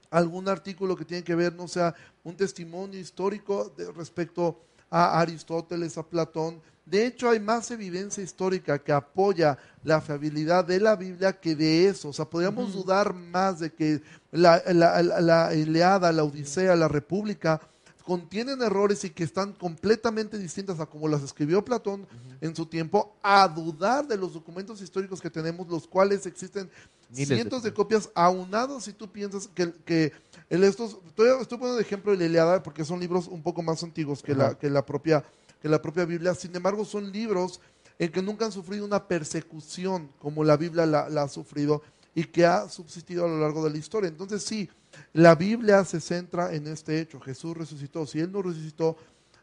algún 0.10 0.48
artículo 0.48 0.96
que 0.96 1.04
tiene 1.04 1.26
que 1.26 1.36
ver, 1.36 1.54
no 1.54 1.68
sea 1.68 1.94
un 2.24 2.38
testimonio 2.38 2.98
histórico 2.98 3.74
de- 3.76 3.92
respecto 3.92 4.48
a 4.48 4.56
Aristóteles, 4.90 5.98
a 5.98 6.04
Platón. 6.04 6.62
De 6.86 7.06
hecho, 7.08 7.30
hay 7.30 7.40
más 7.40 7.72
evidencia 7.72 8.24
histórica 8.24 8.78
que 8.78 8.92
apoya 8.92 9.58
la 9.84 10.02
fiabilidad 10.02 10.66
de 10.66 10.80
la 10.80 10.96
Biblia 10.96 11.40
que 11.40 11.56
de 11.56 11.88
eso. 11.88 12.10
O 12.10 12.14
sea, 12.14 12.26
podríamos 12.26 12.74
dudar 12.74 13.14
más 13.14 13.60
de 13.60 13.74
que 13.74 14.02
la, 14.32 14.62
la, 14.68 15.02
la, 15.02 15.22
la 15.22 15.56
Iliada, 15.56 16.12
la 16.12 16.24
Odisea, 16.24 16.76
la 16.76 16.88
República 16.88 17.60
contienen 18.06 18.62
errores 18.62 19.04
y 19.04 19.10
que 19.10 19.24
están 19.24 19.54
completamente 19.54 20.38
distintas 20.38 20.80
a 20.80 20.86
como 20.86 21.08
las 21.08 21.24
escribió 21.24 21.66
Platón 21.66 22.08
en 22.40 22.56
su 22.56 22.68
tiempo, 22.68 23.18
a 23.24 23.48
dudar 23.48 24.08
de 24.08 24.16
los 24.16 24.34
documentos 24.34 24.80
históricos 24.82 25.20
que 25.20 25.32
tenemos, 25.32 25.68
los 25.68 25.88
cuales 25.88 26.26
existen 26.28 26.70
Miles 27.10 27.30
de 27.30 27.36
cientos 27.36 27.64
de 27.64 27.74
copias 27.74 28.10
aunados 28.16 28.86
si 28.86 28.94
tú 28.94 29.12
piensas 29.12 29.48
que, 29.48 29.72
que 29.86 30.12
el 30.50 30.64
estos 30.64 30.98
estoy, 31.08 31.30
estoy 31.42 31.58
poniendo 31.58 31.78
de 31.78 31.84
ejemplo 31.84 32.14
el 32.14 32.22
Iliada 32.22 32.62
porque 32.64 32.84
son 32.84 33.00
libros 33.00 33.28
un 33.28 33.42
poco 33.42 33.62
más 33.62 33.84
antiguos 33.84 34.22
que 34.22 34.36
la, 34.36 34.58
que 34.58 34.70
la 34.70 34.86
propia 34.86 35.24
que 35.62 35.70
la 35.70 35.82
propia 35.82 36.06
Biblia. 36.06 36.36
Sin 36.36 36.56
embargo 36.56 36.86
son 36.86 37.12
libros 37.12 37.60
en 37.98 38.12
que 38.12 38.22
nunca 38.22 38.46
han 38.46 38.52
sufrido 38.52 38.86
una 38.86 39.08
persecución 39.08 40.10
como 40.20 40.44
la 40.44 40.58
Biblia 40.58 40.86
la, 40.86 41.10
la 41.10 41.24
ha 41.24 41.28
sufrido 41.28 41.82
y 42.14 42.26
que 42.26 42.46
ha 42.46 42.70
subsistido 42.70 43.26
a 43.26 43.28
lo 43.28 43.40
largo 43.40 43.64
de 43.64 43.72
la 43.72 43.78
historia. 43.78 44.08
Entonces 44.08 44.44
sí 44.44 44.70
la 45.14 45.36
Biblia 45.36 45.84
se 45.86 46.00
centra 46.00 46.54
en 46.54 46.68
este 46.68 47.00
hecho. 47.00 47.20
Jesús 47.20 47.56
resucitó. 47.56 48.06
Si 48.06 48.20
él 48.20 48.32
no 48.32 48.42
resucitó 48.42 48.98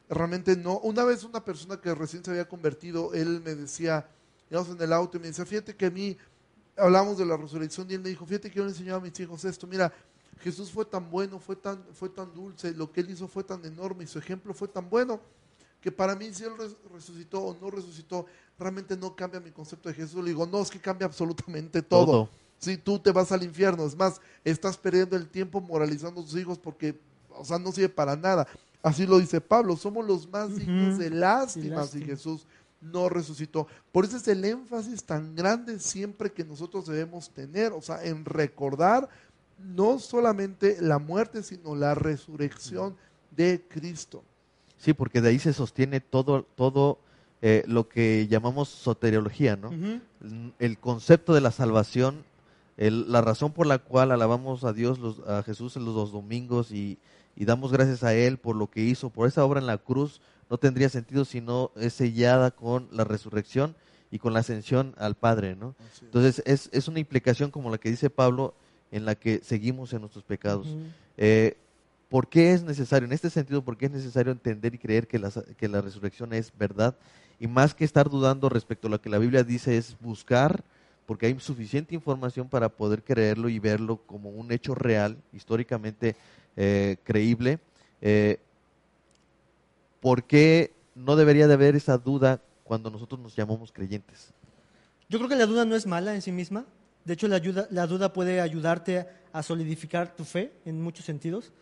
realmente 0.09 0.57
no. 0.57 0.79
Una 0.81 1.05
vez 1.05 1.25
una 1.25 1.45
persona 1.45 1.81
que 1.81 1.95
recién 1.95 2.25
se 2.25 2.31
había 2.31 2.49
convertido 2.49 3.15
él 3.15 3.41
me 3.45 3.55
decía 3.55 4.07
íbamos 4.51 4.71
en 4.71 4.83
el 4.83 4.93
auto 4.93 5.17
y 5.17 5.21
me 5.21 5.29
decía 5.29 5.47
fíjate 5.47 5.75
que 5.75 5.87
a 5.87 5.91
mí 5.91 6.17
hablamos 6.77 7.19
de 7.19 7.27
la 7.27 7.37
resurrección 7.37 7.91
y 7.91 7.95
él 7.95 8.01
me 8.01 8.09
dijo, 8.09 8.25
fíjate 8.27 8.51
que 8.51 8.57
yo 8.57 8.65
le 8.65 8.71
enseñaba 8.71 8.99
a 8.99 9.03
mis 9.03 9.19
hijos 9.21 9.45
esto, 9.45 9.67
mira, 9.67 9.93
Jesús 10.41 10.71
fue 10.73 10.85
tan 10.85 11.11
bueno, 11.11 11.39
fue 11.39 11.57
tan, 11.57 11.83
fue 11.93 12.09
tan 12.09 12.33
dulce, 12.35 12.73
lo 12.73 12.91
que 12.91 13.01
él 13.01 13.11
hizo 13.11 13.29
fue 13.29 13.45
tan 13.45 13.65
enorme 13.65 14.05
y 14.05 14.07
su 14.07 14.19
ejemplo 14.19 14.53
fue 14.55 14.69
tan 14.69 14.89
bueno 14.91 15.21
que 15.81 15.91
para 15.93 16.15
mí 16.17 16.33
si 16.33 16.45
él 16.45 16.53
res- 16.59 16.77
resucitó 16.93 17.41
o 17.43 17.57
no 17.61 17.71
resucitó, 17.71 18.27
realmente 18.59 18.97
no 18.97 19.15
cambia 19.17 19.41
mi 19.41 19.51
concepto 19.51 19.89
de 19.89 19.95
Jesús. 19.97 20.23
Le 20.23 20.31
digo, 20.31 20.47
no, 20.47 20.61
es 20.61 20.71
que 20.71 20.79
cambia 20.81 21.07
absolutamente 21.07 21.83
todo. 21.83 22.07
Todo. 22.07 22.29
Si 22.59 22.77
tú 22.77 23.01
te 23.01 23.11
vas 23.11 23.33
al 23.33 23.43
infierno, 23.43 23.85
es 23.85 23.97
más, 23.97 24.21
estás 24.45 24.79
perdiendo 24.79 25.17
el 25.17 25.29
tiempo 25.29 25.61
moralizando 25.61 26.21
a 26.21 26.25
tus 26.25 26.37
hijos 26.37 26.57
porque, 26.59 27.01
o 27.31 27.45
sea, 27.45 27.59
no 27.59 27.73
sirve 27.73 27.89
para 27.89 28.15
nada. 28.15 28.47
Así 28.81 29.07
lo 29.07 29.19
dice 29.19 29.41
Pablo, 29.41 29.77
somos 29.77 30.07
los 30.07 30.29
más 30.29 30.55
dignos 30.57 30.99
de 30.99 31.11
lástima, 31.11 31.65
si 31.65 31.71
lástima. 31.99 32.07
Jesús 32.07 32.47
no 32.83 33.09
resucitó. 33.09 33.67
Por 33.93 34.05
eso 34.05 34.17
es 34.17 34.27
el 34.29 34.45
énfasis 34.45 35.05
tan 35.05 35.35
grande 35.35 35.79
siempre 35.79 36.33
que 36.33 36.45
nosotros 36.45 36.87
debemos 36.87 37.31
tener, 37.31 37.73
o 37.73 37.81
sea, 37.81 38.05
en 38.05 38.25
recordar 38.25 39.09
no 39.59 39.99
solamente 40.01 40.77
la 40.81 40.99
muerte, 40.99 41.43
sino 41.43 41.75
la 41.77 41.95
resurrección 41.95 42.97
de 43.31 43.65
Cristo. 43.69 44.23
Sí, 44.79 44.93
porque 44.93 45.21
de 45.21 45.29
ahí 45.29 45.39
se 45.39 45.53
sostiene 45.53 46.01
todo, 46.01 46.43
todo 46.57 46.99
eh, 47.41 47.63
lo 47.67 47.89
que 47.89 48.27
llamamos 48.29 48.69
soteriología, 48.69 49.57
¿no? 49.57 49.71
El 50.59 50.79
concepto 50.79 51.35
de 51.35 51.41
la 51.41 51.51
salvación, 51.51 52.25
el- 52.77 53.11
la 53.11 53.21
razón 53.21 53.53
por 53.53 53.67
la 53.67 53.79
cual 53.79 54.11
alabamos 54.13 54.65
a 54.65 54.73
Dios, 54.73 54.99
los- 54.99 55.21
a 55.29 55.43
Jesús 55.43 55.77
en 55.77 55.85
los 55.85 55.95
dos 55.95 56.13
domingos 56.13 56.71
y, 56.73 56.99
y 57.37 57.45
damos 57.45 57.73
gracias 57.73 58.03
a 58.05 58.15
Él 58.15 58.39
por 58.39 58.55
lo 58.57 58.69
que 58.71 58.81
hizo, 58.83 59.11
por 59.11 59.27
esa 59.29 59.45
obra 59.45 59.61
en 59.61 59.67
la 59.67 59.79
cruz, 59.79 60.21
no 60.53 60.59
tendría 60.59 60.91
sentido 60.91 61.25
si 61.25 61.41
no 61.41 61.71
es 61.77 61.95
sellada 61.95 62.51
con 62.51 62.87
la 62.93 63.05
resurrección 63.05 63.75
y 64.11 64.19
con 64.19 64.35
la 64.35 64.41
ascensión 64.41 64.95
al 64.99 65.15
Padre, 65.15 65.57
¿no? 65.57 65.75
Entonces 66.03 66.43
es, 66.45 66.69
es 66.75 66.89
una 66.89 67.01
implicación 67.01 67.51
como 67.51 67.71
la 67.71 67.79
que 67.79 67.89
dice 67.89 68.11
Pablo 68.11 68.53
en 68.91 69.07
la 69.07 69.15
que 69.15 69.41
seguimos 69.43 69.95
en 69.95 70.01
nuestros 70.01 70.25
pecados. 70.25 70.67
Eh, 71.17 71.57
¿Por 72.11 72.29
qué 72.29 72.53
es 72.53 72.65
necesario, 72.65 73.07
en 73.07 73.15
este 73.15 73.31
sentido, 73.31 73.65
por 73.65 73.79
qué 73.79 73.87
es 73.87 73.93
necesario 73.93 74.31
entender 74.31 74.75
y 74.75 74.79
creer 74.79 75.09
que 75.09 75.19
la, 75.19 75.31
que 75.57 75.69
la 75.69 75.81
resurrección 75.81 76.35
es 76.35 76.53
verdad? 76.59 76.97
Y 77.41 77.47
más 77.47 77.75
que 77.75 77.87
estar 77.87 78.11
dudando 78.11 78.51
respecto 78.51 78.89
a 78.89 78.91
lo 78.91 79.01
que 79.01 79.09
la 79.09 79.17
Biblia 79.17 79.45
dice, 79.45 79.79
es 79.79 79.97
buscar, 80.01 80.63
porque 81.07 81.25
hay 81.25 81.41
suficiente 81.41 81.95
información 81.95 82.51
para 82.51 82.69
poder 82.69 83.03
creerlo 83.03 83.49
y 83.49 83.59
verlo 83.59 84.03
como 84.05 84.29
un 84.29 84.53
hecho 84.53 84.75
real, 84.75 85.17
históricamente 85.33 86.15
eh, 86.57 86.99
creíble. 87.05 87.59
Eh, 88.03 88.39
¿Por 90.03 90.25
qué 90.25 90.75
no 90.97 91.15
debería 91.15 91.47
de 91.47 91.55
haber 91.55 91.77
esa 91.77 91.97
duda 91.97 92.43
cuando 92.65 92.91
nosotros 92.91 93.21
nos 93.21 93.37
llamamos 93.37 93.71
creyentes? 93.71 94.35
Yo 95.09 95.19
creo 95.19 95.29
que 95.29 95.37
la 95.37 95.47
duda 95.47 95.65
no 95.65 95.77
es 95.77 95.87
mala 95.87 96.13
en 96.17 96.23
sí 96.23 96.33
misma. 96.33 96.67
De 97.05 97.15
hecho, 97.15 97.29
la, 97.29 97.41
la 97.71 97.87
duda 97.87 98.13
puede 98.13 98.41
ayudarte 98.41 99.07
a 99.33 99.43
solidificar 99.45 100.17
tu 100.17 100.25
fe 100.25 100.53
en 100.65 100.83
muchos 100.83 101.05
sentidos. 101.05 101.53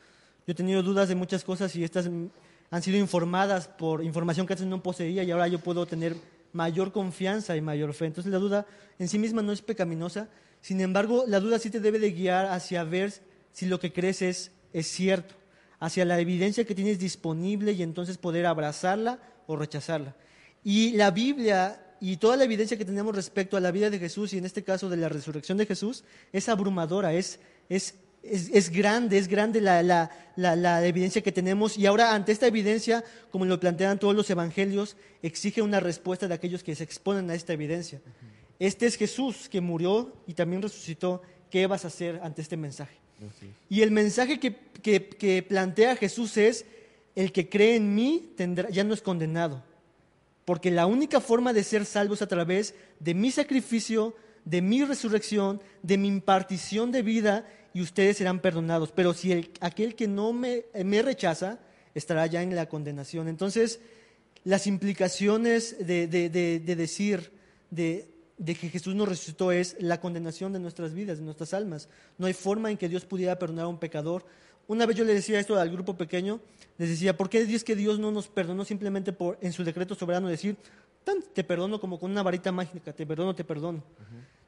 Yo 0.46 0.52
he 0.52 0.54
tenido 0.54 0.82
dudas 0.82 1.10
de 1.10 1.16
muchas 1.16 1.44
cosas 1.44 1.76
y 1.76 1.84
estas 1.84 2.08
han 2.70 2.82
sido 2.82 2.96
informadas 2.96 3.68
por 3.68 4.02
información 4.02 4.46
que 4.46 4.54
antes 4.54 4.66
no 4.66 4.82
poseía 4.82 5.22
y 5.22 5.30
ahora 5.30 5.46
yo 5.46 5.58
puedo 5.58 5.84
tener 5.84 6.16
mayor 6.54 6.92
confianza 6.92 7.58
y 7.58 7.60
mayor 7.60 7.92
fe. 7.92 8.06
Entonces 8.06 8.32
la 8.32 8.38
duda 8.38 8.66
en 8.98 9.08
sí 9.08 9.18
misma 9.18 9.42
no 9.42 9.52
es 9.52 9.60
pecaminosa. 9.60 10.30
Sin 10.62 10.80
embargo, 10.80 11.24
la 11.26 11.40
duda 11.40 11.58
sí 11.58 11.68
te 11.68 11.80
debe 11.80 11.98
de 11.98 12.12
guiar 12.12 12.46
hacia 12.46 12.84
ver 12.84 13.12
si 13.52 13.66
lo 13.66 13.78
que 13.78 13.92
crees 13.92 14.22
es, 14.22 14.52
es 14.72 14.86
cierto, 14.86 15.34
hacia 15.80 16.04
la 16.04 16.20
evidencia 16.20 16.64
que 16.64 16.74
tienes 16.74 16.98
disponible 16.98 17.72
y 17.72 17.82
entonces 17.82 18.18
poder 18.18 18.46
abrazarla 18.46 19.18
o 19.46 19.56
rechazarla. 19.56 20.14
Y 20.62 20.92
la 20.92 21.10
Biblia 21.10 21.96
y 22.00 22.18
toda 22.18 22.36
la 22.36 22.44
evidencia 22.44 22.78
que 22.78 22.84
tenemos 22.84 23.14
respecto 23.14 23.56
a 23.56 23.60
la 23.60 23.70
vida 23.70 23.90
de 23.90 23.98
Jesús 23.98 24.32
y 24.32 24.38
en 24.38 24.44
este 24.44 24.62
caso 24.62 24.88
de 24.88 24.96
la 24.96 25.08
resurrección 25.08 25.58
de 25.58 25.66
Jesús 25.66 26.04
es 26.32 26.48
abrumadora, 26.48 27.12
es, 27.12 27.40
es, 27.68 27.94
es, 28.22 28.50
es 28.52 28.70
grande, 28.70 29.18
es 29.18 29.28
grande 29.28 29.60
la, 29.60 29.82
la, 29.82 30.10
la, 30.36 30.54
la 30.54 30.86
evidencia 30.86 31.22
que 31.22 31.32
tenemos. 31.32 31.76
Y 31.76 31.86
ahora 31.86 32.14
ante 32.14 32.32
esta 32.32 32.46
evidencia, 32.46 33.04
como 33.30 33.44
lo 33.44 33.58
plantean 33.58 33.98
todos 33.98 34.14
los 34.14 34.28
evangelios, 34.30 34.96
exige 35.22 35.62
una 35.62 35.80
respuesta 35.80 36.28
de 36.28 36.34
aquellos 36.34 36.62
que 36.62 36.74
se 36.74 36.84
exponen 36.84 37.30
a 37.30 37.34
esta 37.34 37.52
evidencia. 37.52 38.00
Este 38.58 38.86
es 38.86 38.96
Jesús 38.96 39.48
que 39.48 39.60
murió 39.62 40.12
y 40.26 40.34
también 40.34 40.60
resucitó. 40.60 41.22
¿Qué 41.50 41.66
vas 41.66 41.84
a 41.84 41.88
hacer 41.88 42.20
ante 42.22 42.42
este 42.42 42.56
mensaje? 42.56 42.96
Y 43.68 43.82
el 43.82 43.90
mensaje 43.90 44.38
que, 44.40 44.54
que- 44.82 45.42
plantea 45.42 45.96
Jesús 45.96 46.36
es, 46.36 46.64
el 47.14 47.32
que 47.32 47.48
cree 47.48 47.76
en 47.76 47.94
mí 47.94 48.32
tendrá, 48.36 48.70
ya 48.70 48.84
no 48.84 48.94
es 48.94 49.02
condenado. 49.02 49.62
Porque 50.44 50.70
la 50.70 50.86
única 50.86 51.20
forma 51.20 51.52
de 51.52 51.62
ser 51.64 51.84
salvo 51.84 52.14
es 52.14 52.22
a 52.22 52.26
través 52.28 52.74
de 52.98 53.14
mi 53.14 53.30
sacrificio, 53.30 54.14
de 54.44 54.62
mi 54.62 54.82
resurrección, 54.84 55.60
de 55.82 55.98
mi 55.98 56.08
impartición 56.08 56.92
de 56.92 57.02
vida, 57.02 57.48
y 57.74 57.82
ustedes 57.82 58.16
serán 58.16 58.40
perdonados. 58.40 58.90
Pero 58.92 59.12
si 59.14 59.32
el- 59.32 59.50
aquel 59.60 59.94
que 59.94 60.08
no 60.08 60.32
me, 60.32 60.64
me 60.84 61.02
rechaza, 61.02 61.58
estará 61.94 62.26
ya 62.26 62.42
en 62.42 62.54
la 62.56 62.68
condenación. 62.68 63.28
Entonces, 63.28 63.80
las 64.44 64.66
implicaciones 64.66 65.76
de- 65.86 66.06
de- 66.06 66.30
de 66.30 66.76
decir 66.76 67.32
de, 67.70 68.08
de 68.40 68.54
que 68.54 68.70
Jesús 68.70 68.94
nos 68.94 69.06
resucitó 69.06 69.52
es 69.52 69.76
la 69.80 70.00
condenación 70.00 70.54
de 70.54 70.58
nuestras 70.58 70.94
vidas, 70.94 71.18
de 71.18 71.24
nuestras 71.24 71.52
almas. 71.52 71.88
No 72.16 72.26
hay 72.26 72.32
forma 72.32 72.70
en 72.70 72.78
que 72.78 72.88
Dios 72.88 73.04
pudiera 73.04 73.38
perdonar 73.38 73.66
a 73.66 73.68
un 73.68 73.78
pecador. 73.78 74.24
Una 74.66 74.86
vez 74.86 74.96
yo 74.96 75.04
le 75.04 75.12
decía 75.12 75.38
esto 75.38 75.58
al 75.58 75.68
grupo 75.70 75.94
pequeño, 75.94 76.40
les 76.78 76.88
decía, 76.88 77.14
¿por 77.14 77.28
qué 77.28 77.42
es 77.42 77.64
que 77.64 77.76
Dios 77.76 77.98
no 77.98 78.10
nos 78.10 78.28
perdonó 78.28 78.64
simplemente 78.64 79.12
por 79.12 79.36
en 79.42 79.52
su 79.52 79.62
decreto 79.62 79.94
soberano 79.94 80.26
decir, 80.26 80.56
"Tan, 81.04 81.22
te 81.34 81.44
perdono 81.44 81.78
como 81.78 82.00
con 82.00 82.10
una 82.10 82.22
varita 82.22 82.50
mágica, 82.50 82.94
te 82.94 83.04
perdono, 83.04 83.34
te 83.34 83.44
perdono? 83.44 83.82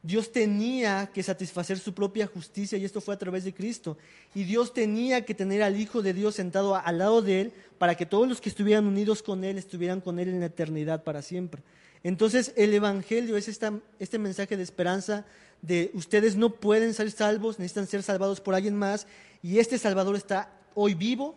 Dios 0.02 0.33
tenía 0.33 1.11
que 1.12 1.22
satisfacer 1.22 1.78
su 1.78 1.92
propia 1.92 2.26
justicia 2.26 2.78
y 2.78 2.85
esto 2.85 3.00
fue 3.02 3.14
a 3.14 3.18
través 3.18 3.44
de 3.44 3.52
Cristo. 3.52 3.98
Y 4.35 4.44
Dios 4.44 4.72
tenía 4.72 5.24
que 5.26 5.35
tener 5.35 5.62
al 5.62 5.78
Hijo 5.78 6.00
de 6.00 6.14
Dios 6.14 6.35
sentado 6.35 6.74
al 6.74 6.98
lado 6.98 7.20
de 7.20 7.42
Él 7.42 7.52
para 7.78 7.94
que 7.94 8.07
todos 8.07 8.26
los 8.26 8.40
que 8.40 8.48
estuvieran 8.48 8.87
unidos 8.87 9.22
con 9.22 9.44
Él 9.44 9.59
estuvieran 9.59 10.00
con 10.00 10.18
Él 10.18 10.31
en 10.31 10.40
la 10.40 10.46
eternidad 10.46 11.05
para 11.05 11.20
siempre. 11.20 11.62
Entonces 12.04 12.52
el 12.56 12.74
Evangelio 12.74 13.36
es 13.36 13.48
esta- 13.48 13.78
este 13.98 14.18
mensaje 14.18 14.56
de 14.56 14.62
esperanza 14.62 15.24
de 15.60 15.90
ustedes 15.94 16.34
no 16.36 16.50
pueden 16.50 16.92
ser 16.94 17.10
salvos, 17.10 17.58
necesitan 17.58 17.86
ser 17.86 18.02
salvados 18.02 18.40
por 18.40 18.54
alguien 18.54 18.74
más 18.76 19.06
y 19.42 19.58
este 19.58 19.78
Salvador 19.78 20.16
está 20.16 20.50
hoy 20.74 20.94
vivo 20.94 21.36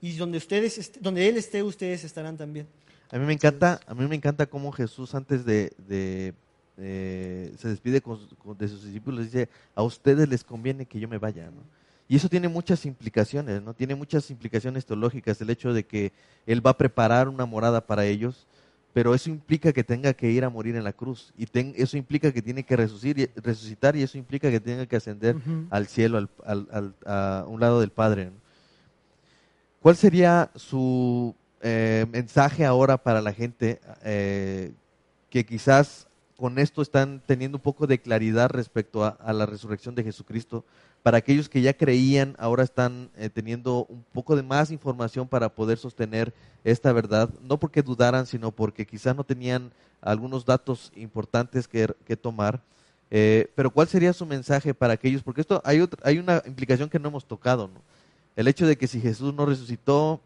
y 0.00 0.16
donde, 0.16 0.38
ustedes, 0.38 0.92
donde 1.00 1.28
Él 1.28 1.36
esté, 1.36 1.62
ustedes 1.62 2.04
estarán 2.04 2.36
también. 2.36 2.68
A 3.10 3.18
mí 3.18 3.26
me 3.26 3.32
encanta, 3.32 3.80
a 3.86 3.94
mí 3.94 4.06
me 4.06 4.14
encanta 4.14 4.46
cómo 4.46 4.70
Jesús 4.70 5.14
antes 5.14 5.44
de, 5.44 5.72
de, 5.88 6.34
eh, 6.76 7.52
se 7.58 7.68
despide 7.68 8.00
con- 8.00 8.20
de 8.56 8.68
sus 8.68 8.84
discípulos 8.84 9.24
dice, 9.24 9.48
a 9.74 9.82
ustedes 9.82 10.28
les 10.28 10.44
conviene 10.44 10.86
que 10.86 11.00
yo 11.00 11.08
me 11.08 11.18
vaya, 11.18 11.46
¿no? 11.50 11.62
Y 12.06 12.16
eso 12.16 12.28
tiene 12.28 12.48
muchas 12.48 12.86
implicaciones, 12.86 13.60
¿no? 13.62 13.74
Tiene 13.74 13.94
muchas 13.94 14.30
implicaciones 14.30 14.86
teológicas, 14.86 15.40
el 15.40 15.50
hecho 15.50 15.72
de 15.72 15.84
que 15.84 16.12
Él 16.46 16.64
va 16.64 16.70
a 16.70 16.78
preparar 16.78 17.28
una 17.28 17.44
morada 17.44 17.84
para 17.86 18.06
ellos, 18.06 18.46
pero 18.98 19.14
eso 19.14 19.30
implica 19.30 19.72
que 19.72 19.84
tenga 19.84 20.12
que 20.12 20.28
ir 20.28 20.42
a 20.44 20.50
morir 20.50 20.74
en 20.74 20.82
la 20.82 20.92
cruz, 20.92 21.32
y 21.36 21.46
ten- 21.46 21.72
eso 21.76 21.96
implica 21.96 22.32
que 22.32 22.42
tiene 22.42 22.64
que 22.64 22.74
resucitar 22.74 23.94
y, 23.94 24.02
eso 24.02 24.18
implica 24.18 24.50
que 24.50 24.58
tenga 24.58 24.86
que 24.86 24.96
ascender 24.96 25.36
al 25.70 25.86
cielo, 25.86 26.18
al, 26.18 26.28
al- 26.44 26.68
al- 26.72 26.94
a 27.06 27.44
un 27.46 27.60
lado 27.60 27.78
del 27.78 27.90
Padre. 27.90 28.24
¿no? 28.24 28.32
¿Cuál 29.80 29.94
sería 29.94 30.50
su 30.56 31.32
eh, 31.62 32.06
mensaje 32.10 32.64
ahora 32.64 32.96
para 32.96 33.22
la 33.22 33.32
gente 33.32 33.78
eh, 34.02 34.72
que 35.30 35.46
quizás 35.46 36.08
con 36.36 36.58
esto 36.58 36.82
están 36.82 37.22
teniendo 37.24 37.58
un 37.58 37.62
poco 37.62 37.86
de 37.86 38.00
claridad 38.00 38.50
respecto 38.50 39.04
a, 39.04 39.10
a 39.10 39.32
la 39.32 39.46
resurrección 39.46 39.94
de 39.94 40.02
Jesucristo? 40.02 40.64
Para 41.02 41.18
aquellos 41.18 41.48
que 41.48 41.62
ya 41.62 41.72
creían, 41.72 42.34
ahora 42.38 42.64
están 42.64 43.10
eh, 43.16 43.30
teniendo 43.30 43.86
un 43.88 44.04
poco 44.12 44.36
de 44.36 44.42
más 44.42 44.70
información 44.70 45.28
para 45.28 45.48
poder 45.48 45.78
sostener 45.78 46.34
esta 46.64 46.92
verdad, 46.92 47.30
no 47.42 47.58
porque 47.58 47.82
dudaran, 47.82 48.26
sino 48.26 48.50
porque 48.50 48.84
quizás 48.84 49.16
no 49.16 49.24
tenían 49.24 49.70
algunos 50.00 50.44
datos 50.44 50.92
importantes 50.96 51.68
que, 51.68 52.16
tomar. 52.16 52.60
Eh, 53.10 53.50
pero 53.54 53.70
¿cuál 53.70 53.88
sería 53.88 54.12
su 54.12 54.26
mensaje 54.26 54.74
para 54.74 54.94
aquellos? 54.94 55.22
Porque 55.22 55.40
esto 55.40 55.62
hay, 55.64 55.80
otra, 55.80 56.00
hay 56.04 56.18
una 56.18 56.42
implicación 56.46 56.90
que 56.90 56.98
no 56.98 57.08
hemos 57.08 57.24
tocado. 57.24 57.70
El 58.36 58.48
hecho 58.48 58.66
de 58.66 58.76
que 58.76 58.86
si 58.86 59.00
Jesús 59.00 59.32
no 59.32 59.46
resucitó, 59.46 60.20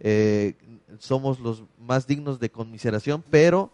eh, 0.00 0.54
somos 0.98 1.40
los 1.40 1.64
más 1.78 2.06
dignos 2.06 2.38
de 2.38 2.50
conmiseración, 2.50 3.24
pero 3.30 3.72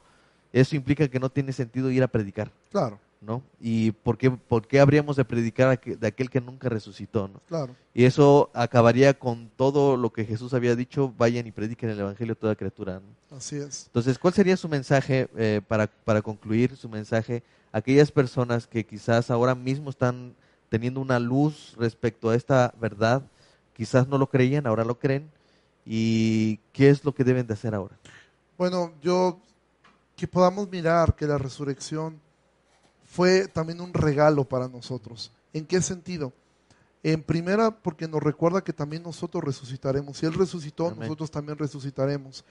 eso 0.52 0.76
implica 0.76 1.08
que 1.08 1.20
no 1.20 1.30
tiene 1.30 1.52
sentido 1.52 1.90
ir 1.90 2.02
a 2.02 2.08
predicar, 2.08 2.50
Claro, 2.70 2.98
¿no? 3.24 3.42
¿Y 3.60 3.92
por 3.92 4.18
qué, 4.18 4.30
por 4.30 4.66
qué 4.66 4.80
habríamos 4.80 5.16
de 5.16 5.24
predicar 5.24 5.80
de 5.80 6.06
aquel 6.06 6.30
que 6.30 6.40
nunca 6.40 6.68
resucitó, 6.68 7.28
¿no? 7.28 7.40
claro. 7.48 7.74
Y 7.94 8.04
eso 8.04 8.50
acabaría 8.54 9.14
con 9.14 9.50
todo 9.56 9.96
lo 9.96 10.12
que 10.12 10.24
Jesús 10.24 10.52
había 10.52 10.74
dicho, 10.74 11.14
vayan 11.16 11.46
y 11.46 11.52
prediquen 11.52 11.90
el 11.90 12.00
Evangelio 12.00 12.32
a 12.32 12.36
toda 12.36 12.56
criatura, 12.56 13.00
¿no? 13.00 13.36
Así 13.36 13.56
es. 13.56 13.86
Entonces, 13.86 14.18
¿cuál 14.18 14.34
sería 14.34 14.56
su 14.56 14.68
mensaje 14.68 15.28
eh, 15.36 15.60
para, 15.66 15.86
para 15.86 16.20
concluir 16.20 16.76
su 16.76 16.88
mensaje 16.88 17.42
a 17.72 17.78
aquellas 17.78 18.10
personas 18.10 18.66
que 18.66 18.84
quizás 18.84 19.30
ahora 19.30 19.54
mismo 19.54 19.90
están 19.90 20.34
teniendo 20.68 21.00
una 21.00 21.20
luz 21.20 21.74
respecto 21.78 22.30
a 22.30 22.34
esta 22.34 22.74
verdad? 22.80 23.22
Quizás 23.74 24.08
no 24.08 24.18
lo 24.18 24.28
creían, 24.28 24.66
ahora 24.66 24.84
lo 24.84 24.98
creen. 24.98 25.30
¿Y 25.86 26.56
qué 26.72 26.88
es 26.88 27.04
lo 27.04 27.14
que 27.14 27.24
deben 27.24 27.46
de 27.46 27.54
hacer 27.54 27.74
ahora? 27.74 27.96
Bueno, 28.56 28.92
yo 29.02 29.38
que 30.16 30.26
podamos 30.26 30.68
mirar 30.68 31.14
que 31.14 31.26
la 31.26 31.38
resurrección 31.38 32.20
fue 33.14 33.46
también 33.46 33.80
un 33.80 33.94
regalo 33.94 34.44
para 34.44 34.66
nosotros. 34.66 35.30
¿En 35.52 35.66
qué 35.66 35.80
sentido? 35.80 36.32
En 37.04 37.22
primera, 37.22 37.70
porque 37.70 38.08
nos 38.08 38.20
recuerda 38.20 38.64
que 38.64 38.72
también 38.72 39.04
nosotros 39.04 39.44
resucitaremos. 39.44 40.18
Si 40.18 40.26
Él 40.26 40.34
resucitó, 40.34 40.88
Amén. 40.88 41.00
nosotros 41.00 41.30
también 41.30 41.56
resucitaremos. 41.56 42.44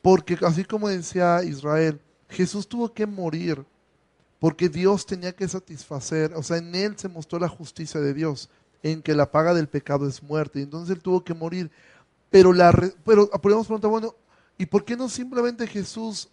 Porque 0.00 0.38
así 0.40 0.64
como 0.64 0.88
decía 0.88 1.44
Israel, 1.44 2.00
Jesús 2.30 2.66
tuvo 2.66 2.90
que 2.94 3.04
morir 3.04 3.62
porque 4.38 4.70
Dios 4.70 5.04
tenía 5.04 5.32
que 5.32 5.46
satisfacer, 5.46 6.32
o 6.34 6.42
sea, 6.42 6.56
en 6.56 6.74
Él 6.74 6.94
se 6.96 7.10
mostró 7.10 7.38
la 7.38 7.48
justicia 7.48 8.00
de 8.00 8.14
Dios, 8.14 8.48
en 8.82 9.02
que 9.02 9.14
la 9.14 9.30
paga 9.30 9.52
del 9.52 9.68
pecado 9.68 10.08
es 10.08 10.22
muerte. 10.22 10.60
Y 10.60 10.62
entonces 10.62 10.96
Él 10.96 11.02
tuvo 11.02 11.22
que 11.22 11.34
morir. 11.34 11.70
Pero, 12.30 12.54
la, 12.54 12.72
pero 13.04 13.28
podríamos 13.28 13.66
preguntar, 13.66 13.90
bueno, 13.90 14.14
¿y 14.56 14.64
por 14.64 14.82
qué 14.82 14.96
no 14.96 15.10
simplemente 15.10 15.66
Jesús, 15.66 16.30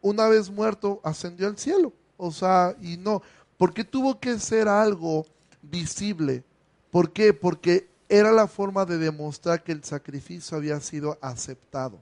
una 0.00 0.26
vez 0.26 0.50
muerto, 0.50 1.00
ascendió 1.04 1.46
al 1.46 1.56
cielo? 1.56 1.92
O 2.18 2.30
sea, 2.30 2.76
y 2.82 2.98
no, 2.98 3.22
¿por 3.56 3.72
qué 3.72 3.84
tuvo 3.84 4.20
que 4.20 4.38
ser 4.38 4.68
algo 4.68 5.24
visible? 5.62 6.44
¿Por 6.90 7.12
qué? 7.12 7.32
Porque 7.32 7.88
era 8.08 8.32
la 8.32 8.46
forma 8.46 8.84
de 8.84 8.98
demostrar 8.98 9.62
que 9.62 9.72
el 9.72 9.84
sacrificio 9.84 10.56
había 10.56 10.80
sido 10.80 11.16
aceptado. 11.22 11.98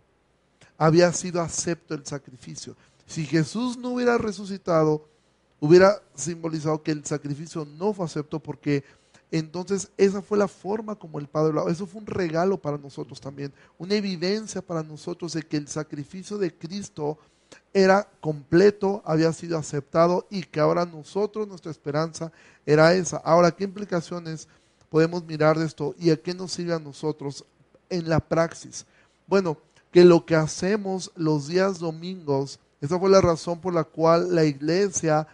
había 0.79 1.11
sido 1.12 1.41
acepto 1.41 1.95
el 1.95 2.05
sacrificio. 2.05 2.77
Si 3.07 3.25
Jesús 3.25 3.79
no 3.79 3.91
hubiera 3.91 4.19
resucitado, 4.19 5.09
hubiera 5.61 6.03
simbolizado 6.14 6.83
que 6.83 6.91
el 6.91 7.05
sacrificio 7.05 7.64
no 7.64 7.95
fue 7.95 8.05
acepto 8.05 8.41
porque 8.41 8.85
entonces 9.31 9.91
esa 9.97 10.23
fue 10.23 10.39
la 10.39 10.49
forma 10.49 10.95
como 10.95 11.19
el 11.19 11.27
Padre 11.27 11.53
lo 11.53 11.69
Eso 11.69 11.87
fue 11.87 12.01
un 12.01 12.07
regalo 12.07 12.59
para 12.59 12.79
nosotros 12.79 13.21
también, 13.21 13.53
una 13.79 13.95
evidencia 13.95 14.62
para 14.62 14.83
nosotros 14.83 15.33
de 15.33 15.43
que 15.43 15.57
el 15.57 15.69
sacrificio 15.69 16.39
de 16.39 16.55
Cristo 16.55 17.19
era 17.73 18.09
completo, 18.21 19.03
había 19.05 19.33
sido 19.33 19.59
aceptado 19.59 20.27
y 20.31 20.43
que 20.43 20.61
ahora 20.61 20.87
nosotros, 20.87 21.47
nuestra 21.47 21.71
esperanza 21.71 22.33
era 22.65 22.95
esa. 22.95 23.19
Ahora, 23.19 23.51
¿qué 23.51 23.65
implicaciones 23.65 24.49
podemos 24.89 25.25
mirar 25.25 25.59
de 25.59 25.67
esto 25.67 25.95
y 25.99 26.11
a 26.11 26.17
qué 26.17 26.33
nos 26.33 26.53
sirve 26.53 26.75
a 26.75 26.79
nosotros 26.79 27.45
en 27.91 28.09
la 28.09 28.21
praxis? 28.21 28.87
Bueno, 29.27 29.59
que 29.93 30.05
lo 30.05 30.25
que 30.25 30.37
hacemos 30.37 31.11
los 31.17 31.49
días 31.49 31.79
domingos, 31.79 32.59
esa 32.81 32.99
fue 32.99 33.11
la 33.11 33.21
razón 33.21 33.61
por 33.61 33.75
la 33.75 33.85
cual 33.85 34.35
la 34.35 34.45
iglesia 34.45 35.27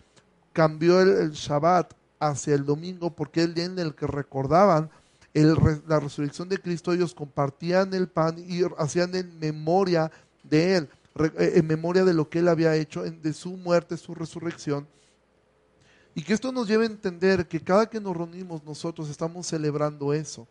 cambió 0.53 1.01
el, 1.01 1.33
Shabbat 1.33 1.93
hacia 2.21 2.55
el 2.55 2.65
domingo, 2.65 3.11
porque 3.11 3.43
el 3.43 3.55
día 3.55 3.65
en 3.65 3.79
el 3.79 3.95
que 3.95 4.07
recordaban 4.07 4.91
la 5.35 5.99
resurrección 5.99 6.49
de 6.49 6.59
Cristo, 6.59 6.93
ellos 6.93 7.15
compartían 7.15 7.95
el 7.95 8.09
pan 8.09 8.37
y 8.39 8.63
hacían 8.79 9.15
en 9.15 9.39
memoria 9.39 10.11
de 10.43 10.77
él. 10.77 10.89
Eh, 11.19 11.53
en 11.57 11.67
memoria 11.67 12.05
de 12.05 12.15
lo 12.15 12.29
que 12.29 12.39
Él 12.39 12.49
había 12.49 12.75
hecho, 12.77 13.03
de 13.03 13.33
su 13.33 13.57
muerte, 13.57 13.97
su 13.97 14.15
resurrección. 14.15 14.87
Y 16.15 16.23
que 16.23 16.35
esto 16.35 16.53
nos 16.53 16.69
lleve 16.69 16.85
a 16.85 16.89
entender 16.89 17.49
que 17.49 17.61
cada 17.61 17.89
que 17.89 18.01
nos 18.01 18.17
reunimos 18.17 18.63
nosotros 18.65 19.09
estamos 19.09 19.47
celebrando 19.47 20.13
eso. 20.13 20.47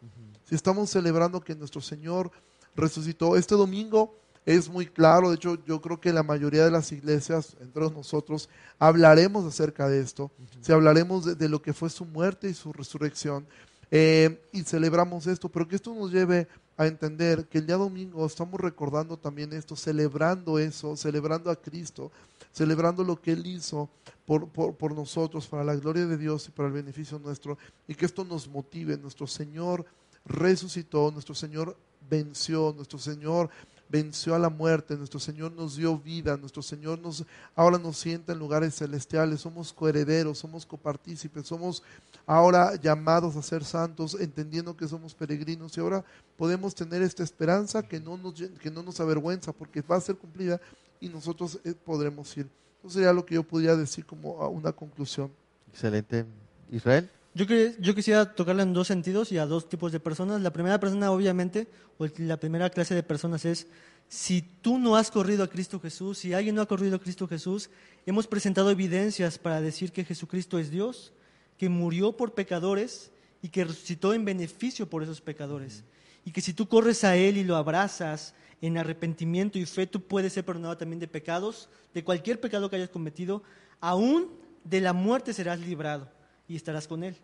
Si 0.45 0.55
estamos 0.55 0.89
celebrando 0.89 1.41
que 1.41 1.55
nuestro 1.55 1.81
Señor 1.81 2.31
resucitó. 2.75 3.35
Este 3.35 3.55
domingo 3.55 4.15
es 4.45 4.69
muy 4.69 4.87
claro, 4.87 5.29
de 5.29 5.35
hecho 5.35 5.63
yo 5.65 5.81
creo 5.81 5.99
que 5.99 6.11
la 6.11 6.23
mayoría 6.23 6.65
de 6.65 6.71
las 6.71 6.91
iglesias, 6.91 7.55
entre 7.59 7.89
nosotros, 7.91 8.49
hablaremos 8.79 9.45
acerca 9.45 9.87
de 9.87 10.01
esto. 10.01 10.31
Si 10.61 10.71
hablaremos 10.71 11.37
de, 11.37 11.49
lo 11.49 11.61
que 11.61 11.73
fue 11.73 11.89
su 11.89 12.05
muerte 12.05 12.49
y 12.49 12.53
su 12.53 12.73
resurrección. 12.73 13.45
Eh, 13.91 14.41
y 14.53 14.63
celebramos 14.63 15.27
esto, 15.27 15.49
pero 15.49 15.67
que 15.67 15.75
esto 15.75 15.93
nos 15.93 16.11
lleve 16.11 16.47
a 16.81 16.87
entender 16.87 17.47
que 17.47 17.59
el 17.59 17.67
día 17.67 17.77
domingo 17.77 18.25
estamos 18.25 18.59
recordando 18.59 19.15
también 19.15 19.53
esto, 19.53 19.75
celebrando 19.75 20.57
eso, 20.57 20.95
celebrando 20.95 21.51
a 21.51 21.55
Cristo, 21.55 22.11
celebrando 22.51 23.03
lo 23.03 23.21
que 23.21 23.33
Él 23.33 23.45
hizo 23.45 23.87
por, 24.25 24.49
por, 24.49 24.93
nosotros, 24.93 25.47
para 25.47 25.63
la 25.63 25.75
gloria 25.75 26.07
de 26.07 26.17
Dios 26.17 26.47
y 26.47 26.51
para 26.51 26.67
el 26.67 26.73
beneficio 26.73 27.19
nuestro, 27.19 27.57
y 27.87 27.93
que 27.93 28.05
esto 28.05 28.25
nos 28.25 28.47
motive. 28.47 28.97
Nuestro 28.97 29.27
Señor 29.27 29.85
resucitó, 30.25 31.11
nuestro 31.11 31.35
Señor 31.35 31.77
venció, 32.09 32.73
nuestro 32.75 32.97
Señor 32.97 33.49
venció 33.91 34.33
a 34.33 34.39
la 34.39 34.49
muerte, 34.49 34.95
nuestro 34.95 35.19
Señor 35.19 35.51
nos 35.51 35.75
dio 35.75 35.97
vida, 35.97 36.37
nuestro 36.37 36.61
Señor 36.61 36.99
nos 36.99 37.25
ahora 37.55 37.77
nos 37.77 37.97
sienta 37.97 38.31
en 38.31 38.39
lugares 38.39 38.75
celestiales, 38.75 39.41
somos 39.41 39.73
coherederos, 39.73 40.37
somos 40.37 40.65
copartícipes, 40.65 41.45
somos 41.45 41.83
ahora 42.25 42.75
llamados 42.75 43.35
a 43.35 43.41
ser 43.41 43.65
santos, 43.65 44.17
entendiendo 44.19 44.77
que 44.77 44.87
somos 44.87 45.13
peregrinos 45.13 45.75
y 45.75 45.81
ahora 45.81 46.05
podemos 46.37 46.73
tener 46.73 47.01
esta 47.01 47.23
esperanza 47.23 47.83
que 47.83 47.99
no 47.99 48.17
nos, 48.17 48.35
que 48.35 48.71
no 48.71 48.81
nos 48.81 48.99
avergüenza 48.99 49.51
porque 49.51 49.81
va 49.81 49.97
a 49.97 50.01
ser 50.01 50.15
cumplida 50.15 50.61
y 51.01 51.09
nosotros 51.09 51.59
eh, 51.65 51.73
podremos 51.73 52.35
ir. 52.37 52.47
Eso 52.79 52.89
sería 52.91 53.11
lo 53.11 53.25
que 53.25 53.35
yo 53.35 53.43
podría 53.43 53.75
decir 53.75 54.05
como 54.05 54.47
una 54.49 54.71
conclusión. 54.71 55.29
Excelente. 55.71 56.25
Israel. 56.71 57.09
Yo, 57.33 57.95
quisiera 57.95 58.33
tocarla 58.35 58.63
en 58.63 58.73
dos 58.73 58.87
sentidos 58.87 59.31
y 59.31 59.37
a 59.37 59.45
dos 59.45 59.69
tipos 59.69 59.93
de 59.93 60.01
personas. 60.01 60.41
La 60.41 60.51
primera 60.51 60.81
persona, 60.81 61.11
obviamente, 61.11 61.69
o 61.97 62.05
la 62.17 62.37
primera 62.37 62.69
clase 62.69 62.93
de 62.93 63.03
personas 63.03 63.45
es, 63.45 63.67
si 64.09 64.41
tú 64.41 64.77
no 64.77 64.97
has 64.97 65.11
corrido 65.11 65.45
a 65.45 65.47
Cristo 65.47 65.79
Jesús, 65.79 66.17
si 66.17 66.33
alguien 66.33 66.55
no 66.55 66.61
ha 66.61 66.67
corrido 66.67 66.97
a 66.97 66.99
Cristo 66.99 67.29
Jesús, 67.29 67.69
hemos 68.05 68.27
presentado 68.27 68.69
evidencias 68.69 69.37
para 69.37 69.61
decir 69.61 69.93
que 69.93 70.03
Jesucristo 70.03 70.59
es 70.59 70.71
Dios, 70.71 71.13
que 71.57 71.69
murió 71.69 72.17
por 72.17 72.33
pecadores 72.33 73.11
y 73.41 73.47
que 73.47 73.63
resucitó 73.63 74.13
en 74.13 74.25
beneficio 74.25 74.89
por 74.89 75.01
esos 75.01 75.21
pecadores. 75.21 75.85
Y 76.25 76.31
que 76.31 76.41
si 76.41 76.51
tú 76.51 76.67
corres 76.67 77.05
a 77.05 77.15
Él 77.15 77.37
y 77.37 77.45
lo 77.45 77.55
abrazas 77.55 78.35
en 78.61 78.77
arrepentimiento 78.77 79.57
y 79.57 79.65
fe, 79.65 79.87
tú 79.87 80.01
puedes 80.01 80.33
ser 80.33 80.43
perdonado 80.43 80.75
también 80.75 80.99
de 80.99 81.07
pecados, 81.07 81.69
de 81.93 82.03
cualquier 82.03 82.41
pecado 82.41 82.69
que 82.69 82.75
hayas 82.75 82.89
cometido, 82.89 83.41
aún 83.79 84.27
de 84.65 84.81
la 84.81 84.91
muerte 84.91 85.33
serás 85.33 85.61
librado 85.61 86.09
y 86.51 86.55
estarás 86.55 86.87
con 86.87 87.03
Él. 87.03 87.15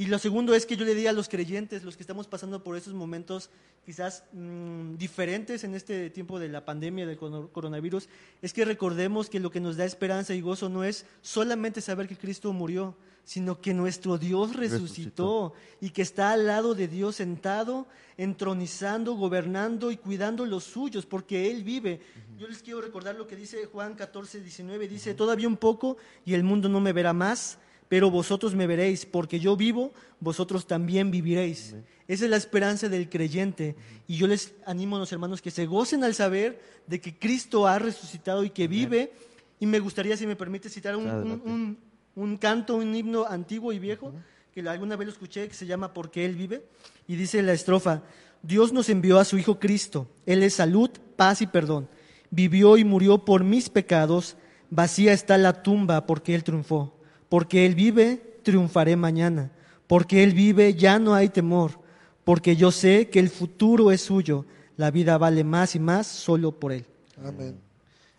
Y 0.00 0.06
lo 0.06 0.18
segundo 0.18 0.54
es 0.54 0.64
que 0.64 0.78
yo 0.78 0.86
le 0.86 0.94
diga 0.94 1.10
a 1.10 1.12
los 1.12 1.28
creyentes, 1.28 1.84
los 1.84 1.94
que 1.94 2.02
estamos 2.02 2.26
pasando 2.26 2.64
por 2.64 2.74
esos 2.74 2.94
momentos 2.94 3.50
quizás 3.84 4.24
mm, 4.32 4.94
diferentes 4.96 5.62
en 5.62 5.74
este 5.74 6.08
tiempo 6.08 6.38
de 6.38 6.48
la 6.48 6.64
pandemia 6.64 7.06
del 7.06 7.18
coronavirus, 7.18 8.08
es 8.40 8.54
que 8.54 8.64
recordemos 8.64 9.28
que 9.28 9.40
lo 9.40 9.50
que 9.50 9.60
nos 9.60 9.76
da 9.76 9.84
esperanza 9.84 10.34
y 10.34 10.40
gozo 10.40 10.70
no 10.70 10.84
es 10.84 11.04
solamente 11.20 11.82
saber 11.82 12.08
que 12.08 12.16
Cristo 12.16 12.50
murió, 12.54 12.96
sino 13.24 13.60
que 13.60 13.74
nuestro 13.74 14.16
Dios 14.16 14.56
resucitó, 14.56 15.52
y 15.82 15.90
que 15.90 16.00
está 16.00 16.32
al 16.32 16.46
lado 16.46 16.74
de 16.74 16.88
Dios 16.88 17.16
sentado, 17.16 17.86
entronizando, 18.16 19.12
gobernando 19.16 19.90
y 19.90 19.98
cuidando 19.98 20.46
los 20.46 20.64
suyos, 20.64 21.04
porque 21.04 21.50
Él 21.50 21.62
vive. 21.62 22.00
Yo 22.38 22.48
les 22.48 22.62
quiero 22.62 22.80
recordar 22.80 23.16
lo 23.16 23.26
que 23.26 23.36
dice 23.36 23.66
Juan 23.66 23.96
14, 23.96 24.40
19, 24.40 24.88
dice, 24.88 25.12
todavía 25.12 25.46
un 25.46 25.58
poco 25.58 25.98
y 26.24 26.32
el 26.32 26.42
mundo 26.42 26.70
no 26.70 26.80
me 26.80 26.94
verá 26.94 27.12
más 27.12 27.58
pero 27.90 28.08
vosotros 28.08 28.54
me 28.54 28.68
veréis, 28.68 29.04
porque 29.04 29.40
yo 29.40 29.56
vivo, 29.56 29.92
vosotros 30.20 30.68
también 30.68 31.10
viviréis. 31.10 31.74
Esa 32.06 32.24
es 32.24 32.30
la 32.30 32.36
esperanza 32.36 32.88
del 32.88 33.08
creyente. 33.08 33.74
Y 34.06 34.16
yo 34.16 34.28
les 34.28 34.54
animo 34.64 34.94
a 34.94 35.00
los 35.00 35.10
hermanos 35.10 35.42
que 35.42 35.50
se 35.50 35.66
gocen 35.66 36.04
al 36.04 36.14
saber 36.14 36.62
de 36.86 37.00
que 37.00 37.18
Cristo 37.18 37.66
ha 37.66 37.80
resucitado 37.80 38.44
y 38.44 38.50
que 38.50 38.68
vive. 38.68 39.12
Y 39.58 39.66
me 39.66 39.80
gustaría, 39.80 40.16
si 40.16 40.24
me 40.24 40.36
permite, 40.36 40.68
citar 40.68 40.94
un, 40.94 41.76
un, 42.14 42.36
canto, 42.36 42.76
un 42.76 42.94
himno 42.94 43.26
antiguo 43.26 43.72
y 43.72 43.80
viejo, 43.80 44.14
que 44.54 44.60
alguna 44.60 44.94
vez 44.94 45.06
lo 45.08 45.12
escuché, 45.12 45.48
que 45.48 45.54
se 45.54 45.66
llama 45.66 45.92
Porque 45.92 46.24
Él 46.24 46.36
vive. 46.36 46.64
Y 47.08 47.16
dice 47.16 47.42
la 47.42 47.54
estrofa, 47.54 48.04
Dios 48.40 48.72
nos 48.72 48.88
envió 48.88 49.18
a 49.18 49.24
su 49.24 49.36
Hijo 49.36 49.58
Cristo. 49.58 50.08
Él 50.26 50.44
es 50.44 50.54
salud, 50.54 50.90
paz 51.16 51.42
y 51.42 51.48
perdón. 51.48 51.88
Vivió 52.30 52.76
y 52.76 52.84
murió 52.84 53.24
por 53.24 53.42
mis 53.42 53.68
pecados. 53.68 54.36
Vacía 54.70 55.12
está 55.12 55.36
la 55.38 55.64
tumba 55.64 56.06
porque 56.06 56.36
Él 56.36 56.44
triunfó. 56.44 56.99
Porque 57.30 57.64
Él 57.64 57.74
vive, 57.74 58.20
triunfaré 58.42 58.96
mañana. 58.96 59.50
Porque 59.86 60.22
Él 60.22 60.34
vive, 60.34 60.74
ya 60.74 60.98
no 60.98 61.14
hay 61.14 61.30
temor. 61.30 61.80
Porque 62.24 62.56
yo 62.56 62.70
sé 62.70 63.08
que 63.08 63.20
el 63.20 63.30
futuro 63.30 63.90
es 63.90 64.02
suyo. 64.02 64.44
La 64.76 64.90
vida 64.90 65.16
vale 65.16 65.44
más 65.44 65.74
y 65.74 65.78
más 65.78 66.06
solo 66.06 66.52
por 66.52 66.72
Él. 66.72 66.84
Amén. 67.24 67.56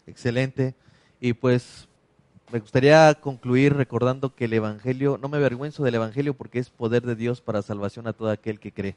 Excelente. 0.08 0.74
Y 1.20 1.34
pues 1.34 1.88
me 2.52 2.60
gustaría 2.60 3.14
concluir 3.16 3.74
recordando 3.74 4.34
que 4.34 4.46
el 4.46 4.54
Evangelio, 4.54 5.20
no 5.22 5.28
me 5.28 5.38
avergüenzo 5.38 5.84
del 5.84 5.96
Evangelio 5.96 6.34
porque 6.34 6.60
es 6.60 6.70
poder 6.70 7.04
de 7.04 7.16
Dios 7.16 7.42
para 7.42 7.62
salvación 7.62 8.08
a 8.08 8.14
todo 8.14 8.30
aquel 8.30 8.60
que 8.60 8.72
cree. 8.72 8.96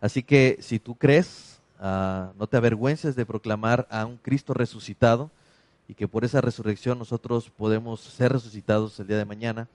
Así 0.00 0.22
que 0.22 0.58
si 0.60 0.78
tú 0.78 0.94
crees, 0.94 1.60
ah, 1.80 2.32
no 2.38 2.46
te 2.46 2.56
avergüences 2.56 3.16
de 3.16 3.26
proclamar 3.26 3.88
a 3.90 4.06
un 4.06 4.16
Cristo 4.16 4.54
resucitado 4.54 5.30
y 5.90 5.94
que 5.94 6.06
por 6.06 6.24
esa 6.24 6.40
resurrección 6.40 7.00
nosotros 7.00 7.50
podemos 7.50 8.00
ser 8.00 8.32
resucitados 8.32 9.00
el 9.00 9.08
día 9.08 9.18
de 9.18 9.24
mañana. 9.24 9.66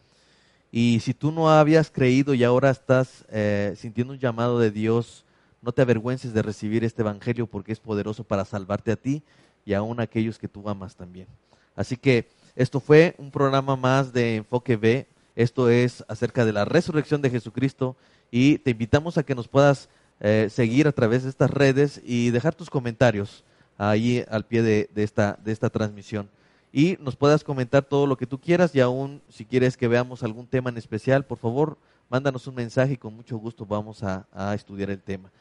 Y 0.71 1.01
si 1.01 1.13
tú 1.13 1.29
no 1.29 1.49
habías 1.49 1.91
creído 1.91 2.33
y 2.33 2.45
ahora 2.45 2.69
estás 2.69 3.25
eh, 3.27 3.73
sintiendo 3.75 4.13
un 4.13 4.19
llamado 4.19 4.57
de 4.57 4.71
Dios, 4.71 5.25
no 5.61 5.73
te 5.73 5.81
avergüences 5.81 6.33
de 6.33 6.41
recibir 6.41 6.85
este 6.85 7.01
Evangelio 7.01 7.47
porque 7.47 7.73
es 7.73 7.81
poderoso 7.81 8.23
para 8.23 8.45
salvarte 8.45 8.93
a 8.93 8.95
ti 8.95 9.23
y 9.65 9.73
aún 9.73 9.99
a 9.99 10.03
aquellos 10.03 10.39
que 10.39 10.47
tú 10.47 10.69
amas 10.69 10.95
también. 10.95 11.27
Así 11.75 11.97
que 11.97 12.29
esto 12.55 12.79
fue 12.79 13.13
un 13.17 13.29
programa 13.29 13.75
más 13.75 14.13
de 14.13 14.37
Enfoque 14.37 14.77
B. 14.77 15.07
Esto 15.35 15.69
es 15.69 16.01
acerca 16.07 16.45
de 16.45 16.53
la 16.53 16.63
resurrección 16.63 17.21
de 17.21 17.29
Jesucristo 17.29 17.97
y 18.31 18.59
te 18.59 18.71
invitamos 18.71 19.17
a 19.17 19.23
que 19.23 19.35
nos 19.35 19.49
puedas 19.49 19.89
eh, 20.21 20.47
seguir 20.49 20.87
a 20.87 20.93
través 20.93 21.23
de 21.23 21.29
estas 21.29 21.51
redes 21.51 21.99
y 22.05 22.29
dejar 22.29 22.55
tus 22.55 22.69
comentarios 22.69 23.43
ahí 23.77 24.23
al 24.29 24.45
pie 24.45 24.61
de, 24.61 24.89
esta, 24.95 25.37
de 25.43 25.51
esta 25.51 25.69
transmisión. 25.69 26.29
Y 26.71 26.97
nos 26.99 27.15
puedas 27.15 27.43
comentar 27.43 27.83
todo 27.83 28.05
lo 28.05 28.17
que 28.17 28.27
tú 28.27 28.39
quieras 28.39 28.75
y 28.75 28.81
aún 28.81 29.21
si 29.29 29.45
quieres 29.45 29.77
que 29.77 29.87
veamos 29.87 30.23
algún 30.23 30.47
tema 30.47 30.69
en 30.69 30.77
especial, 30.77 31.23
por 31.23 31.37
favor, 31.37 31.77
mándanos 32.09 32.47
un 32.47 32.55
mensaje 32.55 32.93
y 32.93 32.97
con 32.97 33.15
mucho 33.15 33.37
gusto 33.37 33.65
vamos 33.65 34.03
a, 34.03 34.25
estudiar 34.53 34.89
el 34.89 35.01
tema. 35.01 35.31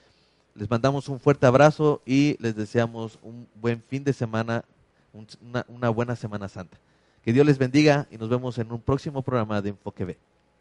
Les 0.55 0.71
mandamos 0.71 1.09
un 1.09 1.19
fuerte 1.19 1.47
abrazo 1.47 2.01
y 2.07 2.37
les 2.41 2.55
deseamos 2.55 3.19
un 3.23 3.49
buen 3.57 3.83
fin 3.83 4.05
de 4.05 4.13
semana, 4.13 4.65
una, 5.13 5.67
una 5.69 5.89
buena 5.89 6.15
Semana 6.15 6.49
Santa. 6.49 6.79
Que 7.25 7.33
Dios 7.33 7.45
les 7.45 7.59
bendiga 7.59 8.07
y 8.11 8.19
nos 8.19 8.29
vemos 8.29 8.59
en 8.59 8.71
un 8.71 8.81
próximo 8.81 9.23
programa 9.23 9.61
de 9.61 9.71
Enfoque 9.71 10.05
B. 10.05 10.19